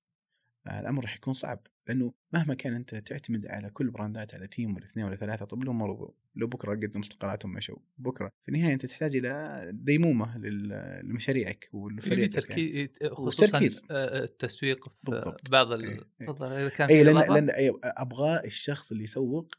الامر 0.68 1.02
راح 1.02 1.16
يكون 1.16 1.34
صعب 1.34 1.66
لأنه 1.88 2.12
مهما 2.32 2.54
كان 2.54 2.74
أنت 2.74 2.94
تعتمد 2.94 3.46
على 3.46 3.70
كل 3.70 3.90
براندات 3.90 4.34
على 4.34 4.46
team 4.46 4.76
ولا 4.76 4.84
اثنين 4.84 5.06
ولا 5.06 5.16
ثلاثة 5.16 5.44
طب 5.44 5.64
لهم 5.64 5.78
مرضوا 5.78 6.10
لو 6.36 6.46
بكرة 6.46 6.70
قدموا 6.70 7.04
استقالاتهم 7.04 7.52
مشوا 7.52 7.76
بكرة 7.98 8.32
في 8.42 8.48
النهاية 8.48 8.74
أنت 8.74 8.86
تحتاج 8.86 9.16
إلى 9.16 9.62
ديمومة 9.74 10.38
لمشاريعك 10.38 11.68
والفريق 11.72 12.30
تركيز 12.30 12.88
خصوصا 13.12 13.42
والتركيز. 13.42 13.82
آه، 13.90 14.24
التسويق 14.24 14.88
في 14.88 14.94
بالضبط. 15.02 15.50
بعض 15.50 15.72
إيه، 15.72 15.80
ال... 15.80 16.04
إيه. 16.20 16.26
تفضل 16.26 16.52
إذا 16.52 16.68
كان 16.68 16.88
اي 16.88 17.04
لأن 17.04 17.16
إضافة؟ 17.16 17.34
لأن 17.34 17.50
أي 17.50 17.72
أبغى 17.84 18.44
الشخص 18.44 18.92
اللي 18.92 19.04
يسوق 19.04 19.54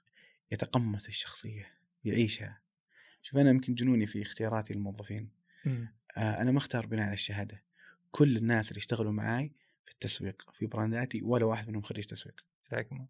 يتقمص 0.52 1.08
الشخصية 1.08 1.66
يعيشها 2.04 2.62
شوف 3.22 3.38
أنا 3.38 3.50
يمكن 3.50 3.76
جنوني 3.76 4.08
في 4.08 4.22
اختياراتي 4.22 4.74
للموظفين. 4.74 5.30
آه، 5.66 6.42
أنا 6.42 6.52
ما 6.52 6.58
أختار 6.58 6.86
بناء 6.86 7.06
على 7.06 7.14
الشهادة 7.14 7.64
كل 8.12 8.38
الناس 8.38 8.70
اللي 8.70 8.80
اشتغلوا 8.80 9.12
معاي 9.12 9.52
في 9.88 9.94
التسويق 9.94 10.52
في 10.54 10.66
برانداتي 10.66 11.22
ولا 11.22 11.46
واحد 11.46 11.68
منهم 11.70 11.82
خريج 11.82 12.06
تسويق؟ 12.06 12.46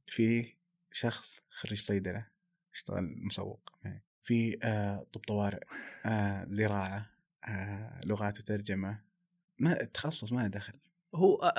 في 0.07 0.53
شخص 0.91 1.41
خريج 1.49 1.79
صيدلة 1.79 2.27
اشتغل 2.73 3.15
مسوق 3.17 3.69
معي. 3.85 4.01
في 4.23 4.59
آه، 4.63 5.07
طب 5.13 5.21
طوارئ 5.21 5.63
آه، 6.05 6.47
زراعة 6.49 7.09
آه، 7.43 8.01
لغات 8.05 8.39
وترجمة 8.39 9.01
ما 9.59 9.81
التخصص 9.81 10.31
ما 10.31 10.41
له 10.41 10.47
دخل 10.47 10.79
هو 11.15 11.53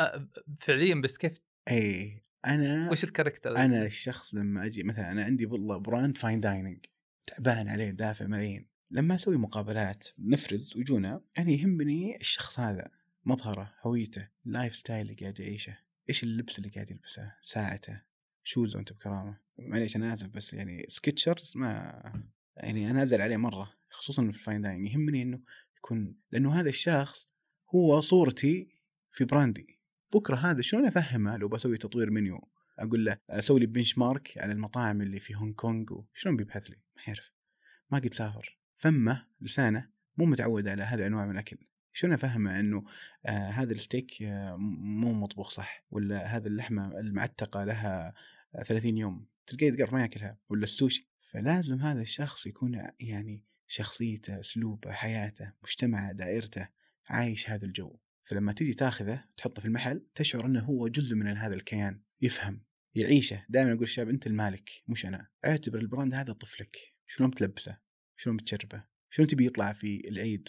فعليا 0.61 0.95
بس 0.95 1.19
كيف 1.19 1.33
إي 1.69 2.23
أنا 2.47 2.91
وش 2.91 3.05
ال 3.05 3.09
character؟ 3.09 3.57
أنا 3.57 3.85
الشخص 3.85 4.35
لما 4.35 4.66
أجي 4.66 4.83
مثلا 4.83 5.12
أنا 5.12 5.25
عندي 5.25 5.47
والله 5.47 5.77
brand 5.76 6.18
fine 6.18 6.41
dining 6.41 6.87
تعبان 7.27 7.69
عليه 7.69 7.91
دافع 7.91 8.27
ملايين 8.27 8.69
لما 8.91 9.14
أسوي 9.14 9.37
مقابلات 9.37 10.09
نفرز 10.19 10.77
وجونا 10.77 11.21
يعني 11.39 11.55
يهمني 11.55 12.16
الشخص 12.16 12.61
هذا 12.61 12.91
مظهره 13.29 13.74
هويته 13.83 14.29
ال 14.47 14.76
lifestyle 14.76 15.01
اللي 15.01 15.14
قاعد 15.14 15.41
يعيشه. 15.41 15.79
إيش 16.09 16.22
اللبس 16.22 16.59
اللي 16.59 16.70
قاعد 16.70 16.91
يلبسه؟ 16.91 17.33
ساعته 17.41 18.03
شوزه 18.45 18.79
انت 18.79 18.93
بكرامة. 18.93 19.39
معليش 19.59 19.97
أنا 19.97 20.14
آسف 20.14 20.26
بس 20.26 20.55
يعني 20.55 20.87
سكتشرز 20.89 21.53
ما 21.57 22.03
يعني 22.57 22.91
أنا 22.91 23.03
أزعل 23.03 23.20
عليه 23.20 23.37
مرة 23.37 23.74
خصوصا 23.91 24.22
في 24.22 24.29
ال 24.29 24.35
fine 24.35 24.62
dining 24.62 24.91
يهمني 24.91 25.22
إنه 25.22 25.41
يكون 25.76 26.16
لأنه 26.33 26.61
هذا 26.61 26.68
الشخص 26.68 27.31
هو 27.74 28.01
صورتي 28.01 28.68
في 29.12 29.24
براندي. 29.24 29.79
بكرة 30.12 30.37
هذا 30.37 30.61
شلون 30.62 30.87
أفهمه 30.87 31.37
لو 31.37 31.49
بسوي 31.49 31.76
تطوير 31.76 32.11
منيو؟ 32.11 32.49
أقول 32.79 33.05
له 33.05 33.18
أسوي 33.31 33.61
لي 33.61 33.66
بنش 33.66 33.99
مارك 33.99 34.39
على 34.39 34.53
المطاعم 34.53 35.03
اللي 35.03 35.20
في 35.20 35.35
هونغ 35.35 35.53
كونغ 35.53 36.03
شلون 36.14 36.37
بيبحث 36.37 36.70
لي؟ 36.70 36.76
ما 36.97 37.03
يعرف. 37.07 37.33
ما 37.91 37.99
قد 37.99 38.14
سافر. 38.14 38.59
فمه 38.76 39.26
لسانه 39.41 39.89
مو 40.16 40.24
متعود 40.24 40.68
على 40.68 40.83
هذه 40.83 40.99
الأنواع 40.99 41.26
من 41.26 41.33
الأكل. 41.33 41.68
شلون 41.99 42.12
افهمه 42.12 42.61
إنه 42.61 42.84
آه 43.26 43.49
هذا 43.49 43.72
الستيك 43.72 44.22
آه 44.22 44.57
مو 44.57 45.12
مطبوخ 45.12 45.51
صح؟ 45.51 45.84
ولا 45.90 46.36
هذا 46.36 46.49
اللحمة 46.49 46.99
المعتقة 46.99 47.64
لها 47.64 48.14
30 48.64 48.96
يوم 48.96 49.26
تلقاه 49.46 49.66
يتقرف 49.66 49.92
ما 49.92 50.01
يأكلها؟ 50.01 50.38
ولا 50.49 50.62
السوشي؟ 50.62 51.09
فلازم 51.30 51.80
هذا 51.80 52.03
الشخص 52.03 52.46
يكون 52.46 52.90
يعني 53.01 53.44
شخصيته 53.66 54.40
أسلوبه 54.40 54.92
حياته 54.92 55.53
مجتمعه 55.62 56.12
دائرته 56.12 56.68
عايش 57.09 57.51
هذا 57.51 57.64
الجو. 57.64 57.96
فلما 58.24 58.53
تيجي 58.53 58.74
تاخذه 58.74 59.24
تحطه 59.36 59.61
في 59.61 59.68
المحل 59.68 60.07
تشعر 60.14 60.46
إنه 60.46 60.61
هو 60.61 60.88
جزء 60.88 61.16
من 61.16 61.36
هذا 61.36 61.55
الكيان. 61.55 62.01
يفهم 62.20 62.62
يعيشه. 62.94 63.44
دائما 63.49 63.72
أقول 63.72 63.82
الشباب 63.82 64.09
أنت 64.09 64.26
المالك 64.26 64.70
مش 64.88 65.07
أنا. 65.07 65.28
اعتبر 65.46 65.78
ال 65.79 65.85
brand 65.85 66.14
هذا 66.14 66.32
طفلك. 66.32 66.76
شلون 67.07 67.30
بتلبسه؟ 67.30 67.78
شلون 68.16 68.36
بتشربه؟ 68.36 68.84
شلون 69.11 69.28
تبي 69.28 69.46
يطلع 69.46 69.72
في 69.72 70.09
العيد؟ 70.09 70.49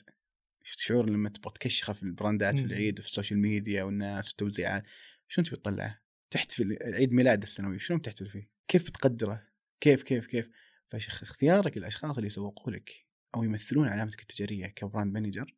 شعور 0.78 1.10
لما 1.10 1.30
تبغى 1.30 1.54
تكشخه 1.54 1.94
في 1.94 2.04
البراندات 2.04 2.60
في 2.60 2.66
العيد 2.66 3.00
وفي 3.00 3.08
ال 3.08 3.12
social 3.12 3.40
media 3.40 3.84
والناس 3.84 4.28
والتوزيعات 4.28 4.84
شلون 5.28 5.46
تبي 5.46 5.56
تطلعه؟ 5.56 6.02
تحتفل 6.30 6.78
عيد 6.82 7.14
ميلاد 7.14 7.42
السنوي 7.42 7.80
شلون 7.80 8.00
بتحتفل 8.00 8.30
فيه؟ 8.30 8.50
كيف 8.68 8.86
بتقدره؟ 8.86 9.48
كيف 9.82 10.04
كيف 10.04 10.28
كيف؟ 10.28 10.50
فاختيارك 10.90 11.78
الاشخاص 11.78 12.18
اللي 12.18 12.28
يسوقوا 12.28 12.72
لك 12.74 13.06
أو 13.36 13.44
يمثلون 13.44 13.88
علامتك 13.88 14.22
التجارية 14.22 14.68
ك 14.68 14.76
brand 14.76 15.14
manager 15.14 15.56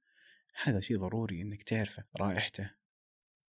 هذا 0.64 0.80
شيء 0.80 0.97
ضروري 0.97 1.41
إنك 1.41 1.64
تعرفه 1.64 2.03
رائحته 2.18 2.72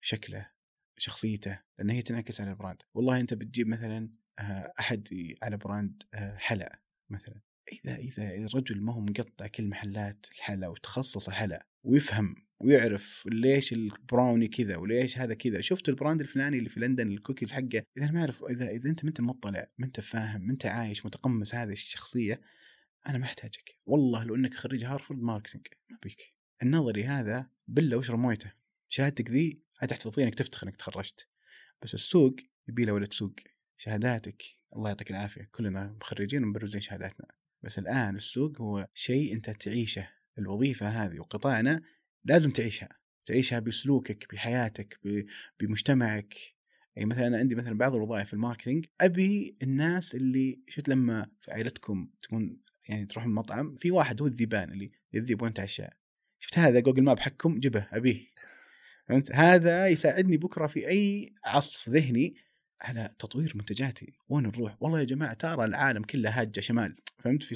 شكله 0.01 0.51
شخصيته 0.97 1.61
لأن 1.79 1.91
هي 1.91 2.03
تنعكس 2.03 2.41
على 2.41 2.51
ال 2.51 2.55
brand. 2.55 2.83
والله 2.95 3.21
أنت 3.21 3.35
بتجيب 3.35 3.69
مثلا 3.69 4.11
آه، 4.39 4.73
أحد 4.81 5.09
على 5.43 5.57
brand 5.57 6.03
آه، 6.15 6.37
حلا 6.37 6.81
مثلا. 7.11 7.41
إذا 7.73 7.97
إذا 7.97 8.47
الرجل 8.47 8.81
ما 8.81 8.93
هو 8.93 9.01
مقطع 9.01 9.47
كل 9.47 9.64
محلات 9.69 10.27
الحلا 10.35 10.69
وتخصص 10.69 11.31
حلا 11.31 11.66
ويفهم 11.85 12.49
ويعرف 12.61 13.29
ليش 13.33 13.73
ال 13.73 13.82
brownie 13.82 14.49
كذا 14.49 14.77
وليش 14.77 15.19
هذا 15.19 15.35
كذا 15.35 15.61
شفت 15.61 15.89
ال 15.89 15.94
brand 15.94 16.21
الفلاني 16.21 16.59
اللي 16.59 16.69
في 16.69 16.81
لندن 16.81 17.09
الكوكيز 17.09 17.53
حقه؟ 17.53 17.83
إذا 17.99 18.11
ما 18.11 18.21
أعرف 18.21 18.45
إذا 18.45 18.71
إذا 18.71 18.91
أنت 18.91 19.05
ما 19.05 19.09
أنت 19.09 19.21
مطلع 19.21 19.71
ما 19.79 19.87
أنت 19.87 20.01
فاهم 20.01 20.41
ما 20.41 20.53
أنت 20.53 20.66
عايش 20.66 21.07
متقمص 21.07 21.55
هذه 21.55 21.73
الشخصية 21.73 22.41
أنا 23.07 23.19
ما 23.19 23.25
أحتاجك. 23.25 23.79
والله 23.87 24.25
لو 24.25 24.35
إنك 24.35 24.55
خريج 24.55 24.85
هارفورد 24.85 25.21
marketing 25.21 25.66
ما 25.91 25.99
أبيك. 26.03 26.35
النظري 26.62 27.05
هذا 27.05 27.51
بله 27.69 27.97
واشرب 27.97 28.19
مويته 28.19 28.53
شهادتك 28.89 29.31
ذي 29.31 29.62
تحتفظ 29.89 30.11
فيها 30.11 30.25
إنك 30.25 30.35
تفتخر 30.35 30.66
إنك 30.66 30.77
تخرجت. 30.77 31.29
بس 31.83 31.95
السوق 31.95 32.37
يبي 32.69 32.85
له 32.85 32.93
ولد 32.93 33.12
سوق. 33.12 33.35
شهاداتك 33.77 34.43
الله 34.77 34.89
يعطيك 34.89 35.11
العافية 35.11 35.49
كلنا 35.53 35.97
مخرجين 36.01 36.45
ومبرزين 36.45 36.81
شهاداتنا. 36.81 37.38
بس 37.63 37.79
الآن 37.79 38.17
السوق 38.17 38.61
هو 38.61 38.89
شيء 38.95 39.33
أنت 39.33 39.51
تعيشه. 39.51 40.09
الوظيفة 40.39 40.89
هذه 40.89 41.19
وقطاعنا 41.19 41.83
لازم 42.25 42.51
تعيشها. 42.51 42.89
تعيشها 43.27 43.59
بسلوكك 43.59 44.35
بحياتك 44.35 45.01
بمجتمعك. 45.61 46.35
يعني 46.97 47.09
مثلا 47.09 47.27
أنا 47.27 47.39
عندي 47.39 47.55
مثلا 47.55 47.79
بعض 47.79 47.95
الوظائف 47.95 48.27
في 48.27 48.35
ال 48.35 48.39
marketing. 48.39 48.87
أبي 49.01 49.57
الناس 49.63 50.15
اللي 50.15 50.61
شفت 50.69 50.89
لما 50.89 51.27
في 51.41 51.53
عائلتكم 51.53 52.11
تكون 52.21 52.57
يعني 52.89 53.07
تروح 53.07 53.25
المطعم 53.25 53.77
في 53.77 53.91
واحد 53.91 54.21
هو 54.21 54.27
الذيبان 54.27 54.73
اللي 54.73 54.91
يذيب 55.13 55.43
وأنت 55.43 55.61
عشاء. 55.61 55.93
شفت 56.39 56.59
هذا؟ 56.59 56.81
Google 56.81 57.03
Map 57.03 57.19
حقكم؟ 57.19 57.61
جبه 57.61 57.87
أبيه. 57.93 58.27
فهمت؟ 59.09 59.33
هذا 59.33 59.87
يساعدني 59.89 60.37
بكرة 60.37 60.67
في 60.67 60.89
أي 60.89 61.35
عصف 61.45 61.89
ذهني 61.89 62.35
على 62.81 63.15
تطوير 63.19 63.53
منتجاتي. 63.55 64.13
وين 64.29 64.45
نروح؟ 64.45 64.77
والله 64.81 65.01
يا 65.01 65.05
جماعة 65.05 65.35
ترى 65.35 65.65
العالم 65.65 66.03
كله 66.03 66.31
هاجة 66.31 66.61
شمال. 66.61 66.97
فهمت؟ 67.29 67.43
في 67.43 67.55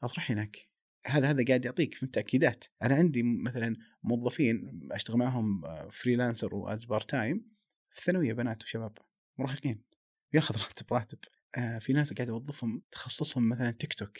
خلاص 0.00 0.14
روح 0.14 0.30
هناك. 0.30 0.68
هذا 1.06 1.30
هذا 1.30 1.44
قاعد 1.44 1.64
يعطيك 1.64 1.94
في 1.94 2.06
تأكيدات. 2.06 2.64
أنا 2.82 2.94
عندي 2.94 3.22
مثلا 3.22 3.76
موظفين 4.02 4.88
أشتغل 4.92 5.16
معهم 5.16 5.62
freelancer 5.90 6.54
و 6.54 6.64
as 6.64 6.84
part 6.84 7.00
time 7.00 7.56
في 7.90 7.98
الثانوية 7.98 8.32
بنات 8.32 8.62
وشباب. 8.62 8.98
مراهقين. 9.38 9.84
ياخذ 10.32 10.62
راتب 10.62 10.92
راتب. 10.92 11.18
آه 11.54 11.78
في 11.78 11.92
ناس 11.92 12.12
قاعد 12.12 12.30
اوظفهم 12.30 12.82
تخصصهم 12.90 13.48
مثلا 13.48 13.70
تيك 13.70 13.94
توك 13.94 14.18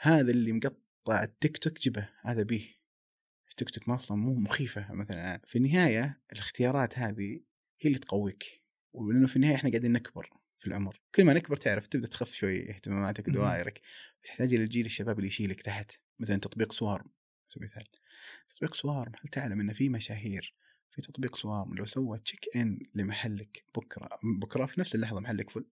هذا 0.00 0.30
اللي 0.30 0.52
مقطع 0.52 1.22
التيك 1.22 1.58
توك 1.58 1.78
جبه 1.78 2.08
هذا 2.20 2.42
أبيه. 2.42 2.66
تيك 3.56 3.70
توك 3.70 3.88
أصلا 3.88 4.16
مو 4.16 4.34
مخيفة 4.34 4.92
مثلا 4.92 5.40
في 5.44 5.58
النهاية 5.58 6.22
الاختيارات 6.32 6.98
هذه 6.98 7.40
هي 7.80 7.88
اللي 7.88 7.98
تقويك. 7.98 8.44
ولأنه 8.92 9.26
في 9.26 9.36
النهاية 9.36 9.54
إحنا 9.54 9.70
قاعدين 9.70 9.92
نكبر. 9.92 10.30
في 10.58 10.66
العمر. 10.66 11.00
كل 11.14 11.24
ما 11.24 11.32
نكبر 11.32 11.56
تعرف 11.56 11.86
تبدأ 11.86 12.08
تخف 12.08 12.32
شوي 12.32 12.70
اهتماماتك 12.70 13.28
ودوائرك 13.28 13.80
تحتاج 14.22 14.54
إلى 14.54 14.64
الجيل 14.64 14.86
الشباب 14.86 15.18
اللي 15.18 15.28
يشيلك 15.28 15.62
تحت. 15.62 15.92
مثلا 16.18 16.36
تطبيق 16.36 16.72
Swarm 16.72 17.10
مثال. 17.56 17.84
تطبيق 18.48 18.74
Swarm 18.74 19.12
هل 19.20 19.28
تعلم 19.28 19.60
إن 19.60 19.72
في 19.72 19.88
مشاهير 19.88 20.54
في 20.90 21.02
تطبيق 21.02 21.36
سوارم؟ 21.36 21.74
لو 21.74 21.86
سوى 21.86 22.18
check 22.18 22.56
in 22.56 22.78
لمحلك 22.94 23.64
بكرة 23.76 24.18
بكرة 24.40 24.66
في 24.66 24.80
نفس 24.80 24.94
اللحظة 24.94 25.20
محلك 25.20 25.50
فل 25.50 25.64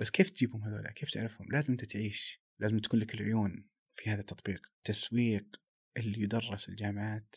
بس 0.00 0.10
كيف 0.10 0.30
تجيبهم 0.30 0.64
هذول 0.64 0.88
كيف 0.88 1.10
تعرفهم؟ 1.10 1.48
لازم 1.52 1.72
أنت 1.72 1.84
تعيش. 1.84 2.40
لازم 2.58 2.78
تكون 2.78 3.00
لك 3.00 3.14
العيون 3.14 3.66
في 3.96 4.10
هذا 4.10 4.20
التطبيق. 4.20 4.70
تسويق 4.84 5.60
اللي 5.96 6.22
يدرس 6.22 6.68
الجامعات. 6.68 7.36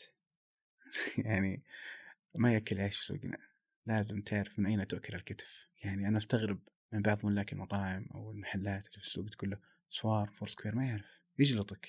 يعني 1.26 1.62
ما 2.34 2.54
يأكل 2.54 2.80
عيش 2.80 2.98
في 2.98 3.06
سوقنا 3.06 3.38
لازم 3.86 4.22
تعرف 4.22 4.58
من 4.58 4.66
أين 4.66 4.86
تؤكل 4.86 5.14
الكتف. 5.14 5.68
يعني 5.84 6.08
أنا 6.08 6.16
أستغرب 6.16 6.60
من 6.92 7.02
بعض 7.02 7.26
ملاك 7.26 7.52
المطاعم 7.52 8.06
أو 8.14 8.30
المحلات 8.30 8.86
اللي 8.86 8.98
في 8.98 9.06
السوق 9.06 9.28
تقول 9.28 9.50
له 9.50 9.58
Swarm 9.90 10.30
Foursquare 10.30 10.74
ما 10.74 10.86
يعرف 10.86 11.20
يجلطك. 11.38 11.88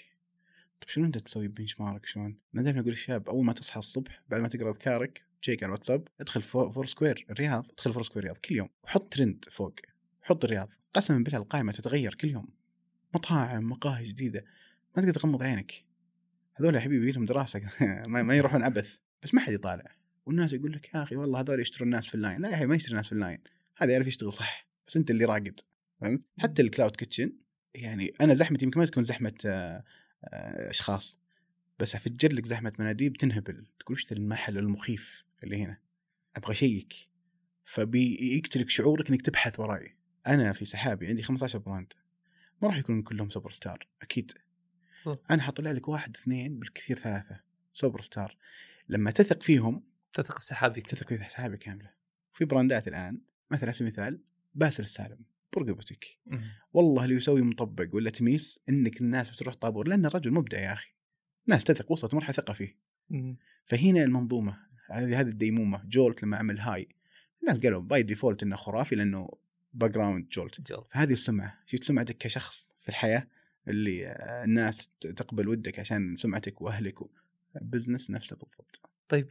طيب 0.82 0.90
شلون 0.90 1.06
أنت 1.06 1.18
تسوي 1.18 1.48
benchmark 1.48 2.06
شلون؟ 2.06 2.38
ما 2.54 2.62
دائما 2.62 2.80
أقول 2.80 2.92
الشباب 2.92 3.30
أول 3.30 3.46
ما 3.46 3.54
تصحى 3.54 3.80
الصبح 3.80 4.22
بعد 4.30 4.42
ما 4.42 4.48
تقرأ 4.48 4.72
أذكارك 4.72 5.24
تشيك 5.42 5.64
على 5.64 5.70
الواتساب 5.70 6.08
ادخل 6.22 6.42
Foursquare 6.42 7.26
الرياض 7.30 7.66
ادخل 7.72 7.94
Foursquare 7.94 8.24
الرياض 8.24 8.38
كل 8.38 8.56
يوم 8.56 8.70
وحط 8.84 9.14
ترند 9.14 9.46
فوق 9.52 9.76
حط 10.22 10.44
الرياض 10.46 10.70
قسما 10.94 11.24
بالله 11.24 11.40
القائمة 11.40 11.72
تتغير 11.72 12.14
كل 12.14 12.30
يوم 12.30 12.48
مطاعم 13.16 13.70
مقاهي 13.70 14.04
جديدة 14.04 14.46
ما 14.98 15.02
تقدر 15.02 15.14
تغمض 15.14 15.44
عينك. 15.44 15.86
هذول 16.56 16.76
يا 16.76 16.80
حبيبي 16.80 17.12
لهم 17.12 17.26
دراسة 17.26 17.62
ما 18.08 18.36
يروحون 18.36 18.64
عبث 18.64 18.98
بس 19.24 19.34
ما 19.34 19.42
حد 19.42 19.54
يطالع. 19.54 19.96
والناس 20.26 20.54
يقول 20.54 20.72
لك 20.72 20.94
يا 20.94 21.04
أخي 21.04 21.16
والله 21.16 21.40
هذول 21.40 21.60
يشترون 21.60 21.88
الناس 21.88 22.08
في 22.08 22.16
اللاين. 22.16 22.42
لا 22.42 22.50
يا 22.50 22.56
أخي 22.56 22.66
ما 22.66 22.76
يشتري 22.76 22.92
الناس 22.92 23.06
في 23.06 23.12
ال 23.12 23.17
line 23.17 23.40
هذا 23.78 23.92
يعرف 23.92 24.08
يشتغل 24.08 24.34
صح. 24.34 24.69
بس 24.90 24.98
أنت 24.98 25.12
اللي 25.12 25.26
راقد 25.26 25.60
فهمت؟ 26.02 26.22
حتى 26.40 26.62
ال 26.62 26.67
cloud 26.67 26.96
kitchen 26.96 27.34
يعني 27.74 28.14
أنا 28.22 28.34
زحمتي 28.34 28.66
يمكن 28.66 28.80
ما 28.80 28.86
تكون 28.86 29.04
زحمة 29.04 29.34
آه، 29.46 29.84
آه، 30.24 30.70
أشخاص 30.70 31.20
بس 31.80 31.96
أفجر 31.96 32.34
لك 32.34 32.46
زحمة 32.46 32.74
مناديب 32.80 33.18
تنهبل 33.18 33.66
تقول 33.80 33.98
وش 33.98 34.12
المحل 34.12 34.58
المخيف 34.58 35.26
اللي 35.44 35.64
هنا؟ 35.64 35.78
أبغى 36.36 36.52
أشيك. 36.52 36.94
فبيقتلك 37.64 38.70
شعورك 38.70 39.10
إنك 39.10 39.22
تبحث 39.22 39.60
وراي 39.60 39.96
أنا 40.28 40.54
في 40.54 40.66
سحابي 40.66 41.08
عندي 41.08 41.24
15 41.24 41.60
brand. 41.60 41.94
ما 42.62 42.68
راح 42.68 42.78
يكونون 42.78 43.02
كلهم 43.02 43.30
سوبر 43.30 43.52
ستار 43.52 43.88
أكيد. 44.02 44.32
أنا 45.32 45.42
حطلع 45.42 45.72
لك 45.72 45.88
واحد 45.88 46.16
اثنين 46.16 46.60
بالكثير 46.60 47.00
ثلاثة 47.00 47.40
سوبر 47.74 48.02
ستار 48.02 48.38
لما 48.90 49.12
تثق 49.12 49.44
فيهم 49.44 49.84
تثق 50.14 50.40
في 50.40 50.46
سحابك 50.46 50.88
تثق 50.88 51.08
في 51.14 51.30
سحابي 51.30 51.58
كاملة. 51.58 51.92
في 52.34 52.46
براندات 52.46 52.88
الآن 52.88 53.22
مثلا 53.52 53.64
على 53.64 53.72
سبيل 53.72 53.88
المثال 53.88 54.20
باسل 54.60 54.84
السالم 54.84 55.18
بوتيك 55.58 56.20
والله 56.74 57.04
اللي 57.04 57.16
يسوي 57.16 57.42
مطبق 57.42 57.88
ولا 57.96 58.10
تميس 58.10 58.60
إنك 58.70 59.02
الناس 59.02 59.30
بتروح 59.30 59.56
طابور 59.56 59.88
لأن 59.88 60.06
الرجل 60.06 60.32
مبدع 60.32 60.60
يا 60.60 60.74
أخي. 60.74 60.90
ناس 61.48 61.64
تثق 61.64 61.92
وصلت 61.92 62.14
مرحلة 62.14 62.34
ثقة 62.34 62.54
فيه. 62.54 62.78
فهنا 63.66 64.04
المنظومة 64.04 64.58
هذه 64.92 65.20
هذه 65.20 65.28
الديمومة 65.28 65.84
جولت 65.86 66.24
لما 66.24 66.38
عمل 66.38 66.60
هاي. 66.60 66.90
الناس 67.42 67.60
قالوا 67.60 67.82
by 67.82 68.04
default 68.04 68.44
إنه 68.44 68.56
خرافي 68.56 68.96
لأنه 68.96 69.30
background 69.74 70.30
جولت. 70.30 70.72
فهذه 70.92 71.14
السمعة 71.14 71.60
شفت 71.66 71.84
سمعتك 71.84 72.18
كشخص 72.18 72.76
في 72.80 72.90
الحياة 72.90 73.28
اللي 73.68 74.12
الناس 74.44 74.90
تقبل 75.00 75.48
ودك 75.48 75.80
عشان 75.80 76.16
سمعتك 76.16 76.62
وأهلك 76.62 76.96
business 77.62 78.12
نفسه 78.12 78.36
بالضبط. 78.36 78.90
طيب 79.10 79.30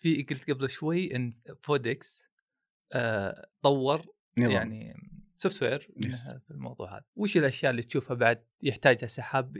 في 0.00 0.22
قلت 0.30 0.50
قبل 0.50 0.70
شوي 0.70 1.16
إن 1.16 1.32
Foodics 1.62 2.28
طور 3.62 4.13
نظام. 4.38 4.50
يعني 4.50 4.96
software 5.36 5.78
في 6.46 6.50
الموضوع 6.50 6.96
هذا. 6.96 7.04
وش 7.16 7.36
الأشياء 7.36 7.70
اللي 7.70 7.82
تشوفها 7.82 8.14
بعد 8.14 8.44
يحتاجها 8.62 9.06
سحاب 9.06 9.56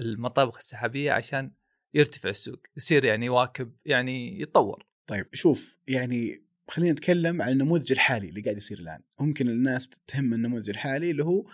المطابخ 0.00 0.56
السحابية 0.56 1.12
عشان 1.12 1.52
يرتفع 1.94 2.28
السوق 2.28 2.66
يصير 2.76 3.04
يعني 3.04 3.26
يواكب 3.26 3.72
يعني 3.84 4.40
يتطور؟ 4.40 4.86
طيب 5.06 5.26
شوف 5.32 5.78
يعني 5.88 6.42
خلينا 6.68 6.92
نتكلم 6.92 7.42
عن 7.42 7.52
النموذج 7.52 7.92
الحالي 7.92 8.28
اللي 8.28 8.40
قاعد 8.40 8.56
يصير 8.56 8.78
الآن. 8.78 9.00
ممكن 9.20 9.48
الناس 9.48 9.88
تهم 10.06 10.34
النموذج 10.34 10.68
الحالي 10.68 11.10
اللي 11.10 11.24
هو 11.24 11.50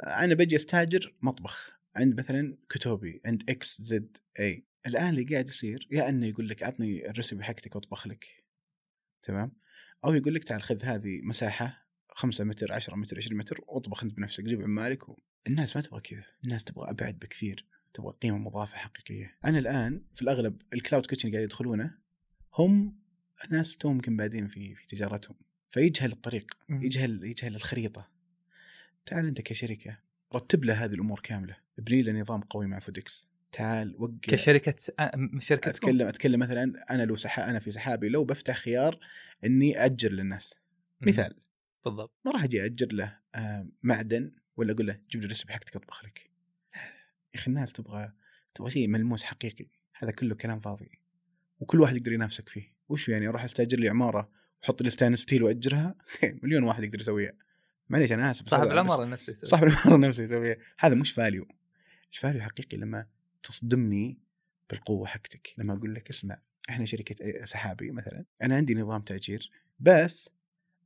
أنا 0.00 0.34
بجي 0.34 0.56
أستاجر 0.56 1.14
مطبخ 1.22 1.78
عند 1.96 2.18
مثلا 2.18 2.56
Kitopi 2.68 3.20
عند 3.26 3.50
X 3.50 3.82
Z 3.82 4.16
Y 4.40 4.64
الآن 4.86 5.08
اللي 5.08 5.24
قاعد 5.24 5.48
يصير 5.48 5.88
يا 5.90 6.08
أنه 6.08 6.26
يقول 6.26 6.48
لك 6.48 6.62
عطني 6.62 7.10
ال 7.10 7.15
recipe 7.15 7.44
حقتك 7.44 7.76
وأطبخ 7.76 8.06
لك. 8.06 8.44
تمام؟ 9.22 9.52
أو 10.04 10.14
يقول 10.14 10.34
لك 10.34 10.44
تعال 10.44 10.62
خذ 10.62 10.84
هذه 10.84 11.20
مساحة 11.22 11.87
5 12.18 12.44
متر 12.44 12.72
10 12.72 12.96
متر 12.96 13.16
20 13.16 13.38
متر 13.38 13.60
واطبخ 13.66 14.02
انت 14.02 14.14
بنفسك 14.14 14.44
جيب 14.44 14.62
عمالك 14.62 15.08
و... 15.08 15.18
الناس 15.46 15.76
ما 15.76 15.82
تبغى 15.82 16.00
كذا 16.00 16.24
الناس 16.44 16.64
تبغى 16.64 16.90
أبعد 16.90 17.18
بكثير 17.18 17.64
تبغى 17.94 18.14
قيمة 18.22 18.38
مضافة 18.38 18.76
حقيقية. 18.76 19.36
أنا 19.44 19.58
الآن 19.58 20.02
في 20.14 20.22
الأغلب 20.22 20.62
ال 20.72 20.78
cloud 20.78 21.06
kitchen 21.06 21.30
قاعد 21.30 21.42
يدخلونه 21.42 21.94
هم 22.54 22.98
ناس 23.50 23.76
توهم 23.76 23.94
يمكن 23.94 24.16
بادين 24.16 24.48
في 24.48 24.74
في 24.74 24.86
تجارتهم. 24.86 25.36
فيجهل 25.70 26.12
الطريق. 26.12 26.54
يجهل 26.70 27.24
يجهل 27.24 27.56
الخريطة. 27.56 28.08
تعال 29.06 29.26
أنت 29.26 29.40
كشركة 29.40 29.98
رتب 30.34 30.64
له 30.64 30.84
هذه 30.84 30.92
الأمور 30.92 31.20
كاملة. 31.20 31.56
ابني 31.78 32.02
له 32.02 32.12
نظام 32.20 32.40
قوي 32.40 32.66
مع 32.66 32.78
Foodics 32.78 33.28
تعال 33.52 33.94
وقع. 33.98 34.14
كشركة. 34.22 34.92
آه، 35.00 35.30
شركة 35.38 35.68
أتكلم 35.68 36.06
أتكلم 36.06 36.40
مثلا 36.40 36.84
أنا 36.90 37.02
لو 37.02 37.16
سحا 37.16 37.50
أنا 37.50 37.58
في 37.58 37.70
سحابي 37.70 38.08
لو 38.08 38.24
بفتح 38.24 38.56
خيار 38.56 38.98
إني 39.44 39.84
أجر 39.84 40.12
للناس. 40.12 40.54
مثال. 41.00 41.34
بالضبط. 41.84 42.12
ما 42.24 42.32
راح 42.32 42.44
أجي 42.44 42.64
اجر 42.64 42.92
له 42.92 43.18
آه، 43.34 43.68
معدن 43.82 44.32
ولا 44.56 44.72
أقول 44.72 44.86
له 44.86 45.00
جيب 45.10 45.20
لي 45.20 45.24
ال 45.24 45.28
recipe 45.28 45.52
حقتك 45.52 45.76
اطبخ 45.76 46.04
لك. 46.04 46.30
يا 47.34 47.40
أخي 47.40 47.46
الناس 47.46 47.72
تبغى 47.72 48.12
تبغى 48.54 48.70
شيء 48.70 48.88
ملموس 48.88 49.22
حقيقي. 49.22 49.66
هذا 49.94 50.10
كله 50.10 50.34
كلام 50.34 50.60
فاضي. 50.60 50.90
وكل 51.60 51.80
واحد 51.80 51.96
يقدر 51.96 52.12
ينافسك 52.12 52.48
فيه. 52.48 52.74
وش 52.88 53.08
يعني 53.08 53.28
أروح 53.28 53.44
أستأجر 53.44 53.78
لي 53.78 53.88
عمارة 53.88 54.30
وأحط 54.62 54.82
لي 54.82 54.90
stainless 54.90 55.16
steel 55.16 55.42
وأجرها؟ 55.42 55.94
مليون 56.42 56.62
واحد 56.62 56.84
يقدر 56.84 57.00
يسويها. 57.00 57.32
معليش 57.88 58.12
أنا 58.12 58.30
آسف 58.30 58.48
صاحب 58.48 58.70
العمارة 58.70 59.04
نفسه 59.04 59.30
يسوي. 59.30 59.50
صاحب 59.50 59.66
العمارة 59.66 59.96
نفسه 59.96 60.24
يسويها. 60.24 60.56
هذا 60.78 60.94
مش 60.94 61.12
value 61.12 61.48
ال 62.12 62.17
value 62.17 62.42
حقيقي 62.42 62.76
لما 62.76 63.06
تصدمني 63.42 64.18
بالقوة 64.70 65.06
حقتك. 65.06 65.54
لما 65.58 65.74
أقول 65.74 65.94
لك 65.94 66.10
اسمع 66.10 66.38
إحنا 66.70 66.84
شركة 66.84 67.44
سحابي 67.44 67.90
مثلا 67.90 68.24
أنا 68.42 68.56
عندي 68.56 68.74
نظام 68.74 69.02
تأجير 69.02 69.50
بس 69.80 70.30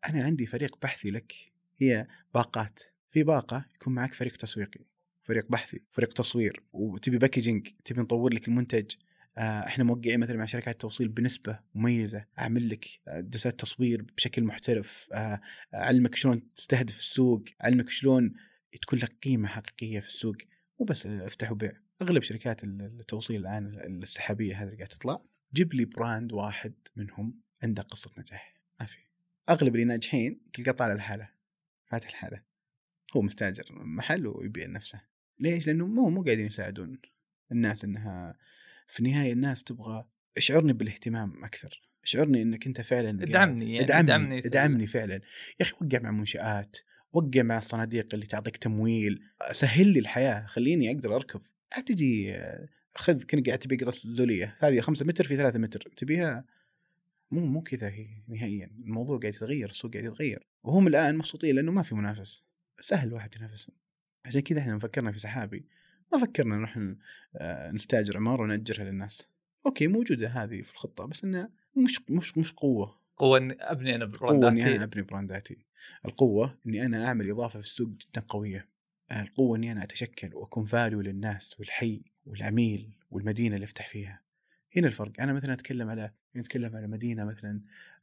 أنا 0.09 0.25
عندي 0.25 0.47
فريق 0.47 0.79
بحثي 0.83 1.11
لك 1.11 1.53
هي 1.79 2.07
باقات. 2.35 2.81
في 3.11 3.23
باقة 3.23 3.65
يكون 3.75 3.95
معك 3.95 4.15
فريق 4.15 4.37
تسويقي 4.37 4.81
فريق 5.23 5.47
بحثي 5.51 5.83
فريق 5.91 6.13
تصوير 6.13 6.63
وتبي 6.73 7.19
باكجينج 7.19 7.69
تبي 7.85 8.01
نطور 8.01 8.33
لك 8.33 8.49
المنتج. 8.49 8.91
آه، 9.39 9.67
إحنا 9.67 9.85
موقعين 9.85 10.21
مثلا 10.21 10.37
مع 10.37 10.45
شركات 10.45 10.81
توصيل 10.81 11.09
بنسبة 11.09 11.59
مميزة. 11.75 12.25
أعمل 12.39 12.69
لك 12.69 12.87
آه، 13.09 13.21
دراسات 13.21 13.61
تصوير 13.61 14.03
بشكل 14.03 14.45
محترف. 14.45 15.09
آه، 15.13 15.41
أعلمك 15.75 16.15
شلون 16.15 16.53
تستهدف 16.55 16.99
السوق. 16.99 17.45
أعلمك 17.65 17.91
شلون 17.91 18.35
تكون 18.83 18.99
لك 18.99 19.17
قيمة 19.23 19.49
حقيقية 19.49 20.01
في 20.01 20.09
السوق. 20.09 20.37
مو 20.81 20.87
بس 20.87 21.07
افتح 21.07 21.53
وبيع. 21.53 21.73
أغلب 22.03 22.23
شركات 22.23 22.65
التوصيل 22.65 23.41
الآن 23.41 23.81
السحابية 24.03 24.57
هذه 24.57 24.63
اللي 24.63 24.77
قاعدة 24.77 24.95
تطلع 24.95 25.23
جيب 25.55 25.75
لي 25.75 25.85
براند 25.85 26.33
واحد 26.33 26.75
منهم 26.97 27.41
عنده 27.63 27.83
قصة 27.83 28.11
نجاح. 28.19 28.55
ما 28.81 28.87
في. 28.87 29.12
أغلب 29.49 29.75
اللي 29.75 29.85
ناجحين 29.85 30.41
تلقاه 30.55 30.73
طالع 30.73 30.95
لحاله 30.95 31.29
فاتح 31.87 32.09
الحالة. 32.09 32.43
هو 33.17 33.23
مستاجر 33.23 33.65
محل 33.73 34.27
ويبيع 34.27 34.67
نفسه. 34.67 35.01
ليش؟ 35.41 35.67
لأنه 35.67 35.87
مو 35.87 36.09
مو 36.11 36.23
قاعدين 36.23 36.47
يساعدون 36.47 36.99
الناس 37.53 37.85
إنها 37.85 38.37
في 38.89 39.01
النهاية 39.01 39.33
الناس 39.33 39.65
تبغى 39.65 40.05
اشعرني 40.37 40.73
بالاهتمام 40.73 41.45
أكثر. 41.45 41.83
اشعرني 42.05 42.43
إنك 42.43 42.67
أنت 42.67 42.81
فعلا 42.81 43.23
ادعمني 43.23 43.73
يعني 43.75 43.85
ادعمني 43.85 44.13
ادعمني 44.13 44.43
في- 44.43 44.49
ادعمني 44.49 44.87
فعلا. 44.87 45.15
يا 45.15 45.21
أخي 45.63 45.75
وقع 45.81 45.99
مع 45.99 46.11
منشآت 46.11 46.77
وقع 47.13 47.43
مع 47.43 47.59
الصناديق 47.59 48.15
اللي 48.15 48.27
تعطيك 48.27 48.57
تمويل. 48.57 49.23
سهل 49.53 49.87
لي 49.87 49.99
الحياة 49.99 50.47
خليني 50.47 50.91
أقدر 50.91 51.17
أركض. 51.17 51.43
لا 51.77 51.83
تجي 51.83 52.35
آه، 52.35 52.69
خذ 52.95 53.23
كنت 53.23 53.47
قاعد 53.47 53.59
تبي 53.59 53.77
قطعة 53.77 53.95
زوليه 54.05 54.57
هذه 54.61 54.81
5 54.81 55.07
متر 55.07 55.25
في 55.25 55.37
3 55.37 55.59
متر. 55.59 55.81
تبيها؟ 55.97 56.45
مو 57.33 57.47
مو 57.47 57.63
كذا 57.63 57.89
هي 57.89 58.09
نهائيا. 58.29 58.71
الموضوع 58.85 59.19
قاعد 59.19 59.35
يتغير 59.35 59.71
السوق 59.71 59.93
قاعد 59.93 60.05
يتغير. 60.05 60.47
وهم 60.65 60.87
الآن 60.87 61.17
مبسوطين 61.17 61.57
لأنه 61.57 61.73
ما 61.73 61.83
في 61.83 61.95
منافس. 61.95 62.45
سهل 62.81 63.13
واحد 63.13 63.37
ينافسهم 63.37 63.77
عشان 64.25 64.41
كذا 64.41 64.61
إحنا 64.61 64.79
فكرنا 64.79 65.13
في 65.13 65.19
سحابي. 65.19 65.67
ما 66.13 66.19
فكرنا 66.19 66.57
نروح 66.57 66.79
آه، 67.37 67.71
نستاجر 67.71 68.17
عمارة 68.17 68.43
ونأجرها 68.43 68.85
للناس. 68.85 69.29
أوكي 69.67 69.87
موجودة 69.87 70.29
هذه 70.29 70.63
في 70.63 70.73
الخطة 70.73 71.05
بس 71.05 71.25
إنها 71.25 71.51
مش 71.77 72.01
مش 72.11 72.39
مش 72.39 72.53
قوة. 72.53 72.99
قوة 73.17 73.39
إني 73.39 73.55
أبني 73.61 73.95
أنا 73.95 74.05
القوه 74.05 74.31
إني 74.31 74.63
أنا 74.63 74.65
برانداتي 74.65 74.85
أبني 74.85 75.03
برانداتي. 75.03 75.67
القوة 76.05 76.59
إني 76.67 76.87
أنا 76.87 77.05
أعمل 77.07 77.31
إضافة 77.31 77.61
في 77.61 77.67
السوق 77.67 77.89
جدا 77.89 78.21
قوية. 78.29 78.69
القوة 79.13 79.57
إني 79.57 79.73
أنا 79.73 79.83
أتشكل 79.83 80.35
وأكون 80.35 80.65
value 80.65 81.01
للناس 81.01 81.61
والحي 81.61 82.03
والعميل 82.27 82.99
والمدينة 83.11 83.55
اللي 83.55 83.65
أفتح 83.65 83.89
فيها. 83.89 84.23
هنا 84.77 84.87
الفرق. 84.87 85.21
أنا 85.21 85.33
مثلا 85.33 85.53
أتكلم 85.53 85.89
على 85.89 86.13
نتكلم 86.37 86.77
على 86.77 86.87
مدينة 86.87 87.25
مثلا 87.25 87.61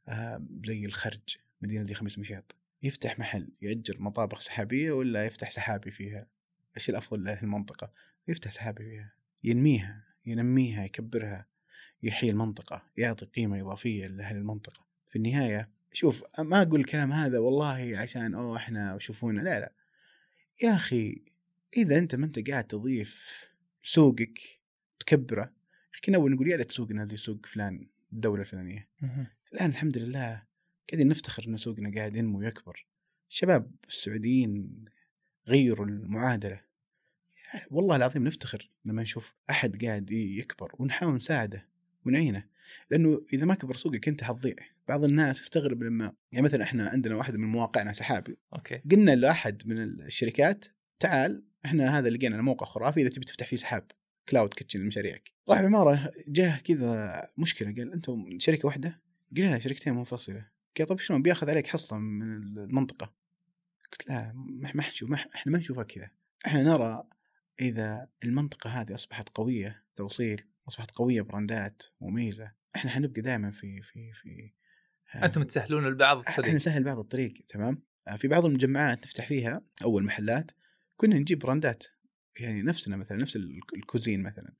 آه، 0.08 0.46
زي 0.64 0.84
الخرج 0.86 1.36
مدينة 1.62 1.84
زي 1.84 1.94
خميس 1.94 2.18
مشيط 2.18 2.56
يفتح 2.82 3.18
محل 3.18 3.48
يأجر 3.62 3.96
مطابخ 4.02 4.40
سحابية 4.40 4.92
ولا 4.92 5.26
يفتح 5.26 5.50
سحابي 5.50 5.90
فيها؟ 5.90 6.26
إيش 6.76 6.90
الأفضل 6.90 7.24
له 7.24 7.42
المنطقة؟ 7.42 7.92
يفتح 8.28 8.50
سحابي 8.50 8.84
فيها. 8.84 9.12
ينميها 9.44 10.04
ينميها 10.26 10.84
يكبرها 10.84 11.46
يحيي 12.02 12.30
المنطقة 12.30 12.82
يعطي 12.96 13.26
قيمة 13.26 13.60
إضافية 13.60 14.06
لأهل 14.06 14.36
المنطقة. 14.36 14.86
في 15.08 15.16
النهاية 15.16 15.68
شوف 15.92 16.24
ما 16.38 16.62
أقول 16.62 16.80
الكلام 16.80 17.12
هذا 17.12 17.38
والله 17.38 17.98
عشان 17.98 18.34
أوه 18.34 18.56
إحنا 18.56 18.98
شوفونا 18.98 19.40
لا 19.40 19.60
لا. 19.60 19.72
يا 20.62 20.74
أخي 20.74 21.22
إذا 21.76 21.98
أنت 21.98 22.14
ما 22.14 22.26
أنت 22.26 22.50
قاعد 22.50 22.64
تضيف 22.64 23.44
سوقك 23.82 24.38
تكبره 25.00 25.52
كنا 26.04 26.16
اول 26.16 26.32
نقول 26.32 26.48
يا 26.48 26.56
ليت 26.56 26.70
سوقنا 26.70 27.04
زي 27.04 27.16
سوق 27.16 27.46
فلان 27.46 27.86
الدولة 28.12 28.42
الفلانية. 28.42 28.88
الان 29.52 29.70
الحمد 29.70 29.98
لله. 29.98 30.42
قاعدين 30.90 31.08
نفتخر 31.08 31.44
إن 31.48 31.56
سوقنا 31.56 31.94
قاعد 31.94 32.16
ينمو 32.16 32.38
ويكبر. 32.38 32.86
الشباب 33.30 33.70
السعوديين 33.88 34.84
غيروا 35.48 35.86
المعادلة. 35.86 36.60
والله 37.70 37.96
العظيم 37.96 38.24
نفتخر 38.24 38.70
لما 38.84 39.02
نشوف 39.02 39.34
أحد 39.50 39.84
قاعد 39.84 40.10
يكبر 40.10 40.72
ونحاول 40.78 41.14
نساعده 41.14 41.66
ونعينه. 42.06 42.44
لأنه 42.90 43.22
إذا 43.32 43.44
ما 43.44 43.54
كبر 43.54 43.74
سوقك 43.74 44.08
أنت 44.08 44.24
حتضيع. 44.24 44.56
بعض 44.88 45.04
الناس 45.04 45.40
يستغرب 45.40 45.82
لما 45.82 46.12
يعني 46.32 46.44
مثلا 46.44 46.62
إحنا 46.62 46.88
عندنا 46.88 47.14
واحد 47.14 47.36
من 47.36 47.48
مواقعنا 47.48 47.92
سحابي. 47.92 48.36
okay. 48.52 48.82
قلنا 48.90 49.16
لأحد 49.16 49.62
من 49.66 49.82
الشركات 49.82 50.66
تعال 50.98 51.42
إحنا 51.64 51.98
هذا 51.98 52.10
لقينا 52.10 52.42
موقع 52.42 52.66
خرافي 52.66 53.00
إذا 53.00 53.08
تبي 53.08 53.24
تفتح 53.24 53.46
فيه 53.46 53.56
سحاب. 53.56 53.90
cloud 54.28 54.54
kitchen 54.54 54.80
لمشاريعك. 54.80 55.32
راح 55.48 55.58
العماره 55.58 56.12
جاه 56.28 56.56
كذا 56.56 57.30
مشكلة 57.38 57.74
قال 57.74 57.92
أنتم 57.92 58.38
شركة 58.38 58.66
واحدة؟ 58.66 59.00
قلنا 59.36 59.58
شركتين 59.58 59.94
منفصلة. 59.94 60.46
قال 60.78 60.86
طيب 60.86 60.98
شلون؟ 60.98 61.22
بياخذ 61.22 61.50
عليك 61.50 61.66
حصة 61.66 61.98
من 61.98 62.22
المنطقة. 62.58 63.12
قلت 63.92 64.08
لا 64.08 64.32
ما 64.34 64.72
ما 64.74 64.88
نشوف 64.88 65.10
ما 65.10 65.16
إحنا 65.16 65.52
ما 65.52 65.58
نشوفها 65.58 65.84
كذا. 65.84 66.10
إحنا 66.46 66.62
نرى 66.62 67.04
إذا 67.60 68.08
المنطقة 68.24 68.70
هذه 68.70 68.94
أصبحت 68.94 69.28
قوية 69.28 69.84
توصيل 69.96 70.44
أصبحت 70.68 70.90
قوية 70.90 71.22
براندات 71.22 71.82
مميزة. 72.00 72.52
إحنا 72.76 72.90
حنبقى 72.90 73.20
دائما 73.20 73.50
في 73.50 73.82
في 73.82 74.12
في 74.12 74.52
أنتم 75.14 75.42
تسهلون 75.42 75.86
البعض 75.86 76.18
إحنا 76.18 76.30
الطريق. 76.30 76.54
نسهل 76.54 76.84
بعض 76.84 76.98
الطريق 76.98 77.34
تمام؟ 77.48 77.82
آه، 78.08 78.16
في 78.16 78.28
بعض 78.28 78.44
المجمعات 78.44 79.04
نفتح 79.04 79.26
فيها 79.26 79.62
أول 79.82 80.04
محلات. 80.04 80.50
كنا 80.96 81.18
نجيب 81.18 81.38
براندات. 81.38 81.84
يعني 82.40 82.62
نفسنا 82.62 82.96
مثلا 82.96 83.16
نفس 83.18 83.36
ال- 83.36 83.60
ال 83.76 83.82
cuisine 83.82 84.22
مثلا. 84.22 84.54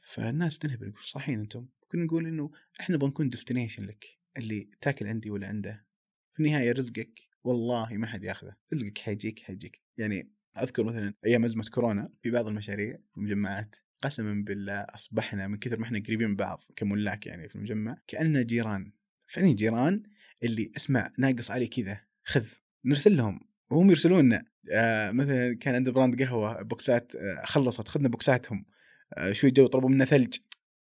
فالناس 0.00 0.58
تنهبل 0.58 0.88
يقول 0.88 1.04
صحيين 1.04 1.40
أنتم. 1.40 1.66
كنا 1.88 2.04
نقول 2.04 2.26
إنه 2.26 2.50
إحنا 2.80 2.96
بنكون 2.96 3.28
destination 3.28 3.84
لك 3.84 4.04
اللي 4.36 4.68
تاكل 4.80 5.06
عندي 5.06 5.30
ولا 5.30 5.48
عنده. 5.48 5.86
في 6.34 6.40
النهاية 6.40 6.72
رزقك 6.72 7.20
والله 7.44 7.88
ما 7.92 8.06
حد 8.06 8.24
ياخذه. 8.24 8.56
رزقك 8.72 8.98
حيجيك 8.98 9.38
حيجيك. 9.38 9.82
يعني 9.98 10.32
أذكر 10.58 10.84
مثلا 10.84 11.14
أيام 11.26 11.44
أزمة 11.44 11.64
كورونا 11.70 12.12
في 12.22 12.30
بعض 12.30 12.46
المشاريع 12.46 12.98
المجمعات. 13.16 13.76
قسما 14.02 14.44
بالله 14.44 14.80
أصبحنا 14.80 15.48
من 15.48 15.58
كثر 15.58 15.78
ما 15.78 15.84
إحنا 15.84 16.02
قريبين 16.06 16.28
من 16.28 16.36
بعض 16.36 16.62
كملاك 16.76 17.26
يعني 17.26 17.48
في 17.48 17.56
المجمع 17.56 17.96
كأننا 18.06 18.42
جيران. 18.42 18.92
فعلا 19.26 19.52
جيران 19.54 20.02
اللي 20.42 20.72
اسمع 20.76 21.12
ناقص 21.18 21.50
علي 21.50 21.66
كذا 21.66 22.00
خذ. 22.24 22.46
نرسل 22.84 23.16
لهم. 23.16 23.40
وهم 23.70 23.90
يرسلون 23.90 24.24
لنا 24.24 24.44
آه 24.70 25.10
مثلا 25.10 25.56
كان 25.60 25.74
عنده 25.74 25.92
brand 25.92 26.22
قهوة 26.22 26.62
بوكسات 26.62 27.14
آه 27.14 27.42
خلصت 27.44 27.88
خذنا 27.88 28.08
بوكساتهم. 28.08 28.64
آه 29.12 29.32
شوي 29.32 29.50
جو 29.50 29.66
طلبوا 29.66 29.88
منا 29.88 30.04
ثلج. 30.04 30.36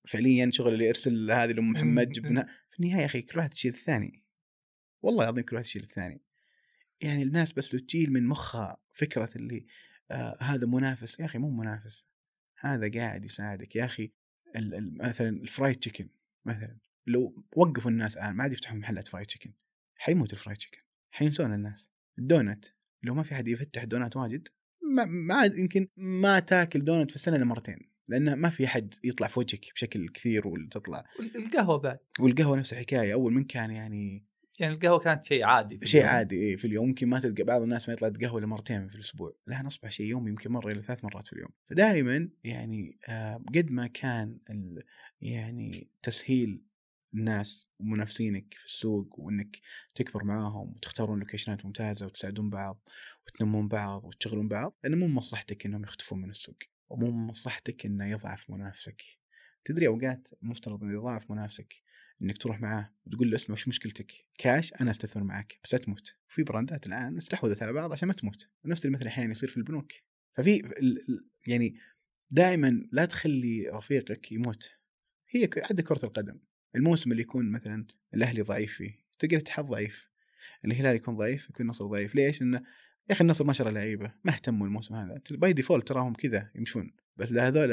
فعليا 0.09 0.51
شغل 0.51 0.75
اللي 0.75 0.89
ارسل 0.89 1.31
هذه 1.31 1.53
لأم 1.53 1.71
محمد 1.71 2.09
جبنا 2.09 2.49
في 2.71 2.81
النهاية 2.81 3.01
يا 3.01 3.07
أخي 3.07 3.23
كل 3.23 3.39
واحد 3.39 3.53
يشيل 3.53 3.75
الثاني. 3.75 4.25
والله 5.03 5.25
العظيم 5.25 5.45
كل 5.45 5.57
واحد 5.57 5.67
يشيل 5.67 5.83
الثاني. 5.83 6.23
يعني 7.01 7.23
الناس 7.23 7.53
بس 7.53 7.75
لو 7.75 7.81
تشيل 7.81 8.13
من 8.13 8.27
مخها 8.27 8.77
فكرة 8.93 9.31
اللي 9.37 9.67
آه 10.11 10.37
هذا 10.41 10.67
منافس. 10.67 11.21
يا 11.21 11.25
أخي 11.25 11.39
مو 11.39 11.51
منافس. 11.51 12.05
هذا 12.61 12.91
قاعد 13.01 13.25
يساعدك. 13.25 13.77
يا 13.77 13.85
أخي 13.85 14.13
مثلا 15.01 15.29
ال 15.29 15.37
fried 15.37 15.77
chicken 15.77 16.09
مثلا. 16.45 16.79
لو 17.07 17.45
وقفوا 17.57 17.91
الناس 17.91 18.17
الآن 18.17 18.33
ما 18.33 18.43
عاد 18.43 18.53
يفتحوا 18.53 18.77
محلات 18.77 19.09
fried 19.09 19.27
chicken. 19.27 19.53
حيموت 19.97 20.33
ال 20.33 20.37
fried 20.37 20.59
chicken. 20.59 20.79
حينسون 21.11 21.55
الناس. 21.55 21.91
الدونت. 22.19 22.65
لو 23.05 23.15
ما 23.15 23.23
في 23.23 23.35
حد 23.35 23.49
يفتح 23.49 23.85
دونات 23.85 24.17
واجد؟ 24.17 24.49
ما, 24.95 25.05
ما 25.05 25.35
عاد 25.35 25.59
يمكن 25.59 25.89
ما 25.97 26.41
تاكل 26.41 26.85
دونت 26.85 27.11
في 27.11 27.17
السنة 27.17 27.37
إلا 27.37 27.45
مرتين 27.45 27.79
لأن 28.09 28.35
ما 28.35 28.49
في 28.49 28.67
حد 28.67 28.95
يطلع 29.05 29.27
في 29.27 29.39
وجهك 29.41 29.61
بشكل 29.75 30.09
كثير 30.09 30.49
وتطلع. 30.49 31.05
القهوة 31.37 31.79
بعد. 31.79 31.99
والقهوة 32.21 32.57
نفس 32.59 32.73
الحكاية 32.73 33.13
أول 33.13 33.33
من 33.33 33.45
كان 33.45 33.71
يعني 33.71 34.25
يعني 34.59 34.75
القهوة 34.75 34.99
كانت 34.99 35.25
شيء 35.25 35.45
عادي 35.45 35.81
شيء. 35.85 36.05
عادي 36.05 36.37
إيه 36.37 36.57
في 36.57 36.67
اليوم 36.67 36.89
يمكن 36.89 37.09
ما 37.09 37.21
تلقى 37.21 37.43
بعض 37.43 37.63
الناس 37.63 37.89
ما 37.89 37.95
يطلع 37.95 38.09
يتقهوى 38.09 38.39
إلا 38.39 38.47
مرتين 38.47 38.89
في 38.89 38.95
الأسبوع 38.95 39.33
الان 39.49 39.67
أصبح 39.67 39.91
شيء 39.91 40.07
يومي 40.07 40.31
يمكن 40.31 40.51
مرة 40.53 40.73
إلى 40.73 40.83
ثلاث 40.83 41.05
مرات 41.05 41.27
في 41.27 41.33
اليوم. 41.33 41.49
فدائما 41.71 42.29
يعني 42.45 42.99
آه، 43.09 43.45
قد 43.55 43.71
ما 43.71 43.87
كان 43.87 44.39
ال- 44.51 44.83
يعني 45.21 45.89
تسهيل 46.03 46.61
الناس 47.15 47.69
ومنافسينك 47.81 48.55
في 48.55 48.67
السوق 48.67 49.21
وإنك 49.21 49.61
تكبر 49.95 50.25
معاهم 50.25 50.73
وتختارون 50.73 51.19
لوكيشنات 51.19 51.65
ممتازة 51.65 52.07
وتساعدون 52.07 52.51
بعض 52.51 52.89
وتنمون 53.27 53.69
بعض 53.69 54.05
وتشغلون 54.05 54.49
بعض 54.49 54.77
لأنه 54.85 54.97
مو 54.97 55.07
من 55.07 55.15
مصلحتك 55.15 55.67
إنهم 55.67 55.83
يختفون 55.83 56.21
من 56.21 56.31
السوق 56.31 56.59
ومو 56.89 57.11
مصلحتك 57.11 57.87
إنه 57.87 58.07
يضعف 58.07 58.51
منافسك 58.51 59.03
تدري 59.65 59.87
أوقات 59.87 60.29
مفترض 60.43 60.83
إنه 60.83 60.95
يضاعف 60.95 61.31
منافسك 61.31 61.75
إنك 62.23 62.39
تروح 62.39 62.61
معاه 62.61 62.91
وتقول 63.07 63.31
له 63.31 63.37
اسمع 63.37 63.53
وش 63.53 63.69
مشكلتك؟ 63.69 64.13
كاش 64.39 64.73
أنا 64.81 64.91
أستثمر 64.91 65.25
معك 65.25 65.59
بس 65.65 65.75
لا 65.75 65.81
تموت. 65.81 66.15
في 66.29 66.43
براندات 66.43 66.87
الآن 66.87 67.17
استحوذت 67.17 67.63
على 67.63 67.73
بعض 67.73 67.93
عشان 67.93 68.09
ما 68.09 68.15
تموت. 68.15 68.49
ونفس 68.65 68.87
المثل 68.87 69.07
أحيانا 69.07 69.31
يصير 69.31 69.49
في 69.49 69.57
البنوك. 69.57 69.93
ففي 70.37 70.63
يعني 71.47 71.77
دائما 72.31 72.89
لا 72.93 73.05
تخلي 73.05 73.69
رفيقك 73.69 74.33
يموت. 74.33 74.73
هي 75.29 75.49
حتى 75.63 75.83
كرة 75.83 76.05
القدم. 76.05 76.39
الموسم 76.77 77.13
اللي 77.13 77.23
يكون 77.23 77.53
مثلا 77.53 77.87
الأهلي 78.15 78.43
ضعيف 78.43 78.73
فيه 78.73 79.05
تلقى 79.19 79.37
الاتحاد 79.37 79.65
ضعيف. 79.65 80.11
الهلال 80.65 80.97
يكون 80.97 81.17
ضعيف 81.17 81.51
يكون 81.51 81.67
النصر 81.67 81.87
ضعيف، 81.87 82.15
ليش؟ 82.15 82.43
انه 82.43 82.59
يا 83.09 83.15
أخي 83.15 83.25
النصر 83.25 83.45
ما 83.45 83.53
شرى 83.53 83.73
لعيبة، 83.73 84.13
ما 84.25 84.33
اهتموا 84.33 84.67
الموسم 84.67 84.95
هذا، 84.95 85.21
by 85.31 85.53
default 85.53 85.89
تراهم 85.89 86.15
كذا 86.15 86.51
يمشون، 86.55 86.91
بس 87.17 87.33
هذول 87.33 87.71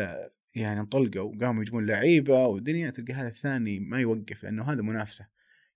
يعني 0.55 0.79
انطلقوا 0.79 1.21
وقاموا 1.21 1.61
يجيبون 1.61 1.85
لعيبة 1.85 2.47
والدنيا 2.47 2.89
تلقى 2.89 3.13
هذا 3.13 3.27
الثاني 3.27 3.79
ما 3.79 3.99
يوقف 3.99 4.43
لأنه 4.43 4.63
هذا 4.63 4.81
منافسة. 4.81 5.27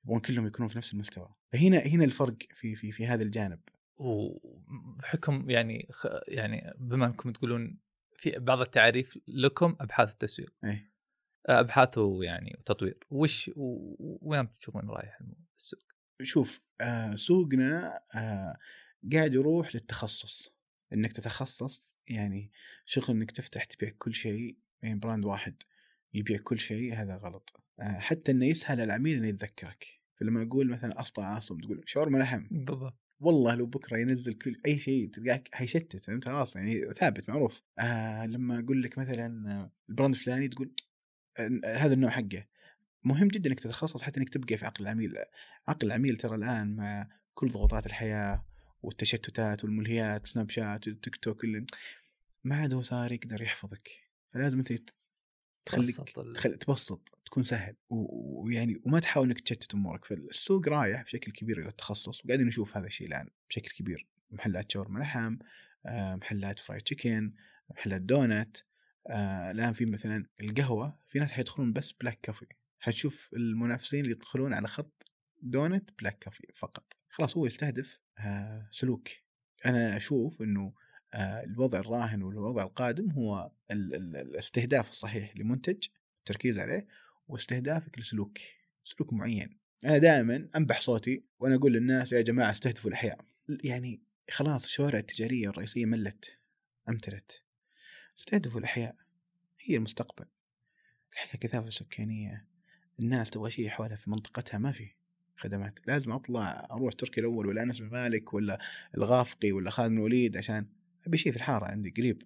يبغون 0.03 0.19
كلهم 0.19 0.47
يكونون 0.47 0.69
في 0.69 0.77
نفس 0.77 0.93
المستوى. 0.93 1.29
فهنا 1.51 1.77
هنا 1.77 2.03
الفرق 2.03 2.35
في 2.55 2.75
في 2.75 2.91
في 2.91 3.07
هذا 3.07 3.23
الجانب. 3.23 3.59
وبحكم 3.97 5.49
يعني 5.49 5.87
خ... 5.91 6.07
يعني 6.27 6.73
بما 6.79 7.05
إنكم 7.05 7.31
تقولون 7.31 7.77
في 8.17 8.39
بعض 8.39 8.59
التعريف 8.59 9.19
لكم 9.27 9.75
أبحاث 9.79 10.11
التسويق. 10.11 10.53
إيه. 10.63 10.94
ابحاث 11.45 11.97
ويعني 11.97 12.55
وتطوير. 12.59 12.99
وش 13.09 13.51
وين 14.21 14.51
تشوفون 14.51 14.89
رايح 14.89 15.19
السوق؟ 15.57 15.79
شوف 16.21 16.61
آه 16.81 17.15
سوقنا 17.15 18.01
آه 18.15 18.57
قاعد 19.13 19.33
يروح 19.33 19.75
للتخصص. 19.75 20.55
إنك 20.93 21.11
تتخصص 21.11 21.95
يعني 22.07 22.51
شغل 22.85 23.15
إنك 23.15 23.31
تفتح 23.31 23.63
تبيع 23.63 23.91
كل 23.97 24.13
شيء 24.13 24.57
يعني 24.81 24.99
brand 24.99 25.25
واحد 25.25 25.63
يبيع 26.13 26.39
كل 26.43 26.59
شيء 26.59 26.95
هذا 26.95 27.15
غلط. 27.15 27.63
آه 27.79 27.99
حتى 27.99 28.31
إنه 28.31 28.45
يسهل 28.45 28.81
العميل 28.81 29.17
إنه 29.17 29.27
يتذكرك. 29.27 29.87
فلما 30.15 30.43
أقول 30.43 30.69
مثلا 30.69 31.01
أسطى 31.01 31.21
عاصم 31.21 31.57
تقول 31.57 31.83
شاورما 31.85 32.17
لحم. 32.17 32.47
بالضبط. 32.51 32.99
والله 33.19 33.55
لو 33.55 33.65
بكرة 33.65 33.97
ينزل 33.97 34.33
كل 34.33 34.61
أي 34.65 34.77
شيء 34.79 35.09
تلقاك 35.09 35.49
حيشتت 35.53 36.05
فهمت؟ 36.05 36.25
خلاص 36.25 36.55
يعني 36.55 36.81
ثابت 36.93 37.29
معروف. 37.29 37.61
آه 37.79 38.25
لما 38.25 38.59
أقول 38.59 38.83
لك 38.83 38.97
مثلا 38.97 39.69
ال 39.89 39.93
brand 39.93 40.13
الفلاني 40.15 40.47
تقول 40.47 40.75
هذا 41.65 41.93
النوع 41.93 42.09
حقه. 42.09 42.45
مهم 43.03 43.27
جدا 43.27 43.49
إنك 43.49 43.59
تتخصص 43.59 44.01
حتى 44.01 44.19
إنك 44.19 44.29
تبقى 44.29 44.57
في 44.57 44.65
عقل 44.65 44.83
العميل. 44.83 45.13
عقل 45.67 45.87
العميل 45.87 46.17
ترى 46.17 46.35
الآن 46.35 46.75
مع 46.75 47.07
كل 47.33 47.47
ضغوطات 47.47 47.85
الحياة 47.85 48.45
والتشتتات 48.81 49.63
والملهيات 49.63 50.27
سناب 50.27 50.49
شات 50.49 50.89
تيك 50.89 51.15
توك 51.15 51.43
اللي 51.43 51.65
ما 52.43 52.55
عاد 52.55 52.73
هو 52.73 52.81
صار 52.81 53.11
يقدر 53.11 53.41
يحفظك. 53.41 53.89
فلازم 54.33 54.57
أنت 54.57 54.73
تخليك 55.65 55.95
تخل... 56.33 56.57
تبسط 56.57 57.19
تكون 57.25 57.43
سهل. 57.43 57.75
و- 57.89 58.43
ويعني 58.43 58.81
وما 58.85 58.99
تحاول 58.99 59.27
إنك 59.27 59.39
تشتت 59.39 59.73
أمورك. 59.73 60.05
فالسوق 60.05 60.67
رايح 60.67 61.03
بشكل 61.03 61.31
كبير 61.31 61.59
إلى 61.59 61.69
التخصص. 61.69 62.25
وقاعدين 62.25 62.47
نشوف 62.47 62.77
هذا 62.77 62.85
الشيء 62.87 63.07
الآن 63.07 63.27
بشكل 63.49 63.69
كبير. 63.69 64.07
محلات 64.31 64.71
شاورما 64.71 64.99
لحم 64.99 65.37
آه، 65.85 66.15
محلات 66.15 66.59
فرايد 66.59 66.81
تشيكن 66.81 67.33
محلات 67.69 68.01
دونت 68.01 68.57
آه، 69.07 69.51
الآن 69.51 69.73
في 69.73 69.85
مثلا 69.85 70.25
القهوة 70.41 70.99
في 71.07 71.19
ناس 71.19 71.31
حيدخلون 71.31 71.73
بس 71.73 71.91
black 71.91 72.19
coffee 72.21 72.45
حتشوف 72.79 73.29
المنافسين 73.33 73.99
اللي 73.99 74.11
يدخلون 74.11 74.53
على 74.53 74.67
خط 74.67 75.03
donut 75.41 75.89
black 75.99 76.19
coffee 76.19 76.43
فقط. 76.59 76.93
خلاص 77.09 77.37
هو 77.37 77.45
يستهدف 77.45 77.99
آه، 78.19 78.67
سلوك. 78.71 79.07
أنا 79.65 79.97
أشوف 79.97 80.41
إنه 80.41 80.73
آه، 81.13 81.43
الوضع 81.43 81.79
الراهن 81.79 82.23
والوضع 82.23 82.63
القادم 82.63 83.11
هو 83.11 83.51
ال- 83.71 83.95
ال- 83.95 84.15
الاستهداف 84.15 84.89
الصحيح 84.89 85.37
لمنتج 85.37 85.87
التركيز 86.19 86.59
عليه 86.59 86.87
واستهدافك 87.27 87.99
لسلوك 87.99 88.37
سلوك 88.83 89.13
معين. 89.13 89.59
أنا 89.85 89.97
دائما 89.97 90.49
أنبح 90.55 90.79
صوتي 90.81 91.23
وأنا 91.39 91.55
أقول 91.55 91.73
للناس 91.73 92.11
يا 92.13 92.21
جماعة 92.21 92.51
استهدفوا 92.51 92.89
الأحياء. 92.89 93.25
يعني 93.63 94.01
خلاص 94.31 94.63
الشوارع 94.65 94.99
التجارية 94.99 95.49
الرئيسية 95.49 95.85
ملت 95.85 96.39
امتلت 96.89 97.43
استهدفوا 98.19 98.59
الأحياء. 98.59 98.95
هي 99.59 99.75
المستقبل. 99.75 100.25
الحياة 101.13 101.39
كثافة 101.39 101.69
سكانية. 101.69 102.45
الناس 102.99 103.29
تبغى 103.29 103.51
شيء 103.51 103.69
حولها 103.69 103.95
في 103.95 104.09
منطقتها 104.09 104.57
ما 104.57 104.71
في 104.71 104.89
خدمات. 105.37 105.79
لازم 105.87 106.11
أطلع 106.11 106.67
أروح 106.71 106.93
تركيا 106.93 107.23
الأول 107.23 107.47
ولا 107.47 107.63
أنس 107.63 107.79
بن 107.79 107.89
مالك 107.89 108.33
ولا 108.33 108.59
الغافقي 108.97 109.51
ولا 109.51 109.69
خالد 109.69 109.89
بن 109.89 109.97
الوليد 109.97 110.37
عشان 110.37 110.67
أبي 111.07 111.17
شيء 111.17 111.31
في 111.31 111.37
الحارة 111.37 111.65
عندي 111.65 111.89
قريب. 111.89 112.21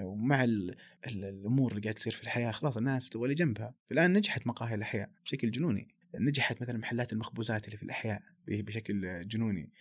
ومع 0.00 0.44
ال 0.44 0.76
ال 1.06 1.24
الأمور 1.24 1.70
اللي 1.70 1.82
قاعد 1.82 1.94
تصير 1.94 2.12
في 2.12 2.22
الحياة 2.22 2.50
خلاص 2.50 2.76
الناس 2.76 3.08
تبغى 3.08 3.24
اللي 3.24 3.34
جنبها. 3.34 3.74
الآن 3.92 4.12
نجحت 4.12 4.46
مقاهي 4.46 4.74
الأحياء 4.74 5.10
بشكل 5.24 5.50
جنوني. 5.50 5.88
نجحت 6.14 6.62
مثلا 6.62 6.78
محلات 6.78 7.12
المخبوزات 7.12 7.64
اللي 7.66 7.76
في 7.76 7.82
الأحياء 7.82 8.22
بشكل 8.46 9.28
جنوني. 9.28 9.72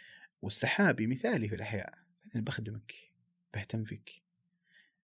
والسحابي 0.42 1.08
مثالي 1.08 1.48
في 1.50 1.56
الأحياء. 1.56 1.94
أنا 2.36 2.44
بخدمك 2.44 2.94
بهتم 3.54 3.84
فيك. 3.84 4.23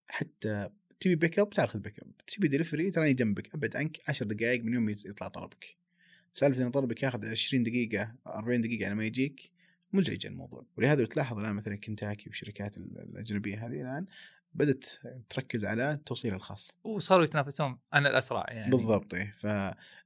حتى 0.10 0.70
تبي 1.00 1.16
بيك 1.16 1.40
اب 1.40 1.50
تعال 1.50 1.70
خذ 1.70 1.80
بيك 1.80 2.00
اب 2.00 2.12
تبي 2.28 2.48
دليفري 2.48 2.92
تراني 2.92 3.14
جنبك. 3.14 3.56
أبعد 3.56 3.76
عنك 3.76 4.00
10 4.08 4.26
دقائق 4.26 4.64
من 4.64 4.74
يوم 4.74 4.90
يطلع 4.90 5.28
طلبك. 5.28 5.76
سالفة 6.34 6.64
إن 6.64 6.72
طلبك 6.72 7.04
ياخذ 7.04 7.26
20 7.26 7.64
دقيقة 7.64 8.16
40 8.28 8.62
دقيقة 8.62 8.86
على 8.86 8.96
ما 8.96 9.06
يجيك 9.06 9.52
مزعج 9.94 10.26
الموضوع. 10.26 10.66
ولهذا 10.78 11.06
تلاحظ 11.06 11.40
الآن 11.40 11.56
مثلا 11.56 11.76
كنتاكي 11.76 12.30
والشركات 12.30 12.78
الأجنبية 12.78 13.68
هذه 13.68 13.82
الآن 13.82 14.06
بدأت 14.54 14.86
تركز 15.30 15.66
على 15.66 15.92
التوصيل 15.92 16.34
الخاص. 16.34 16.72
وصاروا 16.84 17.24
يتنافسون 17.24 17.78
أنا 17.94 18.10
الأسرع 18.10 18.46
يعني. 18.48 18.72
بالضبط 18.72 19.14
إيه. 19.14 19.36
ف 19.40 19.46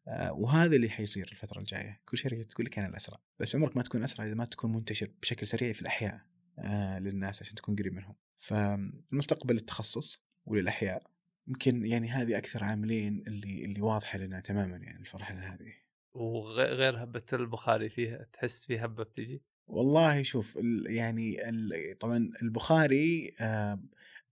آه، 0.08 0.34
وهذا 0.34 0.76
اللي 0.76 0.90
حيصير 0.90 1.30
الفترة 1.32 1.60
الجاية. 1.60 2.02
كل 2.06 2.18
شركة 2.18 2.44
تقول 2.44 2.66
لك 2.66 2.80
أنا 2.80 2.88
الأسرع. 2.88 3.20
بس 3.40 3.56
عمرك 3.56 3.78
ما 3.78 3.84
تكون 3.84 4.04
أسرع 4.04 4.26
إذا 4.26 4.36
ما 4.36 4.46
تكون 4.46 4.74
منتشر 4.74 5.10
بشكل 5.22 5.48
سريع 5.48 5.74
في 5.74 5.82
الأحياء 5.82 6.22
آه، 6.60 7.00
للناس 7.00 7.42
عشان 7.42 7.56
تكون 7.56 7.76
قريب 7.76 7.94
منهم. 7.94 8.16
فالمستقبل 8.44 9.56
التخصص 9.56 10.20
وللأحياء 10.46 11.04
يمكن 11.48 11.86
يعني 11.86 12.10
هذه 12.10 12.38
أكثر 12.38 12.64
عاملين 12.64 13.24
اللي 13.28 13.66
اللي 13.66 13.82
واضحة 13.82 14.18
لنا 14.20 14.40
تماما 14.40 14.78
يعني 14.78 15.00
الفرحة 15.00 15.34
هذه. 15.34 15.74
وغير 16.14 17.04
هبة 17.04 17.24
البخاري 17.34 17.90
فيها 17.90 18.28
تحس 18.34 18.66
في 18.66 18.80
هبة 18.80 19.04
بتجي؟ 19.04 19.42
والله 19.68 20.24
شوف 20.24 20.58
ال- 20.58 20.86
يعني 20.90 21.50
ال- 21.50 21.98
طبعا 21.98 22.32
البخاري 22.42 23.36
آه، 23.40 23.80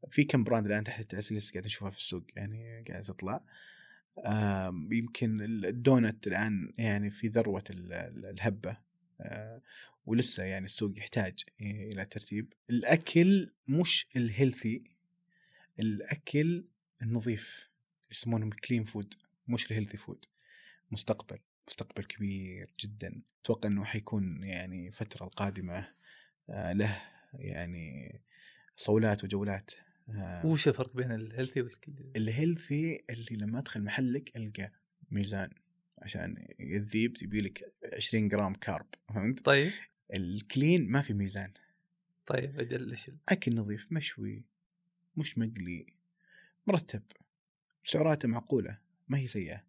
في 0.10 0.24
كم 0.24 0.44
brand 0.44 0.66
الآن 0.66 0.84
تحت 0.84 1.00
التأسيس 1.00 1.52
قاعد 1.52 1.66
نشوفها 1.66 1.90
في 1.90 1.98
السوق 1.98 2.24
يعني 2.36 2.86
قاعدة 2.90 3.04
تطلع. 3.06 3.44
آه، 4.26 4.88
يمكن 4.92 5.42
الدونت 5.42 6.28
الآن 6.28 6.74
يعني 6.78 7.10
في 7.12 7.28
ذروة 7.28 7.64
ال- 7.70 7.94
ال- 7.94 8.26
الهبة. 8.26 8.78
آه، 9.22 9.62
ولسه 10.06 10.44
يعني 10.44 10.66
السوق 10.66 10.98
يحتاج 10.98 11.44
إلى 11.62 12.06
ترتيب. 12.06 12.54
الأكل 12.70 13.52
مش 13.68 14.08
ال 14.16 14.24
healthy 14.24 14.84
الأكل 15.80 16.66
النظيف 17.02 17.70
يسمونهم 18.12 18.50
clean 18.50 18.84
food 18.84 19.14
مش 19.48 19.72
ال 19.72 19.75
healthy 19.75 19.98
food 19.98 20.26
مستقبل 20.92 21.40
مستقبل 21.68 22.04
كبير 22.04 22.74
جدا. 22.80 23.22
أتوقع 23.44 23.70
إنه 23.70 23.84
حيكون 23.84 24.44
يعني 24.44 24.88
الفترة 24.88 25.26
القادمة 25.26 25.88
آه، 26.50 26.74
له 26.74 27.02
يعني 27.34 28.20
صولات 28.76 29.24
وجولات 29.24 29.72
آه، 30.10 30.46
وش 30.46 30.68
الفرق 30.68 30.96
بين 30.96 31.12
ال 31.12 31.18
healthy 31.18 31.62
وال 31.62 31.71
clean 31.71 31.94
ال 32.16 32.27
healthy 32.27 33.04
اللي 33.10 33.36
لما 33.36 33.60
أدخل 33.60 33.84
محلك 33.84 34.38
ألقى 34.38 34.72
ميزان 35.12 35.50
عشان 35.98 36.48
الذيب 36.60 37.14
تبي 37.14 37.42
لك 37.42 37.74
20 37.94 38.28
جرام 38.28 38.54
carb 38.54 38.88
فهمت؟ 39.10 39.46
طيب. 39.46 39.72
ال 40.14 40.27
clean 40.27 40.92
ما 40.92 41.02
في 41.02 41.14
ميزان. 41.14 41.52
طيب 42.26 42.60
أجل 42.60 42.90
إيش 42.90 43.10
ال- 43.10 43.18
أكل 43.30 43.56
نظيف 43.56 43.92
مشوي 43.92 44.44
مش 45.18 45.38
مقلي 45.38 45.86
مرتب. 46.68 47.02
سعراته 47.84 48.28
معقولة 48.28 48.78
ما 49.08 49.18
هي 49.18 49.28
سيئة. 49.28 49.64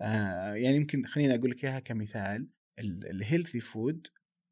آه 0.00 0.54
يعني 0.54 0.76
يمكن 0.76 1.06
خليني 1.06 1.34
أقول 1.34 1.50
لك 1.50 1.64
إياها 1.64 1.80
كمثال. 1.80 2.46
ال 2.78 2.88
healthy 2.88 3.60
food 3.60 4.06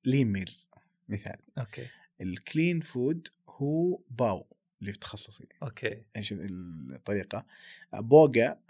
Lean 0.05 0.33
Meals 0.33 0.69
مثال. 1.09 1.39
okay. 1.59 1.87
ال 2.21 2.31
clean 2.31 2.81
food 2.81 3.29
هو 3.49 4.01
باو 4.11 4.47
اللي 4.81 4.93
في 4.93 4.99
تخصصي. 4.99 5.47
okay. 5.63 6.03
إيش 6.17 6.35
الطريقة؟ 6.37 7.47
بوغا 7.93 8.61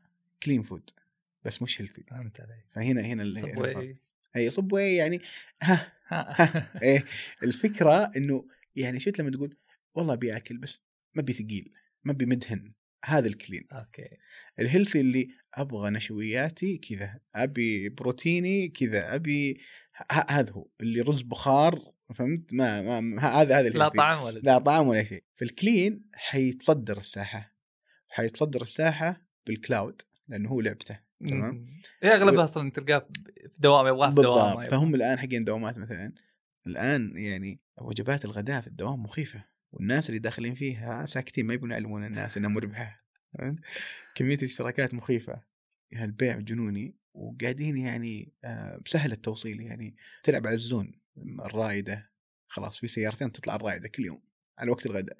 clean 0.43 0.63
food 0.63 0.91
بس 1.45 1.63
مش 1.63 1.81
healthy 1.81 2.03
فهمت 2.03 2.41
علي 2.41 2.63
فهنا 2.71 3.01
هنا 3.01 3.23
الفرق. 4.37 4.53
Subway 4.53 4.97
يعني؟ 4.97 5.21
ها 5.63 5.93
ها. 6.09 6.83
إيه. 6.83 7.05
الفكرة 7.43 8.11
إنه 8.17 8.49
يعني 8.77 9.01
شفت 9.01 9.19
لما 9.19 9.31
تقول 9.31 9.57
والله 9.95 10.15
بياكل 10.15 10.59
بس 10.59 10.83
ما 11.15 11.23
بثقيل 11.23 11.73
ما 12.05 12.13
بمدهن 12.13 12.71
هذا 13.05 13.29
ال 13.29 13.34
clean. 13.34 13.67
okay. 13.73 14.09
ال 14.59 14.64
healthy 14.64 15.01
اللي 15.01 15.29
أبغى 15.55 15.91
نشوياتي 15.91 16.79
كذا 16.79 17.21
أبي 17.35 17.89
بروتيني 17.89 18.69
كذا 18.69 19.15
أبي 19.15 19.61
هذا 20.31 20.53
هو. 20.53 20.69
اللي 20.81 21.01
رز 21.01 21.23
بخار 21.23 21.93
فهمت؟ 22.15 22.53
ما, 22.53 23.01
ما 23.01 23.21
هذا 23.21 23.61
هذا 23.61 23.69
لا. 23.69 23.89
طعم 23.89 24.23
ولا 24.23 24.39
لا 24.39 24.59
طعم 24.59 24.89
ولا 24.89 25.05
شيء. 25.05 25.25
فال 25.37 25.56
clean 25.56 26.05
حيتصدر 26.15 26.99
الساحة. 26.99 27.55
حيتصدر 28.09 28.63
الساحة 28.63 29.27
بال 29.47 29.63
cloud 29.63 30.03
لأنه 30.29 30.49
هو 30.49 30.61
لعبته. 30.61 31.08
تمام. 31.27 31.67
أغلبها 32.05 32.45
أصلا 32.45 32.71
تلقاه 32.71 32.99
في 33.49 33.61
دوام 33.61 33.87
يبغاه 33.87 34.09
في 34.09 34.15
دوام 34.15 34.55
بالضبط 34.57 34.71
فهم 34.71 34.95
الآن 34.95 35.19
حقين 35.19 35.45
دوامات 35.45 35.79
مثلا. 35.79 36.13
الآن 36.67 37.17
يعني 37.17 37.61
وجبات 37.79 38.25
الغداء 38.25 38.61
في 38.61 38.67
الدوام 38.67 39.03
مخيفة 39.03 39.45
والناس 39.73 40.09
اللي 40.09 40.19
داخلين 40.19 40.55
فيها 40.55 41.07
ساكتين 41.07 41.47
ما 41.47 41.55
يبون 41.55 41.71
يعلمون 41.71 42.05
الناس 42.05 42.37
انها 42.37 42.51
مربحه؟ 42.51 43.05
كمية 44.15 44.37
الاشتراكات 44.37 44.95
مخيفة. 44.95 45.43
يعني 45.91 46.05
البيع 46.05 46.39
جنوني 46.39 46.95
وقاعدين 47.15 47.77
يعني 47.77 48.33
آه، 48.45 48.81
سهل 48.87 49.13
التوصيل 49.13 49.61
يعني. 49.61 49.97
تلعب 50.23 50.47
على 50.47 50.55
الزون 50.55 51.01
الرائده 51.19 52.11
خلاص 52.49 52.79
في 52.79 52.89
سيارتين 52.89 53.33
تطلع 53.33 53.55
الرائده 53.55 53.89
كل 53.89 54.05
يوم 54.05 54.23
على 54.59 54.71
وقت 54.71 54.87
الغداء. 54.87 55.17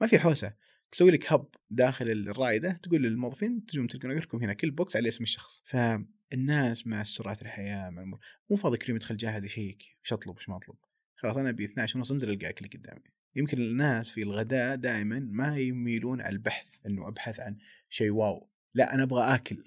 ما 0.00 0.06
في 0.06 0.18
حوسة. 0.18 0.52
تسوي 0.94 1.10
لك 1.10 1.32
هب 1.32 1.46
داخل 1.70 2.10
الرائده 2.10 2.72
تقول 2.82 3.02
للموظفين 3.02 3.66
تجون 3.66 3.88
تلقون 3.88 4.18
لكم 4.18 4.38
هنا 4.38 4.52
كل 4.52 4.70
بوكس 4.70 4.96
على 4.96 5.08
اسم 5.08 5.24
الشخص. 5.24 5.62
فالناس 5.64 6.86
مع 6.86 7.02
سرعة 7.02 7.38
الحياة 7.42 7.90
مع 7.90 8.02
المر... 8.02 8.18
مو 8.50 8.56
فاضي 8.56 8.78
كل 8.78 8.88
يوم 8.88 8.96
يدخل 8.96 9.16
جاهد 9.16 9.44
يشيك 9.44 9.82
إيش 10.04 10.12
أطلب 10.12 10.36
إيش 10.38 10.48
ما 10.48 10.56
أطلب. 10.56 10.76
خلاص 11.16 11.36
أنا 11.36 11.50
ب 11.50 11.60
12 11.60 11.98
ونص 11.98 12.12
انزل 12.12 12.30
القى 12.30 12.48
اكل 12.48 12.68
قدامي. 12.68 13.02
يمكن 13.36 13.58
الناس 13.58 14.10
في 14.10 14.22
الغداء 14.22 14.76
دائما 14.76 15.18
ما 15.18 15.58
يميلون 15.58 16.20
على 16.20 16.32
البحث 16.32 16.66
إنه 16.86 17.08
أبحث 17.08 17.40
عن 17.40 17.58
شيء 17.88 18.10
واو. 18.10 18.50
لا 18.74 18.94
أنا 18.94 19.02
أبغى 19.02 19.34
آكل. 19.34 19.64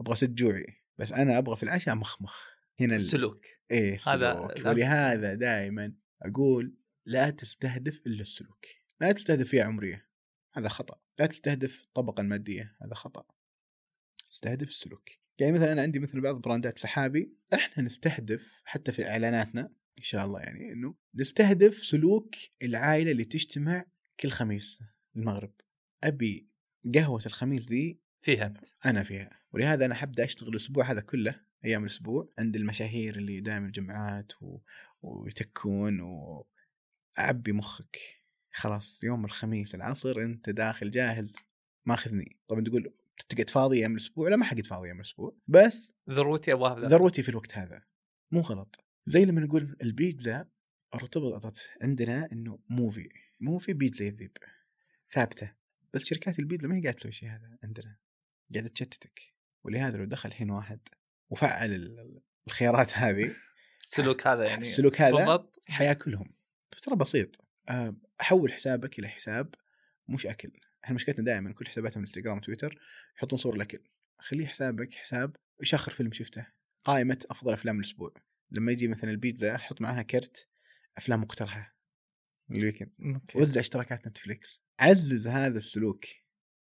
أبغى 0.00 0.16
سد 0.16 0.34
جوعي. 0.34 0.66
بس 0.98 1.12
أنا 1.12 1.38
أبغى 1.38 1.56
في 1.56 1.62
العشاء 1.62 1.94
مخمخ. 1.94 2.36
هنا 2.80 2.92
ال... 2.92 3.00
السلوك 3.00 3.46
إيه 3.70 3.96
هذا 4.06 4.32
السلوك. 4.32 4.60
لا- 4.60 4.70
ولهذا 4.70 5.34
دائما 5.34 5.92
أقول 6.22 6.74
لا 7.06 7.30
تستهدف 7.30 8.00
إلا 8.06 8.20
السلوك. 8.20 8.66
لا 9.00 9.12
تستهدف 9.12 9.48
فئه 9.48 9.64
عمريه 9.64 10.09
هذا 10.52 10.68
خطأ. 10.68 11.00
لا 11.18 11.26
تستهدف 11.26 11.82
الطبقه 11.82 12.20
الماديه 12.20 12.76
هذا 12.82 12.94
خطأ. 12.94 13.24
استهدف 14.32 14.68
السلوك. 14.68 15.08
يعني 15.38 15.52
مثلا 15.52 15.72
أنا 15.72 15.82
عندي 15.82 15.98
مثل 15.98 16.20
بعض 16.20 16.40
براندات 16.40 16.78
سحابي 16.78 17.34
إحنا 17.54 17.82
نستهدف 17.84 18.62
حتى 18.64 18.92
في 18.92 19.08
إعلاناتنا 19.08 19.62
إن 19.98 20.02
شاء 20.02 20.26
الله 20.26 20.40
يعني 20.40 20.72
إنه 20.72 20.94
نستهدف 21.14 21.74
سلوك 21.74 22.34
العائلة 22.62 23.10
اللي 23.10 23.24
تجتمع 23.24 23.84
كل 24.20 24.30
خميس 24.30 24.82
المغرب. 25.16 25.52
أبي 26.04 26.48
قهوة 26.94 27.22
الخميس 27.26 27.68
ذي 27.68 28.00
فيها 28.22 28.54
أنا 28.86 29.02
فيها. 29.02 29.40
ولهذا 29.52 29.84
أنا 29.84 29.94
حبدأ 29.94 30.24
أشتغل 30.24 30.48
الأسبوع 30.48 30.90
هذا 30.90 31.00
كله 31.00 31.40
أيام 31.64 31.82
الأسبوع 31.82 32.32
عند 32.38 32.56
المشاهير 32.56 33.16
اللي 33.16 33.40
دائما 33.40 33.66
الجمعات 33.66 34.42
و... 34.42 34.60
ويتكون 35.02 36.00
واعبي 36.00 37.52
مخك. 37.52 37.98
خلاص 38.52 39.04
يوم 39.04 39.24
الخميس 39.24 39.74
العصر 39.74 40.18
أنت 40.18 40.50
داخل 40.50 40.90
جاهز. 40.90 41.36
ماخذني 41.86 42.36
طبعا 42.48 42.64
تقول 42.64 42.94
تقعد 43.28 43.50
فاضي 43.50 43.78
أيام 43.78 43.92
الأسبوع؟ 43.92 44.28
لا 44.28 44.36
ما 44.36 44.44
حقعد 44.44 44.66
فاضي 44.66 44.86
أيام 44.86 44.96
الأسبوع. 44.96 45.36
بس 45.48 45.92
ذروتي 46.10 46.52
ابغاها. 46.52 46.88
ذروتي 46.88 47.22
في 47.22 47.28
الوقت 47.28 47.58
هذا. 47.58 47.82
مو 48.30 48.40
غلط. 48.40 48.84
زي 49.06 49.24
لما 49.24 49.40
نقول 49.40 49.76
البيتزا 49.82 50.48
ارتبطت 50.94 51.70
عندنا 51.82 52.28
إنه 52.32 52.58
موفي. 52.68 53.08
موفي 53.40 53.72
بيتزا 53.72 54.04
يذيب. 54.04 54.36
ثابتة. 55.14 55.52
بس 55.94 56.04
شركات 56.04 56.38
البيتزا 56.38 56.68
ما 56.68 56.76
هي 56.76 56.80
قاعدة 56.80 56.96
تسوي 56.96 57.12
شيء 57.12 57.28
هذا 57.28 57.58
عندنا. 57.64 57.96
قاعدة 58.54 58.68
تشتتك. 58.68 59.20
ولهذا 59.64 59.96
لو 59.96 60.04
دخل 60.04 60.28
الحين 60.28 60.50
واحد 60.50 60.80
وفعل 61.30 61.72
ال- 61.72 62.20
الخيارات 62.46 62.94
هذه 62.98 63.30
السلوك 63.82 64.26
هذا 64.26 64.44
يعني. 64.44 64.62
السلوك 64.62 65.00
هذا 65.00 65.16
بالضبط. 65.16 65.62
حياكلهم. 65.68 66.32
ترى 66.82 66.96
بسيط. 66.96 67.49
آه، 67.70 67.96
حول 68.20 68.52
حسابك 68.52 68.98
إلى 68.98 69.08
حساب 69.08 69.54
مش 70.08 70.26
أكل. 70.26 70.50
إحنا 70.84 70.94
مشكلتنا 70.94 71.24
دائما 71.24 71.52
كل 71.52 71.66
حساباتنا 71.66 71.96
من 71.96 72.02
إنستغرام 72.02 72.36
وتويتر 72.36 72.78
يحطون 73.16 73.38
صور 73.38 73.54
الاكل 73.54 73.80
خليه 74.18 74.46
حسابك 74.46 74.94
حساب 74.94 75.36
إيش 75.60 75.74
اخر 75.74 75.92
فيلم 75.92 76.12
شفته. 76.12 76.46
قائمة 76.84 77.26
أفضل 77.30 77.52
أفلام 77.52 77.76
الأسبوع. 77.76 78.14
لما 78.50 78.72
يجي 78.72 78.88
مثلا 78.88 79.10
البيتزا 79.10 79.56
حط 79.56 79.80
معها 79.80 80.02
كرت 80.02 80.48
أفلام 80.96 81.20
مقترحة. 81.20 81.76
ال 82.50 82.58
weekend. 82.58 83.20
وزع 83.34 83.60
اشتراكات 83.60 84.06
نتفليكس. 84.06 84.62
عزز 84.80 85.26
هذا 85.26 85.58
السلوك. 85.58 86.04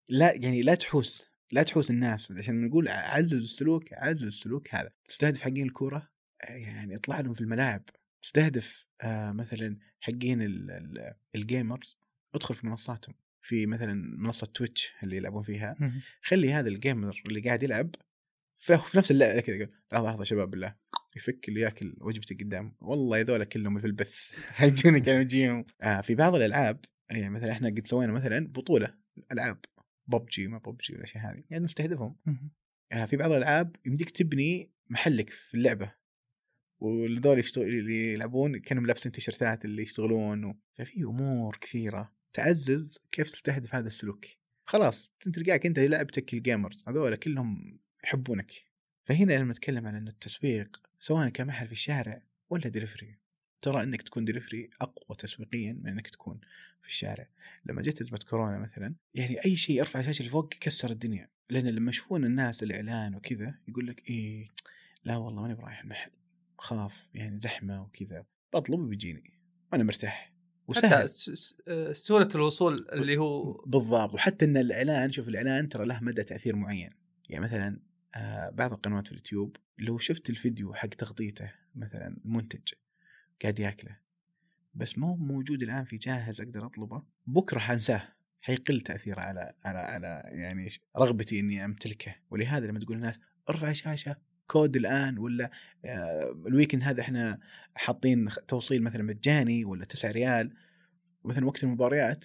لا 0.09 0.33
يعني 0.35 0.63
لا 0.63 0.75
تحوس. 0.75 1.27
لا 1.51 1.63
تحوس 1.63 1.91
الناس. 1.91 2.33
عشان 2.33 2.67
نقول 2.67 2.89
عزز 2.89 3.43
السلوك 3.43 3.93
عزز 3.93 4.25
السلوك 4.25 4.75
هذا. 4.75 4.91
تستهدف 5.09 5.41
حقين 5.41 5.67
الكورة؟ 5.67 6.11
آه، 6.43 6.53
يعني 6.53 6.97
اطلع 6.97 7.21
لهم 7.21 7.35
في 7.35 7.41
الملاعب. 7.41 7.83
تستهدف 8.23 8.86
آه 9.01 9.33
مثلا 9.33 9.79
حقين 10.01 10.43
ال- 10.43 10.71
ال- 10.71 11.15
ال 11.35 11.44
gamers 11.44 11.99
ادخل 12.35 12.55
في 12.55 12.67
منصاتهم. 12.67 13.15
في 13.41 13.67
مثلا 13.67 13.95
منصة 14.19 14.47
تويتش 14.47 14.93
اللي 15.03 15.17
يلعبون 15.17 15.43
فيها. 15.43 15.77
خلي 16.23 16.53
هذا 16.53 16.69
ال 16.69 16.78
gamer 16.78 17.23
اللي 17.27 17.41
قاعد 17.41 17.63
يلعب 17.63 17.95
في 18.59 18.73
نفس 18.99 19.11
اللعبة 19.11 19.41
كذا 19.41 19.57
يقول 19.57 19.71
لحظة 19.93 20.11
لحظة 20.11 20.25
شباب 20.25 20.51
بالله. 20.51 20.75
يفك 21.17 21.49
اللي 21.49 21.61
ياكل 21.61 21.97
وجبته 22.01 22.37
قدام. 22.37 22.77
والله 22.81 23.21
هذول 23.21 23.45
كلهم 23.45 23.79
في 23.81 23.87
البث. 23.87 24.41
حيجوني 24.57 25.01
كانوا 25.01 25.21
يجيهم. 25.21 25.65
آه 25.83 26.01
في 26.01 26.15
بعض 26.15 26.35
الألعاب 26.35 26.85
يعني 27.11 27.31
مثلا 27.31 27.53
إحنا 27.53 27.69
قد 27.69 27.87
سوينا 27.87 28.13
مثلا 28.13 28.47
بطولة 28.49 28.95
ألعاب. 29.33 29.59
ببجي 30.07 30.47
ما 30.47 30.59
ببجي 30.59 30.93
والأشياء 30.95 31.25
هذه. 31.25 31.45
يعني 31.51 31.65
نستهدفهم. 31.65 32.17
آه 32.93 33.05
في 33.05 33.17
بعض 33.17 33.31
الألعاب 33.31 33.77
يمديك 33.87 34.11
تبني 34.11 34.71
محلك 34.91 35.31
في 35.31 35.55
اللعبة. 35.55 35.93
والذول 36.81 37.39
يشتغل 37.39 37.69
اللي 37.69 38.13
يلعبون 38.13 38.59
كانوا 38.59 38.87
لابسين 38.87 39.13
تيشرتات 39.13 39.65
اللي 39.65 39.83
يشتغلون 39.83 40.45
و... 40.45 40.57
ففي 40.75 41.03
أمور 41.03 41.57
كثيرة 41.61 42.13
تعزز 42.33 42.99
كيف 43.13 43.31
تستهدف 43.31 43.75
هذا 43.75 43.87
السلوك. 43.87 44.27
خلاص 44.67 45.13
تلقاك 45.33 45.67
أنت 45.67 45.79
لعبتك 45.79 46.35
ال 46.35 46.42
gamers 46.42 46.85
هذول 46.89 47.17
كلهم 47.17 47.79
يحبونك. 48.05 48.53
فهنا 49.05 49.33
لما 49.33 49.53
نتكلم 49.53 49.87
عن 49.87 49.95
إن 49.95 50.09
التسويق 50.09 50.81
سواء 50.99 51.29
كمحل 51.29 51.67
في 51.67 51.73
الشارع 51.73 52.23
ولا 52.51 52.69
دليفري 52.69 53.19
ترى 53.61 53.83
إنك 53.83 54.03
تكون 54.03 54.25
دليفري 54.25 54.71
أقوى 54.81 55.17
تسويقيا 55.19 55.73
من 55.73 55.89
إنك 55.89 56.09
تكون 56.09 56.41
في 56.83 56.89
الشارع. 56.89 57.29
لما 57.67 57.83
جت 57.83 58.01
أزمة 58.01 58.19
كورونا 58.31 58.59
مثلا 58.59 58.95
يعني 59.15 59.45
أي 59.45 59.57
شيء 59.57 59.79
يرفع 59.79 60.01
الشاشه 60.01 60.25
لفوق 60.25 60.49
كسر 60.49 60.91
الدنيا. 60.91 61.29
لأن 61.51 61.67
لما 61.67 61.91
يشوفون 61.91 62.25
الناس 62.25 62.63
الإعلان 62.63 63.15
وكذا 63.15 63.55
يقول 63.69 63.87
لك 63.87 64.11
إيه 64.11 64.49
لا 65.05 65.17
والله 65.17 65.43
ماني 65.43 65.55
برايح 65.55 65.81
المحل 65.81 66.11
خاف 66.59 67.09
يعني 67.15 67.39
زحمة 67.39 67.83
وكذا 67.83 68.25
بطلب 68.55 68.81
وبيجيني. 68.81 69.41
وأنا 69.73 69.85
مرتاح 69.85 70.33
حتى 70.75 71.05
وسهل. 71.05 71.09
آه، 71.69 71.93
سهولة 71.93 72.29
الوصول 72.35 72.89
اللي 72.93 73.17
هو 73.17 73.53
بالضبط. 73.53 74.15
وحتى 74.15 74.45
إن 74.45 74.57
الإعلان 74.57 75.13
شوف 75.13 75.29
الإعلان 75.29 75.69
ترى 75.69 75.87
له 75.87 76.01
مدى 76.01 76.25
تأثير 76.25 76.57
معين. 76.57 76.91
يعني 77.29 77.45
مثلا 77.45 77.81
آه 78.15 78.51
بعض 78.51 78.73
القنوات 78.73 79.07
في 79.07 79.13
اليوتيوب 79.13 79.57
لو 79.79 79.99
شفت 79.99 80.31
الفيديو 80.31 80.75
حق 80.75 80.89
تغطيته 80.89 81.53
مثلا 81.75 82.17
المنتج 82.25 82.73
قاعد 83.43 83.59
ياكله 83.59 83.97
بس 84.75 84.99
ما 84.99 85.07
هو 85.07 85.17
موجود 85.17 85.63
الآن 85.63 85.85
في 85.85 85.97
جاهز 85.97 86.41
أقدر 86.41 86.67
أطلبه 86.67 87.03
بكرة 87.27 87.59
حنساه. 87.59 88.17
حيقل 88.41 88.81
تأثيره 88.81 89.21
على 89.21 89.53
على 89.65 89.79
على 89.79 90.23
يعني 90.25 90.69
رغبتي 90.99 91.41
إني 91.41 91.65
أمتلكه. 91.65 92.15
ولهذا 92.31 92.67
لما 92.67 92.81
تقول 92.81 92.97
الناس 92.97 93.21
ارفع 93.51 93.73
شاشة. 93.73 94.17
كود 94.47 94.77
الآن 94.77 95.19
ولا 95.19 95.51
آه 95.85 96.37
ال 96.47 96.51
weekend 96.51 96.83
هذا 96.83 97.01
إحنا 97.01 97.39
حاطين 97.75 98.29
توصيل 98.49 98.83
مثلا 98.83 99.03
مجاني 99.03 99.65
ولا 99.65 99.85
9 99.85 100.11
ريال 100.11 100.57
مثلا 101.25 101.47
وقت 101.47 101.65
المباريات 101.65 102.25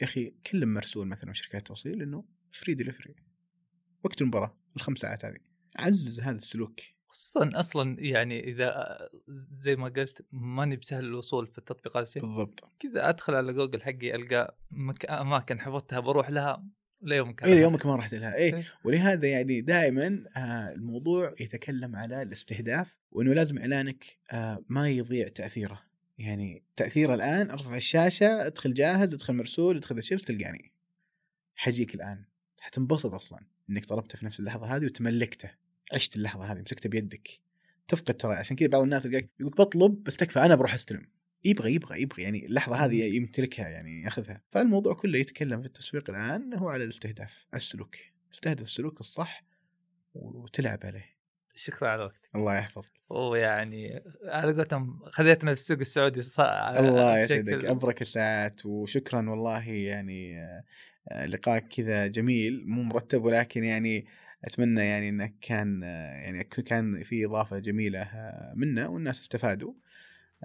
يا 0.00 0.04
أخي 0.04 0.34
كلم 0.50 0.74
مرسول 0.74 1.06
مثلا 1.06 1.32
شركات 1.32 1.60
التوصيل 1.60 2.02
إنه 2.02 2.24
free 2.50 2.74
delivery 2.74 3.14
وقت 4.04 4.22
المباراة 4.22 4.56
الخمس 4.76 4.98
ساعات 4.98 5.24
هذه. 5.24 5.38
عزز 5.76 6.20
هذا 6.20 6.36
السلوك. 6.36 6.80
خصوصا 7.08 7.50
أصلا 7.54 7.96
يعني 8.00 8.50
إذا 8.50 8.98
زي 9.28 9.76
ما 9.76 9.88
قلت 9.88 10.26
ماني 10.32 10.76
بسهل 10.76 11.04
الوصول 11.04 11.46
في 11.46 11.58
التطبيقات 11.58 12.18
بالضبط. 12.18 12.72
كذا 12.78 13.08
أدخل 13.08 13.34
على 13.34 13.52
جوجل 13.52 13.82
حقي 13.82 14.14
ألقى 14.14 14.58
مك... 14.70 15.10
أماكن 15.10 15.60
حفظتها 15.60 16.00
بروح 16.00 16.30
لها 16.30 16.64
ليومك 17.02 17.44
إلى 17.44 17.60
يومك 17.60 17.86
ما 17.86 17.96
رحت 17.96 18.14
لها 18.14 18.34
إيه 18.34 18.54
إيه. 18.54 18.64
ولهذا 18.84 19.28
يعني 19.28 19.60
دائما 19.60 20.24
آه 20.36 20.72
الموضوع 20.72 21.34
يتكلم 21.40 21.96
على 21.96 22.22
الاستهداف 22.22 22.98
وإنه 23.10 23.34
لازم 23.34 23.58
إعلانك 23.58 24.18
آه 24.30 24.64
ما 24.68 24.88
يضيع 24.88 25.28
تأثيره. 25.28 25.82
يعني 26.18 26.62
تأثيره 26.76 27.14
الآن 27.14 27.50
ارفع 27.50 27.76
الشاشة 27.76 28.46
ادخل 28.46 28.74
جاهز 28.74 29.14
ادخل 29.14 29.34
مرسول 29.34 29.76
ادخل 29.76 29.98
الشيبس 29.98 30.24
تلقاني. 30.24 30.72
حجيك 31.54 31.94
الآن. 31.94 32.24
حتنبسط 32.58 33.14
أصلا 33.14 33.40
إنك 33.70 33.84
طلبته 33.84 34.18
في 34.18 34.26
نفس 34.26 34.40
اللحظة 34.40 34.76
هذه 34.76 34.84
وتملكته. 34.84 35.50
عشت 35.92 36.16
اللحظة 36.16 36.52
هذه 36.52 36.60
مسكته 36.60 36.88
بيدك. 36.88 37.40
تفقد 37.88 38.14
ترى 38.14 38.34
عشان 38.34 38.56
كذا 38.56 38.68
بعض 38.68 38.82
الناس 38.82 39.02
تلقاك 39.02 39.28
يقول 39.40 39.52
بطلب 39.52 40.04
بس 40.04 40.16
تكفى 40.16 40.38
أنا 40.40 40.54
بروح 40.54 40.74
أستلم. 40.74 41.06
يبغى 41.44 41.74
يبغى 41.74 42.02
يبغى 42.02 42.22
يعني 42.22 42.46
اللحظة 42.46 42.76
هذه 42.76 43.16
يمتلكها 43.16 43.68
يعني 43.68 44.02
ياخذها. 44.02 44.42
فالموضوع 44.50 44.94
كله 44.94 45.18
يتكلم 45.18 45.60
في 45.60 45.66
التسويق 45.66 46.10
الآن 46.10 46.54
هو 46.54 46.68
على 46.68 46.84
الاستهداف 46.84 47.46
على 47.52 47.60
السلوك. 47.60 47.96
تستهدف 48.30 48.62
السلوك 48.62 49.00
الصح 49.00 49.44
وتلعب 50.14 50.80
عليه. 50.84 51.16
شكرا 51.54 51.88
على 51.88 52.04
وقتك. 52.04 52.30
الله 52.34 52.58
يحفظك. 52.58 52.90
ويعني 53.10 54.02
على 54.24 54.52
قولتهم 54.52 55.00
خذيتنا 55.04 55.54
في 55.54 55.60
السوق 55.60 55.78
السعودي. 55.78 56.20
الله 56.78 57.18
يسعدك. 57.18 57.64
أبرك 57.64 58.02
الساعات 58.02 58.66
وشكرا 58.66 59.30
والله 59.30 59.68
يعني 59.68 60.40
آه، 61.08 61.26
لقاءك 61.26 61.68
كذا 61.68 62.06
جميل 62.06 62.64
مو 62.66 62.82
مرتب 62.82 63.24
ولكن 63.24 63.64
يعني 63.64 64.06
أتمنى 64.44 64.80
يعني 64.80 65.08
انه 65.08 65.32
كان 65.40 65.82
آه، 65.84 66.12
يعني 66.12 66.44
كان 66.44 67.02
في 67.02 67.24
إضافة 67.24 67.58
جميلة 67.58 68.02
آه، 68.02 68.52
منا 68.56 68.88
والناس 68.88 69.20
استفادوا. 69.20 69.72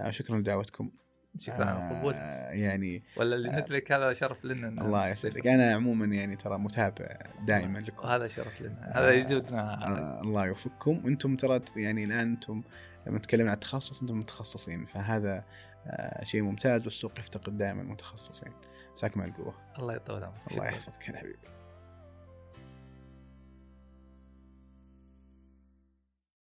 شكرا 0.10 0.38
لدعوتكم. 0.38 0.92
شكرا 1.38 1.66
على 1.66 1.94
القبول 1.94 2.14
آه 2.14 2.52
يعني 2.52 3.04
ولا 3.18 3.36
اللي 3.36 3.50
مثلك 3.50 3.92
هذا 3.92 4.14
شرف 4.14 4.46
لنا. 4.46 4.86
الله 4.86 5.08
يسعدك. 5.10 5.48
أنا 5.48 5.76
عموما 5.76 6.16
يعني 6.16 6.36
ترى 6.36 6.58
متابع 6.58 7.08
دائما 7.48 7.80
لكم. 7.80 8.08
وهذا 8.08 8.28
شرف 8.28 8.62
لنا. 8.62 8.92
هذا 8.96 9.12
يزودنا. 9.12 9.88
آه 9.88 10.22
الله 10.22 10.46
يوفقكم. 10.46 11.06
وأنتم 11.06 11.36
ترى 11.36 11.62
يعني 11.76 12.04
الآن 12.04 12.20
أنتم 12.20 12.64
لما 13.08 13.20
تكلمنا 13.20 13.50
عن 13.50 13.56
التخصص 13.56 14.02
أنتم 14.02 14.20
متخصصين 14.20 14.86
فهذا 14.86 15.44
آه 15.88 16.24
شيء 16.24 16.42
ممتاز 16.42 16.84
والسوق 16.84 17.20
يفتقد 17.20 17.58
دائما 17.58 17.82
المتخصصين. 17.82 18.54
مساكم 18.94 19.22
على 19.22 19.32
القوة. 19.32 19.56
الله 19.80 19.96
يطول 19.96 20.24
عمرك. 20.24 20.52
الله 20.52 20.66
يحفظك 20.66 21.10
يا 21.10 21.18
حبيبي. 21.18 21.38